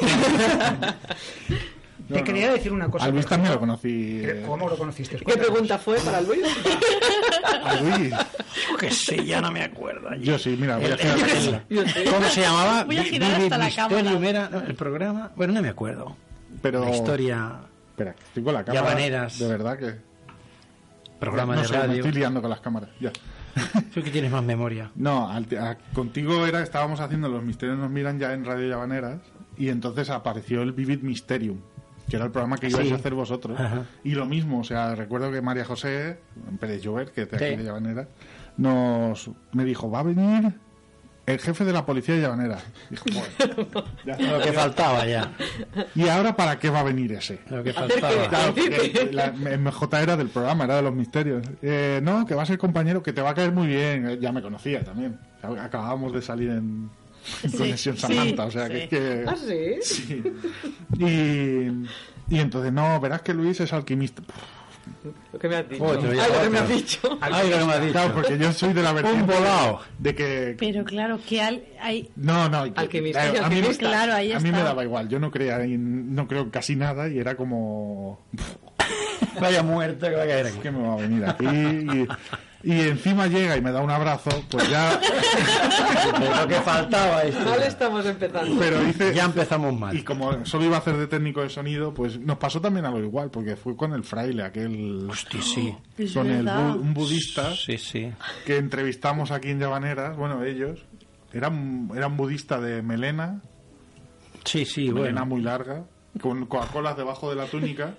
[2.09, 2.25] No, Te no.
[2.27, 3.05] quería decir una cosa.
[3.05, 4.21] A Luis también lo conocí.
[4.25, 5.17] Eh, ¿Cómo lo conociste?
[5.19, 5.51] ¿Qué Cuéntanos.
[5.53, 6.43] pregunta fue para Luis?
[7.65, 8.11] A Luis.
[8.11, 10.13] Yo qué sé, ya no me acuerdo.
[10.17, 11.65] Yo sí, mira, voy a El- fila.
[11.71, 12.05] Yo sé.
[12.05, 12.83] ¿Cómo se llamaba?
[12.85, 14.29] Voy a girar hasta la cámara.
[14.29, 14.61] era ¿no?
[14.61, 15.31] el programa.
[15.37, 16.17] Bueno, no me acuerdo.
[16.63, 16.85] Pero.
[16.85, 17.61] La historia,
[17.91, 18.85] Espera, que estoy con la cámara.
[18.89, 19.39] Llamaneras.
[19.39, 19.95] De verdad que.
[21.21, 21.95] programa no de sé, me radio.
[21.97, 22.91] estoy liando con las cámaras.
[22.99, 23.13] Ya.
[23.95, 24.91] Tú que tienes más memoria.
[24.95, 29.21] No, al- a- contigo era, estábamos haciendo Los Misterios nos miran ya en Radio Llavaneras
[29.57, 31.59] y entonces apareció el Vivid Mysterium,
[32.09, 32.93] que era el programa que ibais Sí.
[32.93, 33.59] a hacer vosotros.
[33.59, 33.85] Ajá.
[34.05, 36.21] Y lo mismo, o sea, recuerdo que María José,
[36.61, 37.57] Pérez Llover, que es de aquí Sí.
[37.57, 38.09] de Llavaneras,
[38.57, 40.55] nos, me dijo, va a venir
[41.33, 42.63] el jefe de la policía de Llavaneras.
[42.91, 44.33] Dijo, "Bueno, ya está".
[44.39, 45.33] Lo que faltaba ya.
[45.95, 47.41] ¿Y ahora para qué va a venir ese?
[47.51, 48.53] Lo que faltaba.
[48.55, 51.47] que- Claro, la MJ era del programa, era de los misterios.
[51.63, 54.09] Eh, no, que va a ser compañero, que te va a caer muy bien.
[54.09, 55.19] Eh, Ya me conocía también.
[55.43, 56.91] Acabábamos de salir en,
[57.43, 58.83] en Conexión sí, Samantha, o sea que sí.
[58.83, 59.25] es que.
[59.27, 59.77] ¿Ah, sí?
[59.83, 60.23] Sí.
[60.99, 64.23] Y, y entonces, no, verás que Luis es alquimista.
[65.33, 66.13] Lo que me has dicho.
[66.13, 67.19] Ya Ay, lo que me has dicho.
[67.21, 67.93] Ay, lo que me has dicho.
[67.93, 69.21] Claro, porque yo soy de la vertiente.
[69.23, 69.81] Un volado.
[69.99, 70.57] De que.
[70.59, 72.11] Pero claro, que al- hay...
[72.17, 72.65] No, no.
[72.65, 73.87] que- Alquimista y a, mí, alquimista.
[73.89, 74.65] Claro, ahí a mí me está.
[74.65, 75.09] daba igual.
[75.09, 78.21] Yo no creía en- no creo en casi nada y era como.
[79.41, 80.59] Vaya muerto que va a caer aquí.
[80.59, 82.09] que me va a venir aquí y,
[82.63, 85.01] y encima llega y me da un abrazo, pues ya.
[86.43, 87.45] Lo que faltaba esto.
[87.45, 88.57] Mal estamos empezando.
[88.59, 89.15] Pero hice.
[89.15, 90.05] Ya empezamos Y mal.
[90.05, 93.31] como solo iba a hacer de técnico de sonido, pues nos pasó también algo igual,
[93.31, 95.07] porque fue con el fraile, aquel.
[95.11, 95.75] Hostia, sí.
[96.13, 98.13] Con el bu- un budista Sí, sí.
[98.47, 100.85] que entrevistamos aquí en Llavaneras, bueno, ellos.
[101.33, 103.41] Era un, era un budista de melena,
[104.45, 105.27] Sí, sí, melena bueno.
[105.27, 105.85] muy larga,
[106.21, 107.95] con Coca-Colas debajo de la túnica.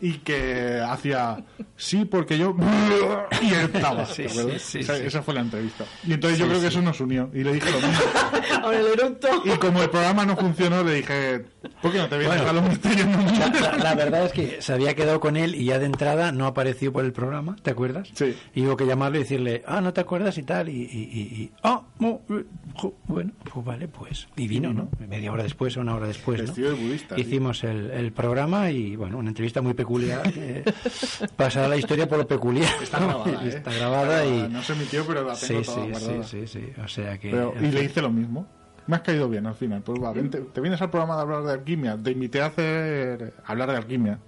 [0.00, 1.44] Y que hacía,
[1.76, 2.54] sí, porque yo...
[3.42, 4.06] Y estaba.
[4.06, 5.04] Sí, sí, sí, esa, sí.
[5.04, 5.84] esa fue la entrevista.
[6.06, 7.30] Y entonces yo creo que eso nos unió.
[7.32, 8.04] Y le dije lo mismo.
[9.44, 11.44] Y como el programa no funcionó, le dije,
[11.82, 12.50] ¿por qué no te vienes Bueno.
[12.50, 13.06] a los misterios?
[13.60, 16.46] La, la- verdad es que se había quedado con él y ya de entrada no
[16.46, 18.08] apareció por el programa, ¿te acuerdas?
[18.14, 18.36] Sí.
[18.54, 20.68] Y hubo que llamarle y decirle, ah, ¿no te acuerdas y tal?
[20.68, 22.44] Y, y, y- y- ah, mu- eh,
[22.74, 24.28] jo, bueno, pues vale, pues.
[24.36, 24.88] Y vino, ¿no?
[25.08, 26.52] Media hora después o una hora después, ¿no?
[26.54, 27.22] De budista, sí.
[27.22, 30.22] Hicimos el, el programa y, bueno, una entrevista muy peculiar.
[30.32, 30.62] que
[31.36, 32.70] pasará la historia por lo peculiar.
[32.82, 33.48] Está grabada, ¿eh?
[33.48, 34.48] Está grabada y...
[34.48, 36.24] No se emitió, pero la tengo Sí, toda sí, sí, guardada.
[36.24, 36.64] sí, sí.
[36.84, 37.30] O sea que...
[37.30, 38.46] Pero- y le hice lo mismo.
[38.88, 39.82] Me has caído bien al final.
[39.82, 41.96] Pues va, vente, te vienes al programa de hablar de alquimia.
[42.02, 44.18] Te invité a hacer hablar de alquimia.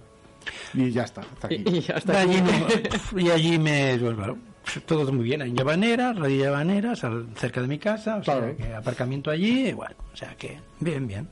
[0.73, 1.63] Y ya está, hasta aquí.
[1.67, 3.97] Y, y hasta Y allí, y me...
[3.99, 4.15] pues,
[4.63, 5.41] pues, todo muy bien.
[5.41, 6.55] Hay llavaneras, radio
[7.35, 8.55] cerca de mi casa, o sea, Claro.
[8.55, 11.27] que aparcamiento allí, y bueno, o sea que bien, bien.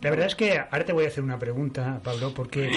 [0.00, 2.70] La verdad es que ahora te voy a hacer una pregunta, Pablo, porque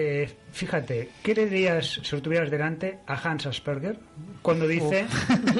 [0.00, 3.98] eh, fíjate, ¿qué le dirías si lo tuvieras delante a Hans Asperger
[4.42, 5.06] cuando dice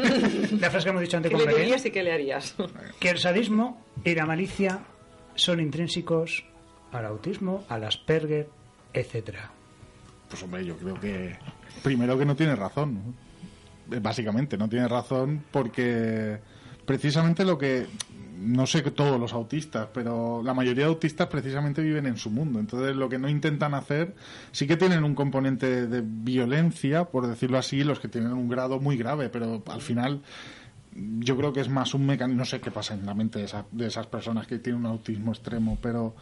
[0.60, 2.54] la frase que hemos dicho antes ¿Qué con le dirías y qué le harías?
[3.00, 4.78] que el sadismo y la malicia
[5.34, 6.44] son intrínsecos
[6.92, 8.48] al autismo, al Asperger,
[8.92, 9.50] etcétera?
[10.30, 11.36] Pues hombre, yo creo que
[11.82, 13.16] primero que no tiene razón.
[13.90, 16.38] Eh, Básicamente, no tiene razón porque
[16.86, 17.86] precisamente lo que
[18.40, 22.30] no sé que todos los autistas, pero la mayoría de autistas precisamente viven en su
[22.30, 22.58] mundo.
[22.58, 24.14] Entonces, lo que no intentan hacer,
[24.52, 28.80] sí que tienen un componente de violencia, por decirlo así, los que tienen un grado
[28.80, 30.22] muy grave, pero al final
[31.20, 33.44] yo creo que es más un mecanismo, no sé qué pasa en la mente de,
[33.46, 36.14] esa- de esas personas que tienen un autismo extremo, pero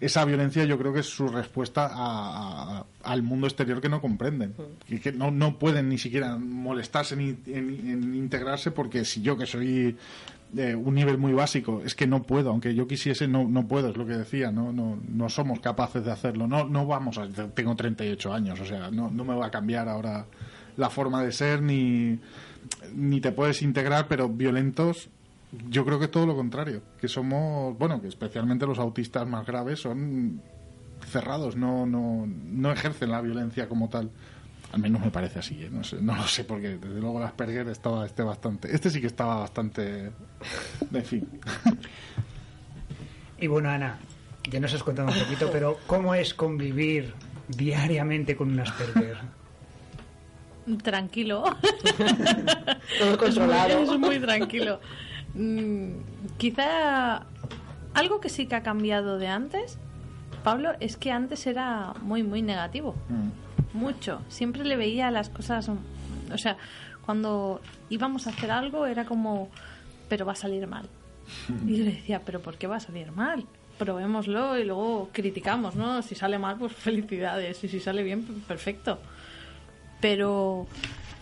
[0.00, 4.00] esa violencia yo creo que es su respuesta a- a- al mundo exterior que no
[4.00, 4.54] comprenden,
[4.88, 9.36] y que no, no pueden ni siquiera molestarse ni en, en integrarse porque si yo
[9.36, 9.96] que soy
[10.52, 13.90] de un nivel muy básico, es que no puedo, aunque yo quisiese, no, no puedo,
[13.90, 17.28] es lo que decía, no, no, no somos capaces de hacerlo, no, no vamos a,
[17.54, 20.26] tengo 38 años, o sea, no, no me va a cambiar ahora
[20.76, 22.18] la forma de ser ni
[22.94, 25.08] ni te puedes integrar, pero violentos,
[25.68, 26.82] yo creo que es todo lo contrario.
[27.00, 30.40] Que somos, bueno, que especialmente los autistas más graves son
[31.06, 34.10] cerrados, no, no, no ejercen la violencia como tal.
[34.72, 35.68] Al menos me parece así, ¿eh?
[35.70, 38.72] no, sé, no lo sé, porque desde luego el Asperger estaba este bastante.
[38.72, 40.12] Este sí que estaba bastante.
[40.92, 41.28] En fin.
[43.40, 43.98] Y bueno, Ana,
[44.50, 47.14] ya nos has contado un poquito, pero ¿cómo es convivir
[47.48, 49.16] diariamente con un Asperger?
[50.82, 51.44] Tranquilo.
[52.98, 53.82] Todo controlado.
[53.82, 54.80] Es muy, es muy tranquilo.
[55.34, 55.90] Mm,
[56.38, 57.26] quizá
[57.94, 59.78] algo que sí que ha cambiado de antes,
[60.42, 62.94] Pablo, es que antes era muy, muy negativo.
[63.72, 64.22] Mucho.
[64.28, 65.68] Siempre le veía las cosas.
[65.68, 66.56] O sea,
[67.04, 69.50] cuando íbamos a hacer algo era como,
[70.08, 70.88] pero va a salir mal.
[71.66, 73.44] Y yo le decía, pero ¿por qué va a salir mal?
[73.78, 76.02] Probémoslo y luego criticamos, ¿no?
[76.02, 77.62] Si sale mal, pues felicidades.
[77.64, 78.98] Y si sale bien, pues perfecto.
[80.00, 80.66] Pero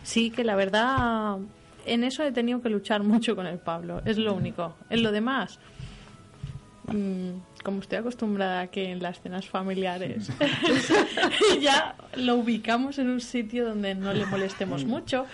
[0.02, 1.38] sí que la verdad,
[1.86, 4.02] en eso he tenido que luchar mucho con el Pablo.
[4.04, 4.74] Es lo único.
[4.90, 5.58] En lo demás,
[6.86, 7.30] mm,
[7.64, 10.30] como estoy acostumbrada a que en las cenas familiares
[11.60, 15.26] ya lo ubicamos en un sitio donde no le molestemos mucho,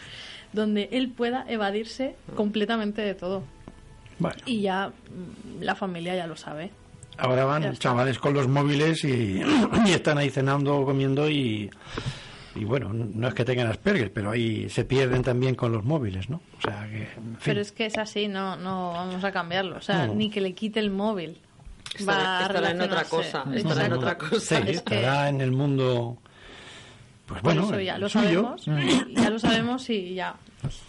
[0.53, 3.43] donde él pueda evadirse completamente de todo.
[4.19, 6.71] Bueno, Y ya mm, la familia ya lo sabe.
[7.19, 9.43] ahora van chavales con los móviles y,
[9.87, 11.71] y están ahí cenando o comiendo y,
[12.55, 16.29] y bueno, no es que tengan Asperger, pero ahí se pierden también con los móviles,
[16.31, 16.41] ¿no?
[16.59, 17.37] O sea que, en fin.
[17.45, 19.77] Pero es que es así, no, no vamos a cambiarlo.
[19.77, 20.15] O sea, No.
[20.15, 21.39] ni que le quite el móvil.
[21.97, 24.39] Estará- va a estará en otra cosa, estará en otra cosa.
[24.41, 26.19] Sí, Es que- estará en el mundo.
[27.27, 28.57] Pues Por bueno, eso ya lo suyo.
[28.59, 29.11] sabemos.
[29.15, 30.35] Ya lo sabemos y ya.
[30.61, 30.81] pues,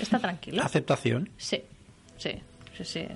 [0.00, 0.62] está tranquilo.
[0.62, 1.28] Aceptación.
[1.36, 1.62] Sí,
[2.16, 2.32] sí,
[2.76, 3.06] sí, sí.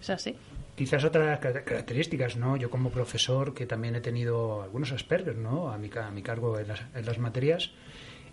[0.00, 0.34] Es así.
[0.80, 2.56] Quizás otras car- características, ¿no?
[2.56, 5.70] Yo como profesor, que también he tenido algunos Asperger, ¿no?
[5.70, 7.70] A mi, ca- a mi cargo en las, en las materias,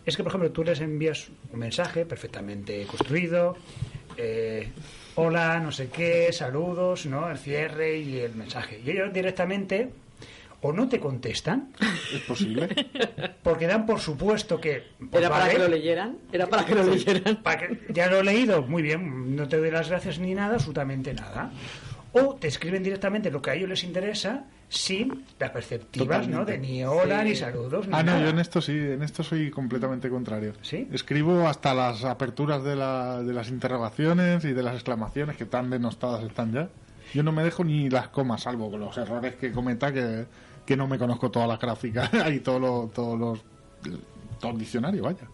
[0.06, 3.57] es que, por ejemplo, tú les envías un mensaje perfectamente construido,
[4.15, 4.69] eh,
[5.15, 7.30] hola, no sé qué, saludos, ¿no?
[7.30, 8.80] El cierre y el mensaje.
[8.82, 9.90] Y ellos directamente
[10.61, 11.74] o no te contestan,
[12.14, 12.69] ¿Es posible?
[13.44, 14.84] porque dan por supuesto que...
[15.11, 16.18] pues ¿Era para vale, que lo leyeran?
[16.32, 17.44] ¿Era para que lo leyeran?
[17.44, 20.53] para que- ya lo he leído, muy bien, no te doy las gracias ni nada,
[20.56, 21.52] absolutamente nada.
[22.26, 26.44] O te escriben directamente lo que a ellos les interesa sin las perceptivas, ¿no?
[26.45, 27.30] De ni hola, Sí.
[27.30, 28.23] ni saludos, ni Ah, no, nada.
[28.23, 30.53] yo en esto sí, en esto soy completamente contrario.
[30.61, 30.88] ¿Sí?
[30.91, 35.69] Escribo hasta las aperturas de, la- de las interrogaciones y de las exclamaciones que tan
[35.69, 36.69] denostadas están ya.
[37.14, 40.26] Yo no me dejo ni las comas, salvo con los errores que cometa, que,
[40.65, 43.39] que no me conozco todas las gráficas y todos los, todos los,
[44.41, 45.27] todo el diccionario, vaya.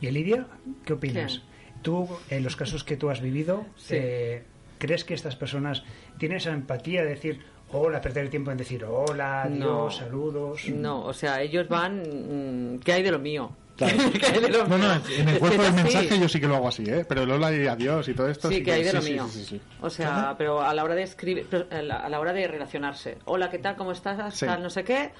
[0.00, 0.46] ¿Y Lidia?
[0.84, 1.40] ¿Qué opinas?
[1.40, 1.50] ¿Qué?
[1.82, 3.94] Tú, en los casos que tú has vivido, Sí.
[3.96, 4.44] eh,
[4.80, 5.84] ¿crees que estas personas
[6.18, 7.40] tienen esa empatía de decir
[7.72, 9.90] hola, perder el tiempo en decir hola, adiós, No.
[9.92, 10.68] saludos?
[10.70, 12.00] No, o sea, ellos van.
[12.02, 13.52] mm, ¿Qué hay de lo mío?
[13.88, 14.10] Claro.
[14.20, 16.56] ¿Qué hay de lo No, no, en el cuerpo del mensaje yo sí que lo
[16.56, 17.04] hago así, ¿eh?
[17.08, 19.26] Pero el hola y adiós y todo esto Sí, que hay de lo sí, mío.
[19.30, 19.60] sí, sí, sí.
[19.80, 22.46] O sea, pero a la hora de escribir, pero a la, a la hora de
[22.46, 23.18] relacionarse.
[23.24, 23.76] Hola, ¿qué tal?
[23.76, 24.34] ¿Cómo estás?
[24.34, 24.46] Sí.
[24.46, 25.10] Tal, no sé qué.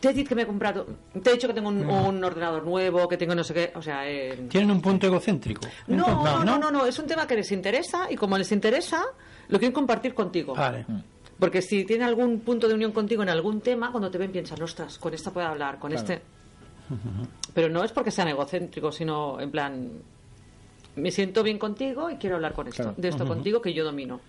[0.00, 0.86] Te he dicho que me he comprado.
[1.22, 3.72] Te he dicho que tengo un, un ordenador nuevo, que tengo no sé qué.
[3.74, 5.66] O sea, eh, Tienen un punto egocéntrico.
[5.88, 8.50] no, punto- no, no, no, no, es un tema que les interesa y como les
[8.52, 9.02] interesa,
[9.48, 10.54] lo quieren compartir contigo.
[10.54, 10.86] Vale.
[11.38, 14.60] Porque si tiene algún punto de unión contigo en algún tema, cuando te ven piensan,
[14.62, 16.04] ostras, con esta puedo hablar, con Claro.
[16.12, 16.22] este.
[17.54, 19.88] Pero no es porque sean egocéntricos, sino en plan,
[20.96, 22.94] me siento bien contigo y quiero hablar con esto, Claro.
[22.96, 24.20] de esto contigo que yo domino.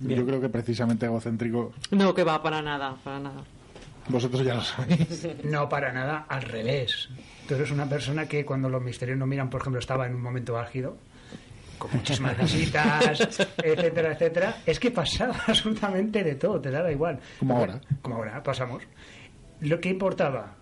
[0.00, 3.42] Yo creo que precisamente egocéntrico No, que va, para nada, para nada.
[4.08, 5.26] Vosotros ya lo sabéis.
[5.44, 7.08] No, para nada, al revés.
[7.48, 10.22] Tú eres una persona que cuando los misterios no miran, por ejemplo, estaba en un
[10.22, 10.96] momento álgido,
[11.78, 13.20] con muchísimas visitas,
[13.62, 14.56] etcétera, etcétera.
[14.66, 17.18] Es que pasaba absolutamente de todo, te daba igual.
[17.38, 17.80] Como ahora.
[18.02, 18.82] Como ahora, pasamos.
[19.60, 20.54] Lo que importaba,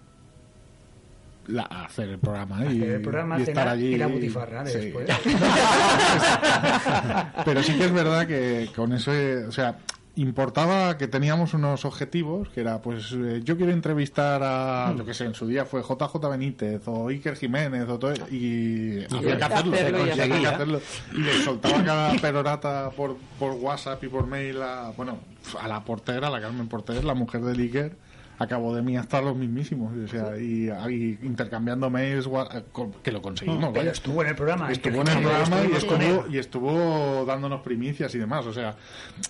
[1.46, 4.64] La- hacer el programa y, hacer el programa, y estar cenar allí y la butifarra
[4.64, 4.78] de Sí.
[4.78, 5.08] después.
[7.44, 9.12] Pero sí que es verdad que con eso,
[9.48, 9.76] o sea,
[10.16, 15.12] importaba que teníamos unos objetivos, que era, pues, eh, yo quiero entrevistar a, yo que
[15.12, 19.44] sé, en su día fue JJ Benítez o Iker Jiménez o todo, y había que
[19.44, 20.80] hacerlo, hacerlo, y había que hacerlo.
[21.14, 25.18] Y le soltaba cada perorata por, por WhatsApp y por mail a, bueno,
[25.60, 27.96] a la portera, a la Carmen Porter, la mujer del Iker.
[28.38, 32.62] Acabó de mí hasta los mismísimos, o sea, y, y intercambiando mails, eh,
[33.02, 33.90] que lo conseguimos, Pero vaya.
[33.92, 34.72] estuvo en el programa.
[34.72, 35.96] Estuvo en el programa y estuvo,
[36.26, 36.34] él.
[36.34, 38.44] y estuvo dándonos primicias y demás.
[38.46, 38.74] O sea,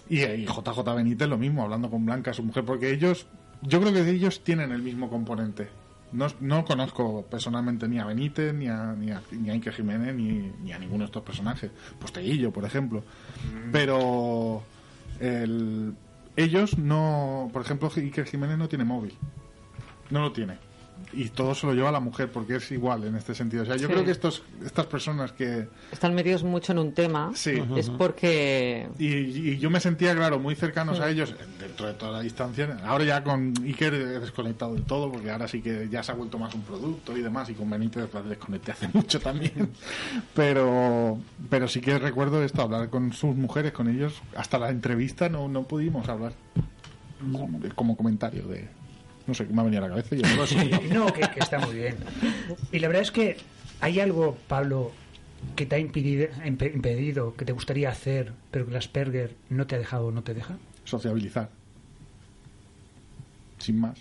[0.09, 3.27] y, y JJ Benítez lo mismo, hablando con Blanca, su mujer, porque ellos,
[3.63, 5.69] yo creo que ellos tienen el mismo componente.
[6.13, 10.15] No, no conozco personalmente ni a Benítez, ni a, ni a, ni a Iker Jiménez,
[10.15, 11.71] ni, ni a ninguno de estos personajes.
[11.99, 13.03] Posteguillo, por ejemplo.
[13.73, 14.63] Pero
[15.21, 15.93] el-
[16.37, 19.15] ellos no, por ejemplo, Iker Jiménez no tiene móvil.
[20.11, 20.59] No lo tiene.
[21.13, 23.63] Y todo se lo lleva la mujer, porque es igual en este sentido.
[23.63, 23.93] O sea, yo Sí.
[23.93, 25.69] creo que estos, estas personas que...
[25.93, 27.31] Están metidos mucho en un tema.
[27.35, 27.63] Sí.
[27.77, 32.13] Es porque Y, y yo me sentía, claro, muy cercanos a ellos dentro de toda
[32.13, 32.79] la distancia.
[32.85, 36.15] Ahora ya con Iker he desconectado del todo, porque ahora sí que ya se ha
[36.15, 39.71] vuelto más un producto y demás, y con Benítez desconecté hace mucho también.
[40.35, 41.19] Pero,
[41.51, 44.21] pero sí que recuerdo esto, hablar con sus mujeres, con ellos.
[44.37, 46.33] Hasta la entrevista no, no pudimos hablar.
[47.75, 48.69] Como comentario de...
[49.27, 50.23] No sé, me ha venido a la cabeza y
[50.93, 51.97] no que, que está muy bien.
[52.73, 53.37] Y la verdad es que
[53.81, 54.93] hay algo, Pablo,
[55.57, 59.77] que te ha impedido, impe- impedido, que te gustaría hacer, pero que Asperger no te
[59.77, 60.57] ha dejado o no te deja.
[60.85, 61.49] sociabilizar.
[63.59, 63.99] Sin más.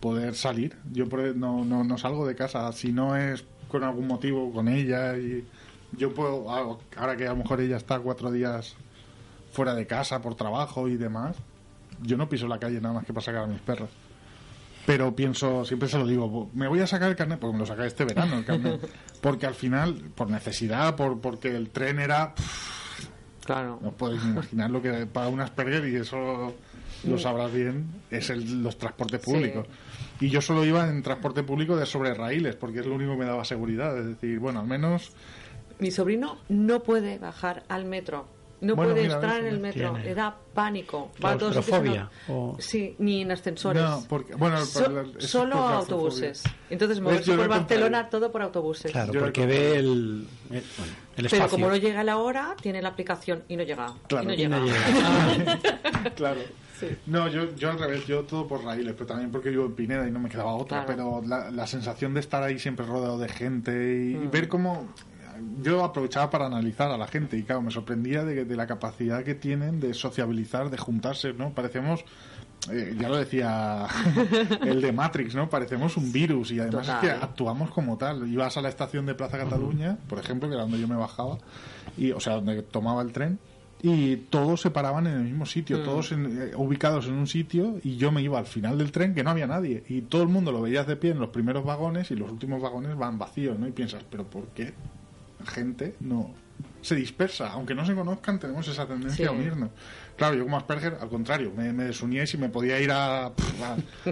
[0.00, 0.76] Poder salir.
[0.92, 2.70] Yo por- no, no, no salgo de casa.
[2.72, 5.16] Si no es con algún motivo, con ella.
[5.16, 5.44] y
[5.96, 8.76] Yo puedo, ah, ahora que a lo mejor ella está cuatro días
[9.52, 11.36] fuera de casa por trabajo y demás,
[12.02, 13.88] yo no piso la calle nada más que para sacar a mis perros.
[14.88, 17.66] Pero pienso, siempre se lo digo, me voy a sacar el carnet, porque me lo
[17.66, 18.80] saqué este verano el carnet.
[19.20, 22.32] Porque al final, por necesidad, por porque el tren era
[23.44, 23.78] claro.
[23.82, 26.54] no podéis imaginar lo que paga un Asperger y eso
[27.04, 29.66] lo sabrás bien, es el, los transportes públicos.
[30.20, 33.18] Y yo solo iba en transporte público de sobre raíles, porque es lo único que
[33.18, 33.98] me daba seguridad.
[33.98, 35.12] Es decir, bueno, al menos
[35.80, 38.26] Mi sobrino no puede bajar al metro.
[38.60, 39.92] No Bueno, puede mira, entrar en el metro.
[39.92, 40.04] tiene.
[40.04, 41.12] Le da pánico.
[41.24, 43.82] Va que no- o- Sí, ni en ascensores.
[43.82, 46.42] No, porque- bueno, So- por la- eso es solo por autobuses.
[46.68, 48.90] Entonces, moverse por Barcelona, todo por autobuses.
[48.90, 50.62] Claro, Yo porque ve el, el, bueno, el
[51.16, 51.48] Pero espacio.
[51.50, 53.92] como no llega la hora, tiene la aplicación y no llega.
[54.08, 54.58] Claro, y no y llega.
[54.58, 55.58] no llega.
[56.16, 56.40] claro.
[57.06, 60.06] No, yo, yo al revés, yo todo por raíles, pero también porque vivo en Pineda
[60.06, 60.84] y no me quedaba otra.
[60.84, 61.20] Claro.
[61.20, 64.30] Pero la, la sensación de estar ahí siempre rodeado de gente y, y Mm.
[64.30, 64.88] ver cómo.
[65.62, 69.22] Yo aprovechaba para analizar a la gente y, claro, me sorprendía de, de la capacidad
[69.24, 71.50] que tienen de sociabilizar, de juntarse, ¿no?
[71.50, 72.04] Parecemos.
[72.72, 73.86] eh, ya lo decía
[74.66, 75.48] el de Matrix, ¿no?
[75.48, 77.04] Parecemos un virus y además Total.
[77.04, 78.28] es que actuamos como tal.
[78.28, 81.38] Ibas a la estación de Plaza Cataluña, por ejemplo, que era donde yo me bajaba,
[81.96, 83.38] y, o sea, donde tomaba el tren,
[83.80, 85.84] y todos se paraban en el mismo sitio, Mm.
[85.84, 89.14] todos en- eh, ubicados en un sitio, y yo me iba al final del tren
[89.14, 91.64] que no había nadie, y todo el mundo lo veías de pie en los primeros
[91.64, 93.68] vagones y los últimos vagones van vacíos, ¿no?
[93.68, 94.74] Y piensas, ¿pero por qué
[95.46, 96.34] gente no
[96.82, 97.50] se dispersa?
[97.52, 99.24] Aunque no se conozcan, tenemos esa tendencia Sí.
[99.24, 99.70] a unirnos.
[100.16, 101.84] Claro, yo como Asperger, al contrario, me, me
[102.34, 103.32] y me podía ir a-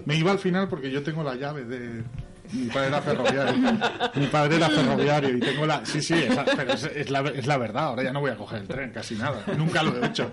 [0.04, 2.02] Me iba al final porque yo tengo la llave de...
[2.52, 3.72] Mi padre era ferroviario.
[4.14, 5.84] Mi padre era ferroviario y tengo la...
[5.84, 7.84] Sí, sí, esa- pero es, la, es la verdad.
[7.84, 9.42] Ahora ya no voy a coger el tren, casi nada.
[9.56, 10.32] Nunca lo he hecho.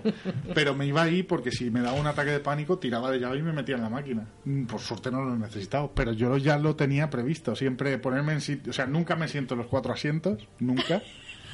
[0.54, 3.38] Pero me iba ahí porque si me daba un ataque de pánico, tiraba de llave
[3.38, 4.26] y me metía en la máquina.
[4.44, 7.54] Mm, Por suerte no lo he necesitado, pero yo ya lo tenía previsto.
[7.56, 8.70] Siempre ponerme en sitio...
[8.70, 10.46] O sea, nunca me siento en los cuatro asientos.
[10.60, 11.02] Nunca.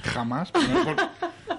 [0.03, 0.51] Jamás.
[0.53, 0.97] Primero, por-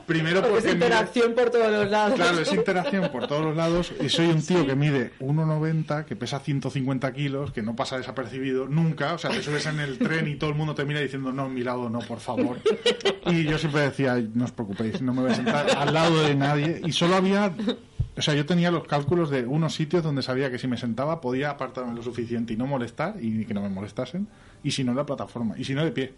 [0.05, 2.15] primero Porque es mide- interacción por todos los lados.
[2.15, 6.15] Claro, es interacción por todos los lados y soy un tío que mide 1,90, que
[6.15, 9.13] pesa 150 kilos, que no pasa desapercibido nunca.
[9.13, 11.47] O sea, te subes en el tren y todo el mundo te mira diciendo, no,
[11.49, 12.57] mi lado no, por favor.
[13.27, 16.35] Y yo siempre decía, no os preocupéis, no me voy a sentar al lado de
[16.35, 16.81] nadie.
[16.85, 17.53] Y solo había...
[18.17, 21.21] O sea, yo tenía los cálculos de unos sitios donde sabía que si me sentaba
[21.21, 24.27] podía apartarme lo suficiente y no molestar y que no me molestasen.
[24.63, 25.55] Y si no, la plataforma.
[25.57, 26.13] Y si no, de pie.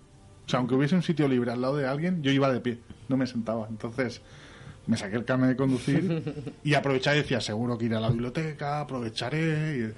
[0.45, 2.79] O sea, aunque hubiese un sitio libre al lado de alguien, yo iba de pie,
[3.07, 3.67] no me sentaba.
[3.69, 4.21] Entonces,
[4.87, 6.23] me saqué el carnet de conducir
[6.63, 9.93] y aprovechaba y decía, seguro que iré a la biblioteca, aprovecharé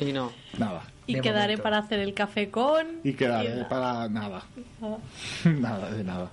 [0.00, 0.32] Y no.
[0.58, 0.84] nada.
[1.06, 1.62] Y quedaré momento.
[1.64, 2.86] para hacer el café con...
[3.04, 3.68] Y quedaré nada.
[3.68, 4.42] para nada.
[4.80, 4.96] Ah.
[5.44, 6.30] nada, de nada.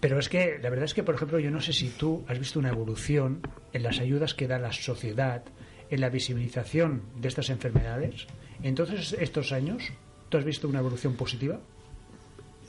[0.00, 2.38] Pero es que la verdad es que, por ejemplo, yo no sé si tú has
[2.38, 3.40] visto una evolución
[3.72, 5.42] en las ayudas que da la sociedad
[5.90, 8.26] en la visibilización de estas enfermedades,
[8.62, 9.82] entonces estos años,
[10.28, 11.60] ¿tú has visto una evolución positiva?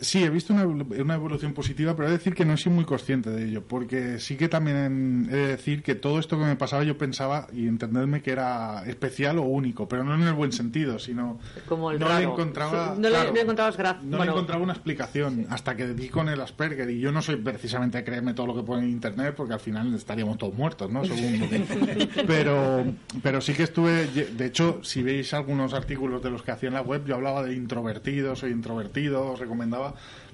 [0.02, 2.72] Sí, he visto una, una, evolución positiva, pero he de decir que no he sido
[2.76, 6.46] muy consciente de ello, porque sí que también he de decir que todo esto que
[6.46, 10.34] me pasaba yo pensaba y entenderme que era especial o único, pero no en el
[10.34, 12.20] buen sentido, sino Como el no raro.
[12.20, 15.76] le encontraba no claro, le, le encontrabas gra- no le bueno, encontraba una explicación hasta
[15.76, 18.64] que di con el Asperger y yo no soy precisamente a creerme todo lo que
[18.64, 21.04] pone en internet porque al final estaríamos todos muertos, ¿no?
[21.04, 22.86] Según lo que- pero
[23.22, 26.76] pero sí que estuve de hecho si veis algunos artículos de los que hacía en
[26.76, 29.40] la web yo hablaba de introvertido, soy introvertido, os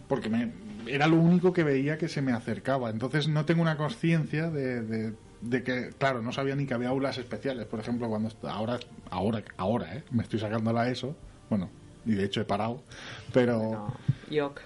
[0.08, 0.52] porque me,
[0.88, 2.90] era lo único que veía que se me acercaba.
[2.90, 6.90] Entonces no tengo una conciencia de, de, de que, claro, no sabía ni que había
[6.90, 7.66] aulas especiales.
[7.66, 8.80] Por ejemplo, cuando ahora,
[9.10, 10.04] ahora, ahora, ¿eh?
[10.12, 11.16] me estoy sacando la ESO,
[11.50, 11.70] bueno,
[12.06, 12.84] y de hecho he parado,
[13.34, 13.98] pero no,
[14.30, 14.62] Yok.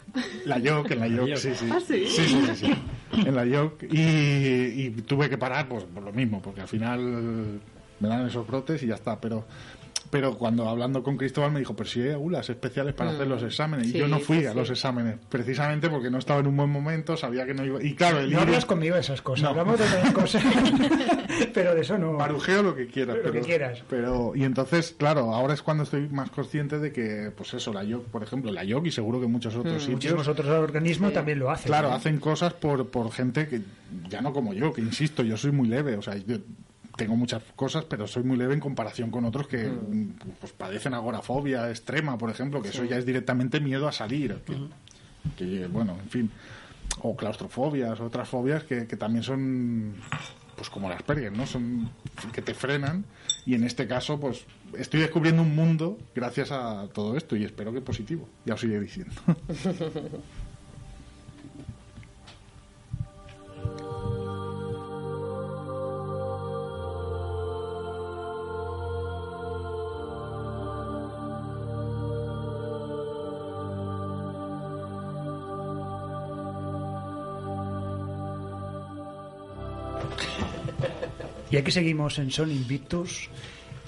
[0.46, 1.38] la YOC, en la YOC, YOC.
[1.38, 1.70] sí, sí.
[1.72, 2.06] ¿Ah, sí?
[2.06, 2.74] Sí, sí, sí, sí.
[3.26, 7.60] En la YOC y, y tuve que parar pues por lo mismo, porque al final
[8.00, 9.46] me dan esos brotes y ya está, pero
[10.10, 13.16] pero cuando hablando con Cristóbal me dijo, pero si hay aulas especiales para Mm.
[13.16, 13.88] hacer los exámenes.
[13.88, 14.58] y yo no fui sí, a sí.
[14.58, 17.84] los exámenes, precisamente porque no estaba en un buen momento, sabía que no iba...
[17.84, 19.50] Y claro, el No ir- hablas conmigo de esas cosas, No.
[19.50, 20.44] hablamos de otras cosas,
[21.54, 22.14] pero de eso no.
[22.14, 23.18] Marujeo lo que quieras.
[23.18, 23.84] Lo que pero, quieras.
[23.90, 27.84] Pero, y entonces, claro, ahora es cuando estoy más consciente de que, pues eso, la
[27.84, 29.90] YOC, por ejemplo, la YOC y seguro que muchos otros sitios.
[29.90, 31.68] Mm, Muchísimos otros organismos también lo hacen.
[31.68, 31.96] Claro, ¿no?
[31.96, 33.62] hacen cosas por, por gente que
[34.10, 36.38] ya no como yo, que insisto, yo soy muy leve, o sea, yo
[37.00, 40.94] tengo muchas cosas, pero soy muy leve en comparación con otros que mm, pues, padecen
[40.94, 44.42] agorafobia extrema, por ejemplo, que eso ya es directamente miedo a salir.
[44.46, 44.58] Que,
[45.38, 46.32] que, bueno, en fin,
[47.02, 49.96] o claustrofobias, otras fobias que, que también son
[50.58, 51.48] pues como las Asperger, ¿no?
[51.48, 51.90] Son
[52.34, 53.06] que te frenan
[53.46, 54.44] y en este caso pues
[54.78, 58.82] estoy descubriendo un mundo gracias a todo esto y espero que positivo, ya os iré
[58.82, 59.16] diciendo.
[81.52, 83.30] Y aquí seguimos en Son Invictus.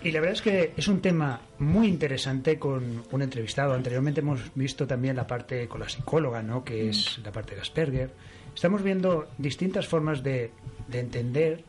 [0.04, 3.74] Y la verdad es que es un tema muy interesante con un entrevistado.
[3.74, 6.64] Anteriormente hemos visto también la parte con la psicóloga, ¿no?
[6.64, 8.12] que es la parte de Asperger.
[8.56, 10.52] Estamos viendo distintas formas de,
[10.88, 11.64] de entender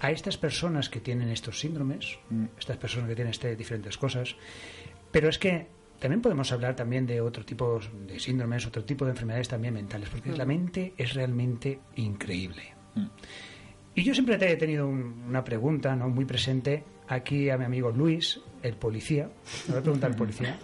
[0.00, 2.18] a estas personas que tienen estos síndromes,
[2.58, 4.36] estas personas que tienen este, diferentes cosas.
[5.10, 5.68] Pero es que
[5.98, 10.08] también podemos hablar también de otro tipo de síndromes, otro tipo de enfermedades también mentales,
[10.10, 12.74] porque la mente es realmente increíble.
[13.94, 16.08] Y yo siempre te he tenido un- una pregunta ¿no?
[16.08, 19.28] muy presente aquí a mi amigo Luis, el policía.
[19.66, 20.58] Le voy a preguntar al policía.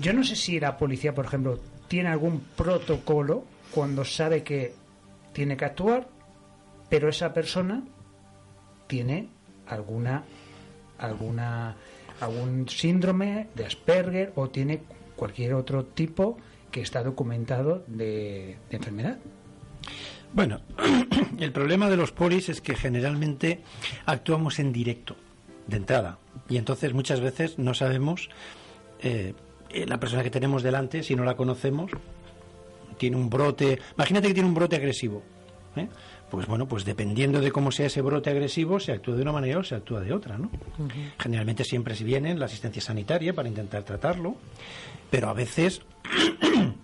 [0.00, 1.58] Yo no sé si la policía, por ejemplo,
[1.88, 4.74] tiene algún protocolo cuando sabe que
[5.32, 6.08] tiene que actuar,
[6.88, 7.82] pero esa persona
[8.86, 9.28] tiene
[9.66, 10.22] alguna
[10.98, 11.74] alguna
[12.20, 14.82] algún síndrome de Asperger o tiene
[15.16, 16.38] cualquier otro tipo
[16.70, 19.18] que está documentado de, de enfermedad.
[20.34, 20.60] Bueno,
[21.38, 23.60] el problema de los polis es que generalmente
[24.04, 25.14] actuamos en directo,
[25.68, 28.28] de entrada, y entonces muchas veces no sabemos
[29.00, 29.34] eh,
[29.70, 31.92] eh, la persona que tenemos delante, si no la conocemos,
[32.98, 33.78] tiene un brote.
[33.94, 35.22] Imagínate que tiene un brote agresivo.
[35.76, 35.86] ¿eh?
[36.30, 39.60] Pues bueno, pues dependiendo de cómo sea ese brote agresivo, se actúa de una manera
[39.60, 40.50] o se actúa de otra, ¿no?
[41.18, 44.34] Generalmente siempre si viene la asistencia sanitaria para intentar tratarlo,
[45.10, 45.82] pero a veces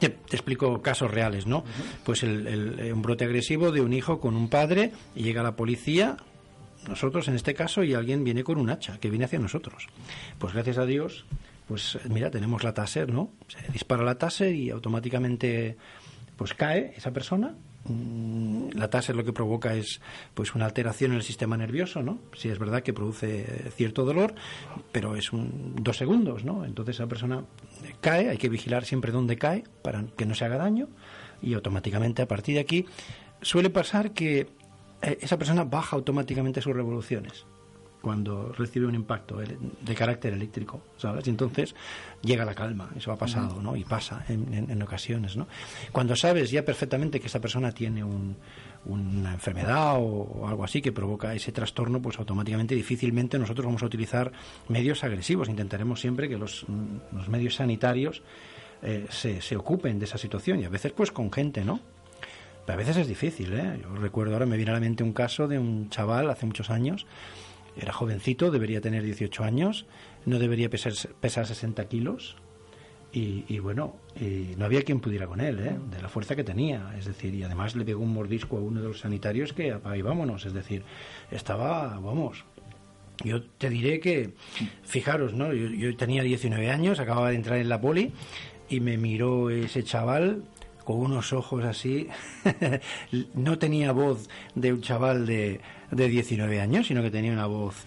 [0.00, 1.64] te, te explico casos reales, ¿no?
[2.04, 5.42] Pues el, el- eh, un brote agresivo de un hijo con un padre y llega
[5.42, 6.16] la policía,
[6.88, 9.86] nosotros en este caso, y alguien viene con un hacha que viene hacia nosotros.
[10.38, 11.24] Pues gracias a Dios,
[11.66, 13.30] pues mira, tenemos la taser, ¿no?
[13.48, 15.76] Se dispara la taser y automáticamente
[16.36, 17.54] pues cae esa persona.
[17.84, 20.00] Mm, La taser lo que provoca es
[20.34, 22.18] pues una alteración en el sistema nervioso, ¿no?
[22.36, 24.34] Sí es verdad que produce cierto dolor,
[24.92, 26.64] pero es un dos segundos, ¿no?
[26.64, 27.42] Entonces esa persona
[28.00, 30.88] cae, hay que vigilar siempre dónde cae para que no se haga daño
[31.42, 32.86] y automáticamente a partir de aquí
[33.42, 34.48] suele pasar que
[35.02, 37.44] eh, esa persona baja automáticamente sus revoluciones
[38.00, 41.26] cuando recibe un impacto de carácter eléctrico, ¿sabes?
[41.26, 41.74] Y entonces
[42.22, 43.74] llega la calma, eso ha pasado, ¿no?
[43.74, 45.48] Y pasa en, en- en ocasiones, ¿no?
[45.90, 48.36] Cuando sabes ya perfectamente que esa persona tiene un-
[48.88, 53.86] una enfermedad o, algo así que provoca ese trastorno, pues automáticamente, difícilmente nosotros vamos a
[53.86, 54.32] utilizar
[54.68, 55.48] medios agresivos.
[55.48, 58.22] Intentaremos siempre que los, mm, los medios sanitarios
[58.82, 61.80] eh, se, se ocupen de esa situación y a veces pues con gente, ¿no?
[62.64, 63.80] Pero a veces es difícil, ¿eh?
[63.82, 66.70] Yo recuerdo ahora, me viene a la mente un caso de un chaval hace muchos
[66.70, 67.06] años,
[67.76, 69.86] era jovencito, debería tener 18 años,
[70.26, 72.36] no debería pesar, pesar 60 kilos
[73.12, 75.76] y, y bueno, y no había quien pudiera con él, ¿eh?
[75.90, 76.94] de la fuerza que tenía.
[76.98, 79.96] Es decir, y además le pegó un mordisco a uno de los sanitarios que apaga
[79.96, 80.44] y vámonos.
[80.44, 80.82] Es decir,
[81.30, 82.44] estaba, vamos,
[83.24, 84.34] Yo te diré que,
[84.82, 85.52] fijaros, ¿no?
[85.52, 88.12] Yo, yo tenía 19 años, acababa de entrar en la poli
[88.68, 90.44] y me miró ese chaval
[90.84, 92.08] con unos ojos así.
[93.34, 95.60] no tenía voz de un chaval de,
[95.90, 97.84] de 19 años, sino que tenía una voz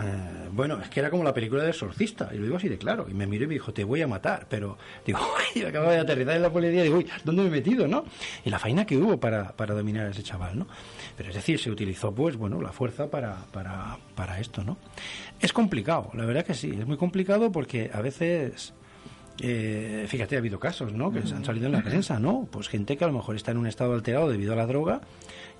[0.00, 2.78] eh, bueno, es que era como la película del exorcista, y lo digo así de
[2.78, 3.06] claro.
[3.08, 4.46] Y me miró y me dijo, te voy a matar.
[4.48, 5.18] Pero digo,
[5.56, 8.04] uy, acabo de aterrizar en la policía, digo, uy, ¿dónde me he metido, no?
[8.44, 10.68] Y la faena que hubo para, para dominar a ese chaval, ¿no?
[11.16, 14.78] Pero es decir, se utilizó, pues, bueno, la fuerza para, para, para esto, ¿no?
[15.40, 18.74] Es complicado, la verdad que sí, es muy complicado porque a veces.
[19.40, 21.12] Eh, fíjate, ha habido casos, ¿no?
[21.12, 22.48] Que han salido en la prensa, ¿no?
[22.50, 25.00] Pues gente que a lo mejor está en un estado alterado debido a la droga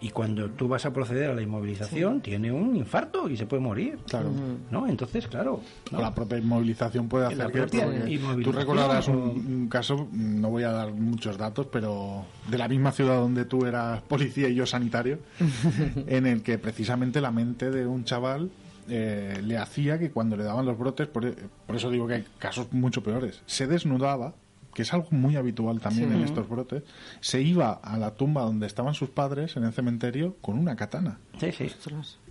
[0.01, 3.63] y cuando tú vas a proceder a la inmovilización tiene un infarto y se puede
[3.63, 3.99] morir.
[4.07, 4.31] Claro.
[4.71, 4.87] ¿No?
[4.87, 5.61] Entonces, claro.
[5.91, 7.59] la propia inmovilización puede hacer que...
[7.59, 12.59] propia porque inmovilización Tú recordarás un, caso, no voy a dar muchos datos, pero de
[12.59, 15.19] la misma ciudad donde tú eras policía y yo sanitario,
[16.07, 18.51] en el que precisamente la mente de un chaval
[18.89, 21.35] eh, le hacía que cuando le daban los brotes, por,
[21.67, 24.35] por eso digo que hay casos mucho peores, se desnudaba
[24.79, 26.85] que es algo muy habitual también en estos brotes,
[27.19, 31.19] se iba a la tumba donde estaban sus padres en el cementerio con una katana.
[31.41, 31.69] Sí, sí.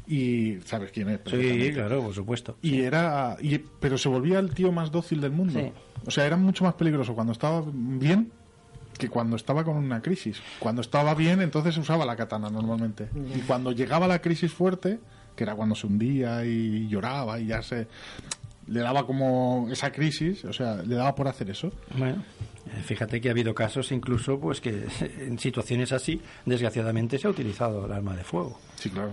[0.07, 1.19] Y sabes quién es.
[1.26, 2.56] Sí, claro, por supuesto.
[2.61, 3.36] Y era.
[3.41, 5.60] Y, pero se volvía el tío más dócil del mundo.
[5.60, 5.74] Sí.
[6.06, 8.32] O sea, era mucho más peligroso cuando estaba bien
[8.98, 10.41] que cuando estaba con una crisis.
[10.60, 13.10] Cuando estaba bien, entonces usaba la katana normalmente.
[13.36, 14.99] Y cuando llegaba la crisis fuerte,
[15.36, 17.88] que era cuando se hundía y lloraba y ya se.
[18.68, 21.72] Le daba como esa crisis, o sea, le daba por hacer eso.
[21.98, 22.23] Bueno,
[22.68, 24.85] eh, fíjate que ha habido casos incluso pues que
[25.19, 28.60] en situaciones así, desgraciadamente, se ha utilizado el arma de fuego.
[28.76, 29.11] Sí, claro.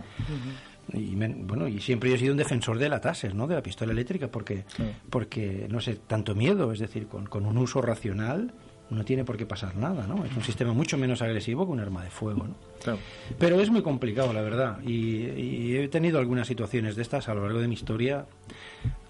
[0.92, 3.46] Y bueno, y siempre yo he sido un defensor de la Taser, ¿no?
[3.46, 4.92] De la pistola eléctrica, porque, Claro.
[5.08, 8.52] porque no sé, tanto miedo, es decir, con, con un uso racional
[8.90, 10.26] no tiene por qué pasar nada, ¿no?
[10.26, 12.54] Es un sistema mucho menos agresivo que un arma de fuego, ¿no?
[12.82, 12.98] Claro.
[13.38, 14.78] Pero es muy complicado, la verdad.
[14.84, 18.26] Y, y he tenido algunas situaciones de estas a lo largo de mi historia,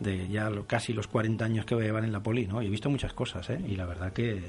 [0.01, 2.63] de ya lo- casi los 40 años que voy a llevar en la poli, ¿no?
[2.63, 3.61] Y he visto muchas cosas, ¿eh?
[3.67, 4.41] Y la verdad que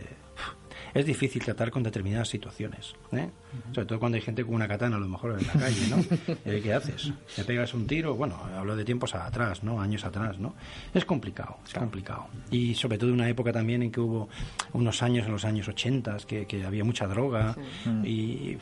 [0.93, 3.29] es difícil tratar con determinadas situaciones, ¿eh?
[3.73, 6.51] Sobre todo cuando hay gente con una katana, a lo mejor en la calle, ¿no?
[6.53, 7.11] ¿Y ¿Qué haces?
[7.37, 8.15] ¿Le pegas un tiro?
[8.15, 9.81] Bueno, hablo de tiempos atrás, ¿no?
[9.81, 10.55] Años atrás, ¿no?
[10.93, 12.27] Es complicado, es complicado.
[12.51, 14.29] Y sobre todo en una época también en que hubo
[14.73, 17.55] unos años, en los años 80, que, que había mucha droga
[18.03, 18.57] y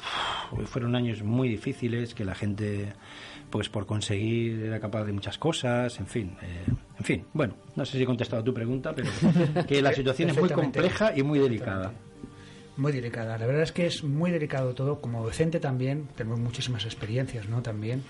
[0.66, 2.94] fueron años muy difíciles que la gente
[3.54, 6.66] pues por conseguir era capaz de muchas cosas, en fin, eh,
[6.98, 9.12] en fin, bueno, no sé si he contestado a tu pregunta, pero
[9.68, 11.94] que la situación es muy compleja y muy delicada.
[12.78, 13.38] Muy delicada.
[13.38, 15.00] La verdad es que es muy delicado todo.
[15.00, 17.62] Como docente también tenemos muchísimas experiencias, ¿no?
[17.62, 18.02] También,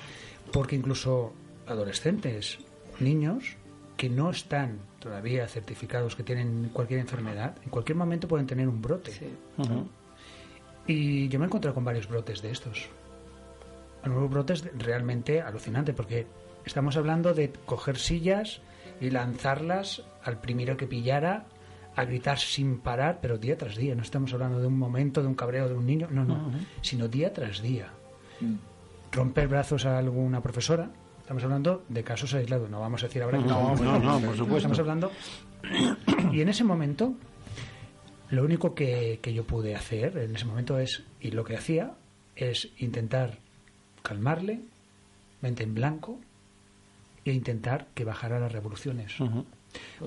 [0.54, 1.34] porque incluso
[1.68, 2.60] adolescentes,
[3.02, 3.58] niños
[3.98, 8.82] que no están todavía certificados que tienen cualquier enfermedad, en cualquier momento pueden tener un
[8.82, 9.12] brote.
[10.88, 12.88] Y yo me he encontrado con varios brotes de estos.
[14.04, 16.28] Algunos brotes realmente alucinantes, porque
[16.66, 18.62] estamos hablando de coger sillas
[19.00, 21.46] y lanzarlas al primero que pillara
[21.96, 23.96] a gritar sin parar, pero día tras día.
[23.96, 26.52] No estamos hablando de un momento, de un cabreo de un niño, no, no,
[26.82, 27.90] sino día tras día.
[29.12, 30.90] Romper brazos a alguna profesora.
[31.22, 32.70] Estamos hablando de casos aislados.
[32.70, 34.58] No vamos a decir ahora que No, no, no, por supuesto.
[34.58, 35.12] Estamos hablando.
[36.32, 37.14] Y en ese momento,
[38.30, 41.94] lo único que, que yo pude hacer en ese momento es, y lo que hacía,
[42.36, 43.38] es intentar
[44.04, 44.60] calmarle,
[45.42, 46.20] mente en blanco,
[47.26, 49.16] e intentar que bajara las revoluciones.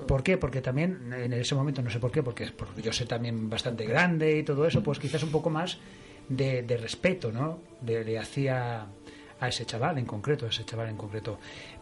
[0.07, 0.37] ¿Por qué?
[0.37, 3.85] Porque también en ese momento, no sé por qué, porque, porque yo sé también bastante
[3.85, 5.77] grande y todo eso, pues quizás un poco más
[6.29, 7.59] de, de respeto, ¿no?
[7.85, 8.85] Le, le hacía
[9.39, 11.39] a ese chaval en concreto, a ese chaval en concreto.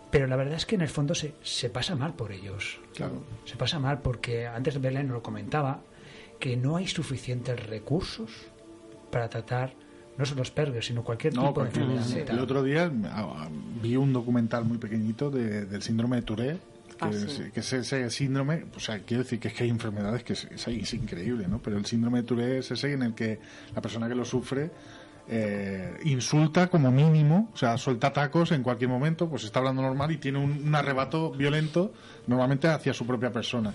[0.09, 2.79] Pero la verdad es que en el fondo se, se pasa mal por ellos.
[2.95, 3.23] Claro.
[3.43, 5.81] Se pasa mal porque antes Belén nos lo comentaba,
[6.39, 8.31] que no hay suficientes recursos
[9.11, 9.73] para tratar
[10.17, 13.49] no solo Asperger, sino cualquier No, tipo de enfermedad el otro día ah, ah,
[13.81, 16.59] vi un documental muy pequeñito de- del síndrome de Tourette.
[16.97, 19.69] Que, Ah, es, que es ese síndrome, o sea, quiero decir que es que hay
[19.69, 21.59] enfermedades que es, es, es increíble, ¿no?
[21.59, 23.37] Pero el síndrome de Tourette es ese en el que
[23.75, 24.71] la persona que lo sufre
[25.27, 30.11] eh, insulta como mínimo, o sea, suelta tacos en cualquier momento, pues está hablando normal
[30.11, 31.91] y tiene un, un arrebato violento
[32.27, 33.73] normalmente hacia su propia persona.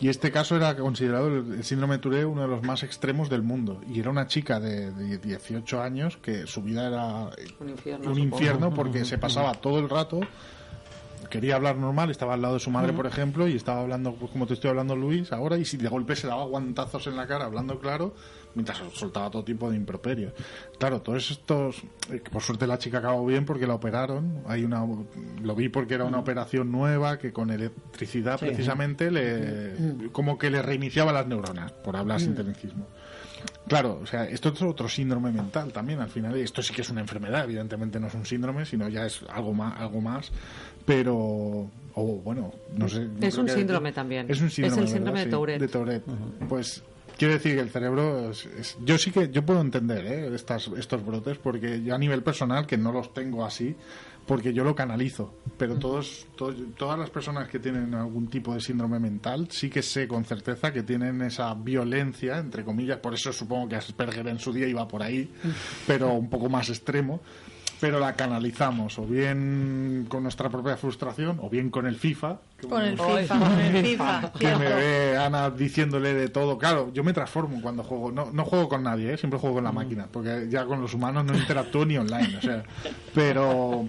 [0.00, 3.28] Y este caso era considerado el, el síndrome de Tourette uno de los más extremos
[3.30, 3.80] del mundo.
[3.88, 8.14] Y era una chica de, de 18 años que su vida era Un infierno, un
[8.16, 8.36] supongo.
[8.36, 10.20] infierno porque se pasaba todo el rato
[11.32, 14.30] quería hablar normal, estaba al lado de su madre, por ejemplo, y estaba hablando pues,
[14.30, 17.26] como te estoy hablando Luis ahora, y si de golpe se daba guantazos en la
[17.26, 18.14] cara hablando claro,
[18.54, 20.32] mientras soltaba todo tipo de improperios.
[20.78, 24.84] Claro, todos estos, eh, por suerte la chica acabó bien porque la operaron, hay una,
[25.42, 28.46] lo vi porque era una operación nueva que con electricidad Sí.
[28.46, 32.86] precisamente le, como que le reiniciaba las neuronas, por hablar sin tecnicismo.
[33.66, 36.36] Claro, o sea, esto es otro síndrome mental también, al final.
[36.36, 39.52] Esto sí que es una enfermedad, evidentemente no es un síndrome, sino ya es algo
[39.54, 40.30] más, algo más
[40.84, 41.14] pero
[41.94, 43.08] o bueno, no sé.
[43.20, 44.26] Es un que- síndrome también.
[44.28, 45.24] Es un síndrome, Es el síndrome ¿verdad?
[45.26, 45.60] de Tourette.
[45.60, 46.04] Sí, de Tourette.
[46.48, 46.82] Pues
[47.18, 50.34] quiero decir que el cerebro es- es- yo sí que yo puedo entender ¿eh?
[50.34, 53.74] estas, estos brotes porque yo a nivel personal que no los tengo así
[54.26, 58.60] porque yo lo canalizo pero todos, todos- todas las personas que tienen algún tipo de
[58.60, 63.32] síndrome mental sí que sé con certeza que tienen esa violencia entre comillas por eso
[63.32, 65.30] supongo que Asperger en su día iba por ahí
[65.86, 67.20] pero un poco más extremo
[67.82, 72.38] pero la canalizamos o bien con nuestra propia frustración o bien con el FIFA
[72.68, 76.58] Con el FIFA, con el FIFA, que me ve Ana diciéndole de todo.
[76.58, 78.12] Claro, yo me transformo cuando juego.
[78.12, 79.18] No, no juego con nadie, ¿eh?
[79.18, 82.36] siempre juego con la máquina, porque ya con los humanos no interactúo ni online.
[82.38, 82.62] O sea,
[83.16, 83.88] pero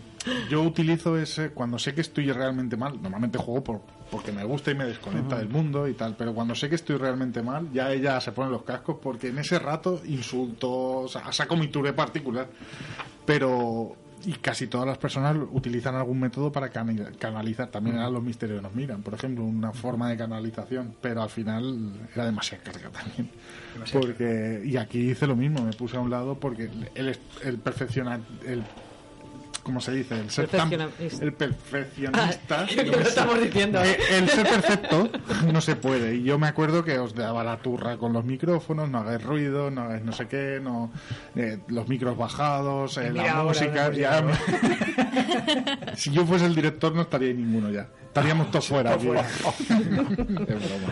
[0.49, 2.99] yo utilizo ese cuando sé que estoy realmente mal.
[2.99, 6.15] Normalmente juego por, porque me gusta y me desconecta del mundo y tal.
[6.17, 9.39] Pero cuando sé que estoy realmente mal, ya ella se pone los cascos porque en
[9.39, 10.69] ese rato insulto,
[11.01, 12.47] o sea, saco mi touré particular.
[13.25, 17.67] Pero y casi todas las personas utilizan algún método para cana- canalizar.
[17.67, 21.91] También eran los misterios nos miran, por ejemplo, una forma de canalización, pero al final
[22.15, 23.29] era demasiada carga también.
[23.91, 28.21] Porque y aquí hice lo mismo, me puse a un lado porque el, el perfecciona
[28.45, 28.63] el
[29.63, 30.19] ¿Cómo se dice?
[30.19, 30.69] El ser tan-
[31.21, 32.65] el perfeccionista.
[32.67, 33.81] ¿Qué no lo me estamos diciendo?
[33.81, 35.09] Eh, El ser perfecto
[35.53, 36.15] no se puede.
[36.15, 39.71] Y yo me acuerdo que os daba la turra con los micrófonos, no hagáis ruido,
[39.71, 40.91] no hagáis no sé qué, no
[41.37, 43.91] eh, los micros bajados, eh, la ahora música.
[43.93, 44.21] ya
[45.95, 47.87] si yo fuese el director no estaría ninguno ya.
[48.13, 48.95] Estaríamos todos fuera.
[48.97, 49.23] broma.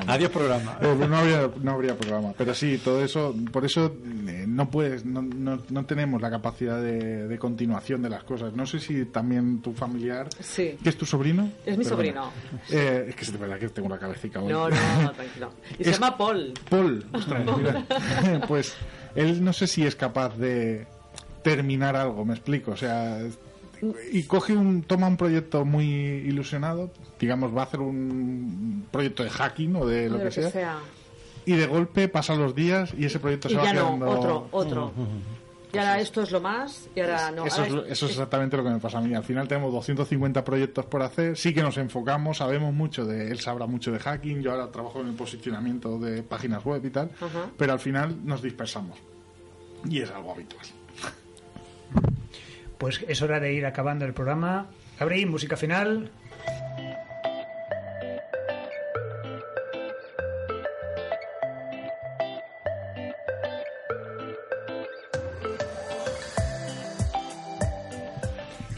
[0.07, 0.77] Adiós programa.
[0.81, 2.33] Eh, no habría, no habría programa.
[2.35, 3.95] Pero sí, todo eso, por eso
[4.27, 8.53] eh, no puedes, no, no, no tenemos la capacidad de, de continuación de las cosas.
[8.53, 10.75] No sé si también tu familiar, Sí.
[10.81, 11.51] que es tu sobrino.
[11.63, 11.89] Es mi Perdona.
[11.89, 12.31] sobrino.
[12.71, 14.51] Eh, es que es de verdad que tengo la cabecita hoy.
[14.51, 15.51] No, no, tranquilo.
[15.77, 16.53] Y se llama Paul.
[16.71, 17.85] Paul, ostras, mira.
[18.47, 18.73] pues
[19.13, 20.87] él no sé si es capaz de
[21.43, 23.19] terminar algo, me explico, o sea,
[24.11, 29.29] y coge un, toma un proyecto muy ilusionado, digamos, va a hacer un proyecto de
[29.29, 30.79] hacking o de lo, de que, sea, sea.
[31.45, 34.09] y de golpe pasan los días y ese proyecto Y se va ya no, quedando...
[34.09, 34.91] otro, otro.
[35.73, 37.45] Y ahora esto es lo más, y ahora no.
[37.45, 39.15] Eso ahora es, lo- eso es exactamente lo que me pasa a mí.
[39.15, 41.37] Al final tenemos 250 proyectos por hacer.
[41.37, 43.31] Sí que nos enfocamos, sabemos mucho de.
[43.31, 44.41] Él sabrá mucho de hacking.
[44.41, 47.09] Yo ahora trabajo en el posicionamiento de páginas web y tal.
[47.21, 47.49] Ajá.
[47.57, 48.97] Pero al final nos dispersamos.
[49.89, 50.65] Y es algo habitual.
[52.81, 54.65] Pues es hora de ir acabando el programa.
[54.99, 56.09] Gabriel, música final.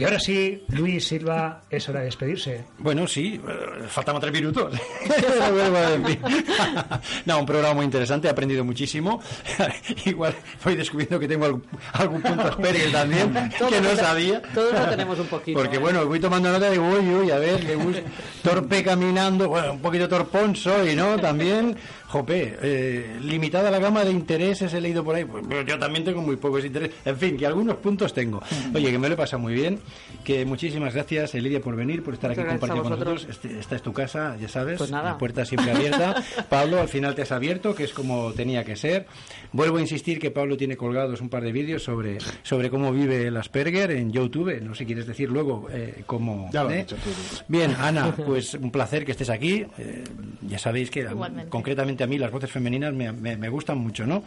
[0.03, 2.65] Y ahora sí, Luis Silva, es hora de despedirse.
[2.79, 4.73] Bueno, sí, eh, faltamos tres minutos.
[7.25, 9.21] No, un programa muy interesante, he aprendido muchísimo.
[10.05, 11.63] Igual voy descubriendo que tengo algún,
[11.93, 13.33] algún punto Asperger también,
[13.69, 14.41] que no sabía.
[14.53, 15.57] Todos lo tenemos un poquito.
[15.57, 15.79] Porque ¿eh?
[15.79, 18.01] bueno, voy tomando nota de uy, uy, a ver, le gusta
[18.43, 21.17] torpe caminando, bueno, un poquito torpón soy, ¿no?
[21.17, 21.77] También,
[22.13, 26.03] jope, eh, limitada la gama de intereses he leído por ahí, pues pero yo también
[26.05, 28.39] tengo muy pocos intereses, en fin, que algunos puntos tengo.
[28.73, 29.79] Oye, que me lo he pasado muy bien,
[30.23, 33.25] que muchísimas gracias, Elidia, por venir, por estar aquí compartiendo con nosotros.
[33.29, 35.11] Este- esta es tu casa, ya sabes, Pues nada.
[35.13, 36.15] la puerta siempre abierta.
[36.49, 39.07] Pablo, al final te has abierto, que es como tenía que ser.
[39.51, 43.27] Vuelvo a insistir que Pablo tiene colgados un par de vídeos sobre, sobre cómo vive
[43.27, 44.61] el Asperger en YouTube.
[44.61, 46.49] No sé si quieres decir luego eh, cómo.
[46.53, 46.85] Ya lo ¿eh?
[46.87, 47.43] tú, Luis.
[47.47, 49.65] Bien, Ana, pues un placer que estés aquí.
[49.77, 50.03] Eh,
[50.41, 51.49] ya sabéis que Igualmente.
[51.49, 54.23] concretamente a mí las voces femeninas me, me- gustan mucho, ¿no?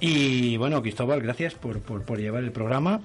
[0.00, 3.00] Y bueno, Cristóbal, gracias por, por, por llevar el programa.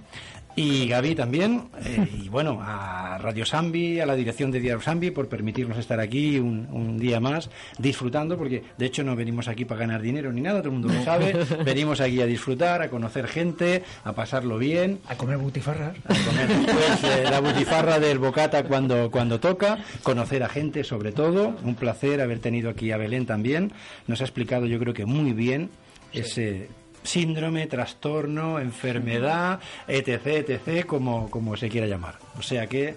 [0.57, 5.11] Y Gaby también, eh, y bueno, a Radio Sambi, a la dirección de Diario Sambi,
[5.11, 9.65] por permitirnos estar aquí un, un día más disfrutando, porque de hecho no venimos aquí
[9.65, 11.33] para ganar dinero ni nada, todo el mundo lo sabe,
[11.65, 15.97] venimos aquí a disfrutar, a conocer gente, a pasarlo bien, A comer butifarras.
[16.05, 21.11] a comer después eh, la butifarra del bocata cuando, cuando toca, conocer a gente sobre
[21.11, 23.73] todo, un placer haber tenido aquí a Belén también,
[24.07, 25.69] nos ha explicado yo creo que muy bien
[26.13, 26.69] ese
[27.05, 32.15] síndrome, trastorno, enfermedad, etc, etc, como, como se quiera llamar.
[32.37, 32.95] O sea que...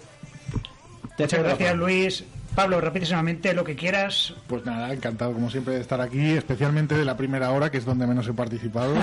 [1.18, 1.76] Muchas gracias.
[1.76, 2.24] Luis.
[2.59, 4.35] Pablo, rapidísimamente lo que quieras.
[4.48, 7.85] Pues nada, encantado como siempre de estar aquí, especialmente de la primera hora, que es
[7.85, 8.94] donde menos he participado.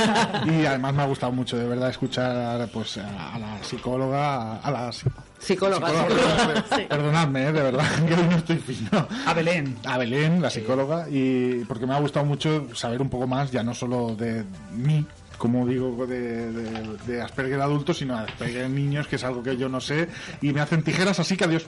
[0.46, 4.88] y además me ha gustado mucho, de verdad, escuchar pues a, la psicóloga, a la
[4.90, 5.86] psi- Psicóloga,
[6.88, 9.06] perdonadme, eh, de verdad, que hoy no estoy fino.
[9.26, 9.76] A Belén.
[9.86, 13.62] A Belén, la psicóloga, y porque me ha gustado mucho saber un poco más, ya
[13.62, 14.42] no solo de
[14.72, 15.06] mí,
[15.38, 19.68] como digo, de, de, de Asperger adultos, sino Asperger niños, que es algo que yo
[19.68, 20.08] no sé,
[20.40, 21.66] y me hacen tijeras, así que adiós.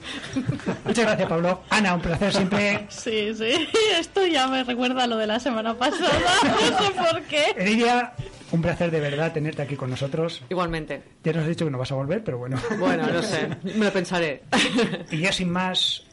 [0.85, 1.63] Muchas gracias, Pablo.
[1.69, 2.85] Ana, un placer siempre.
[2.89, 3.67] Sí, sí.
[3.99, 6.07] Esto ya me recuerda a lo de la semana pasada.
[6.57, 7.55] No sé por qué.
[7.63, 8.13] Lidia,
[8.51, 10.43] un placer de verdad tenerte aquí con nosotros.
[10.49, 11.01] Igualmente.
[11.23, 12.57] Ya nos has dicho que no vas a volver, pero bueno.
[12.79, 13.49] Bueno, no sé.
[13.63, 14.43] Me lo pensaré.
[15.11, 16.03] Y ya sin más,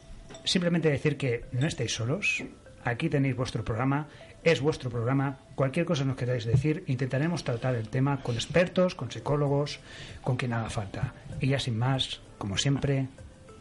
[0.43, 2.43] simplemente decir que no estáis solos.
[2.83, 4.07] Aquí tenéis vuestro programa,
[4.45, 5.39] es vuestro programa.
[5.55, 9.79] Cualquier cosa nos queráis decir, intentaremos tratar el tema con expertos, con psicólogos,
[10.21, 11.13] con quien haga falta.
[11.41, 13.07] Y ya sin más, como siempre,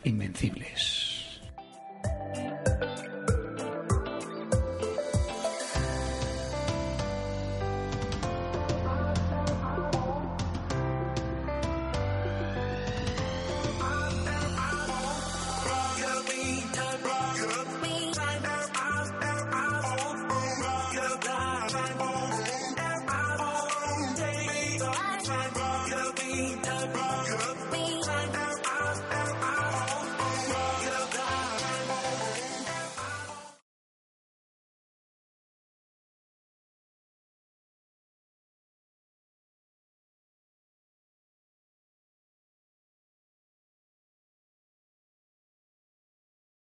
[0.05, 1.41] invencibles.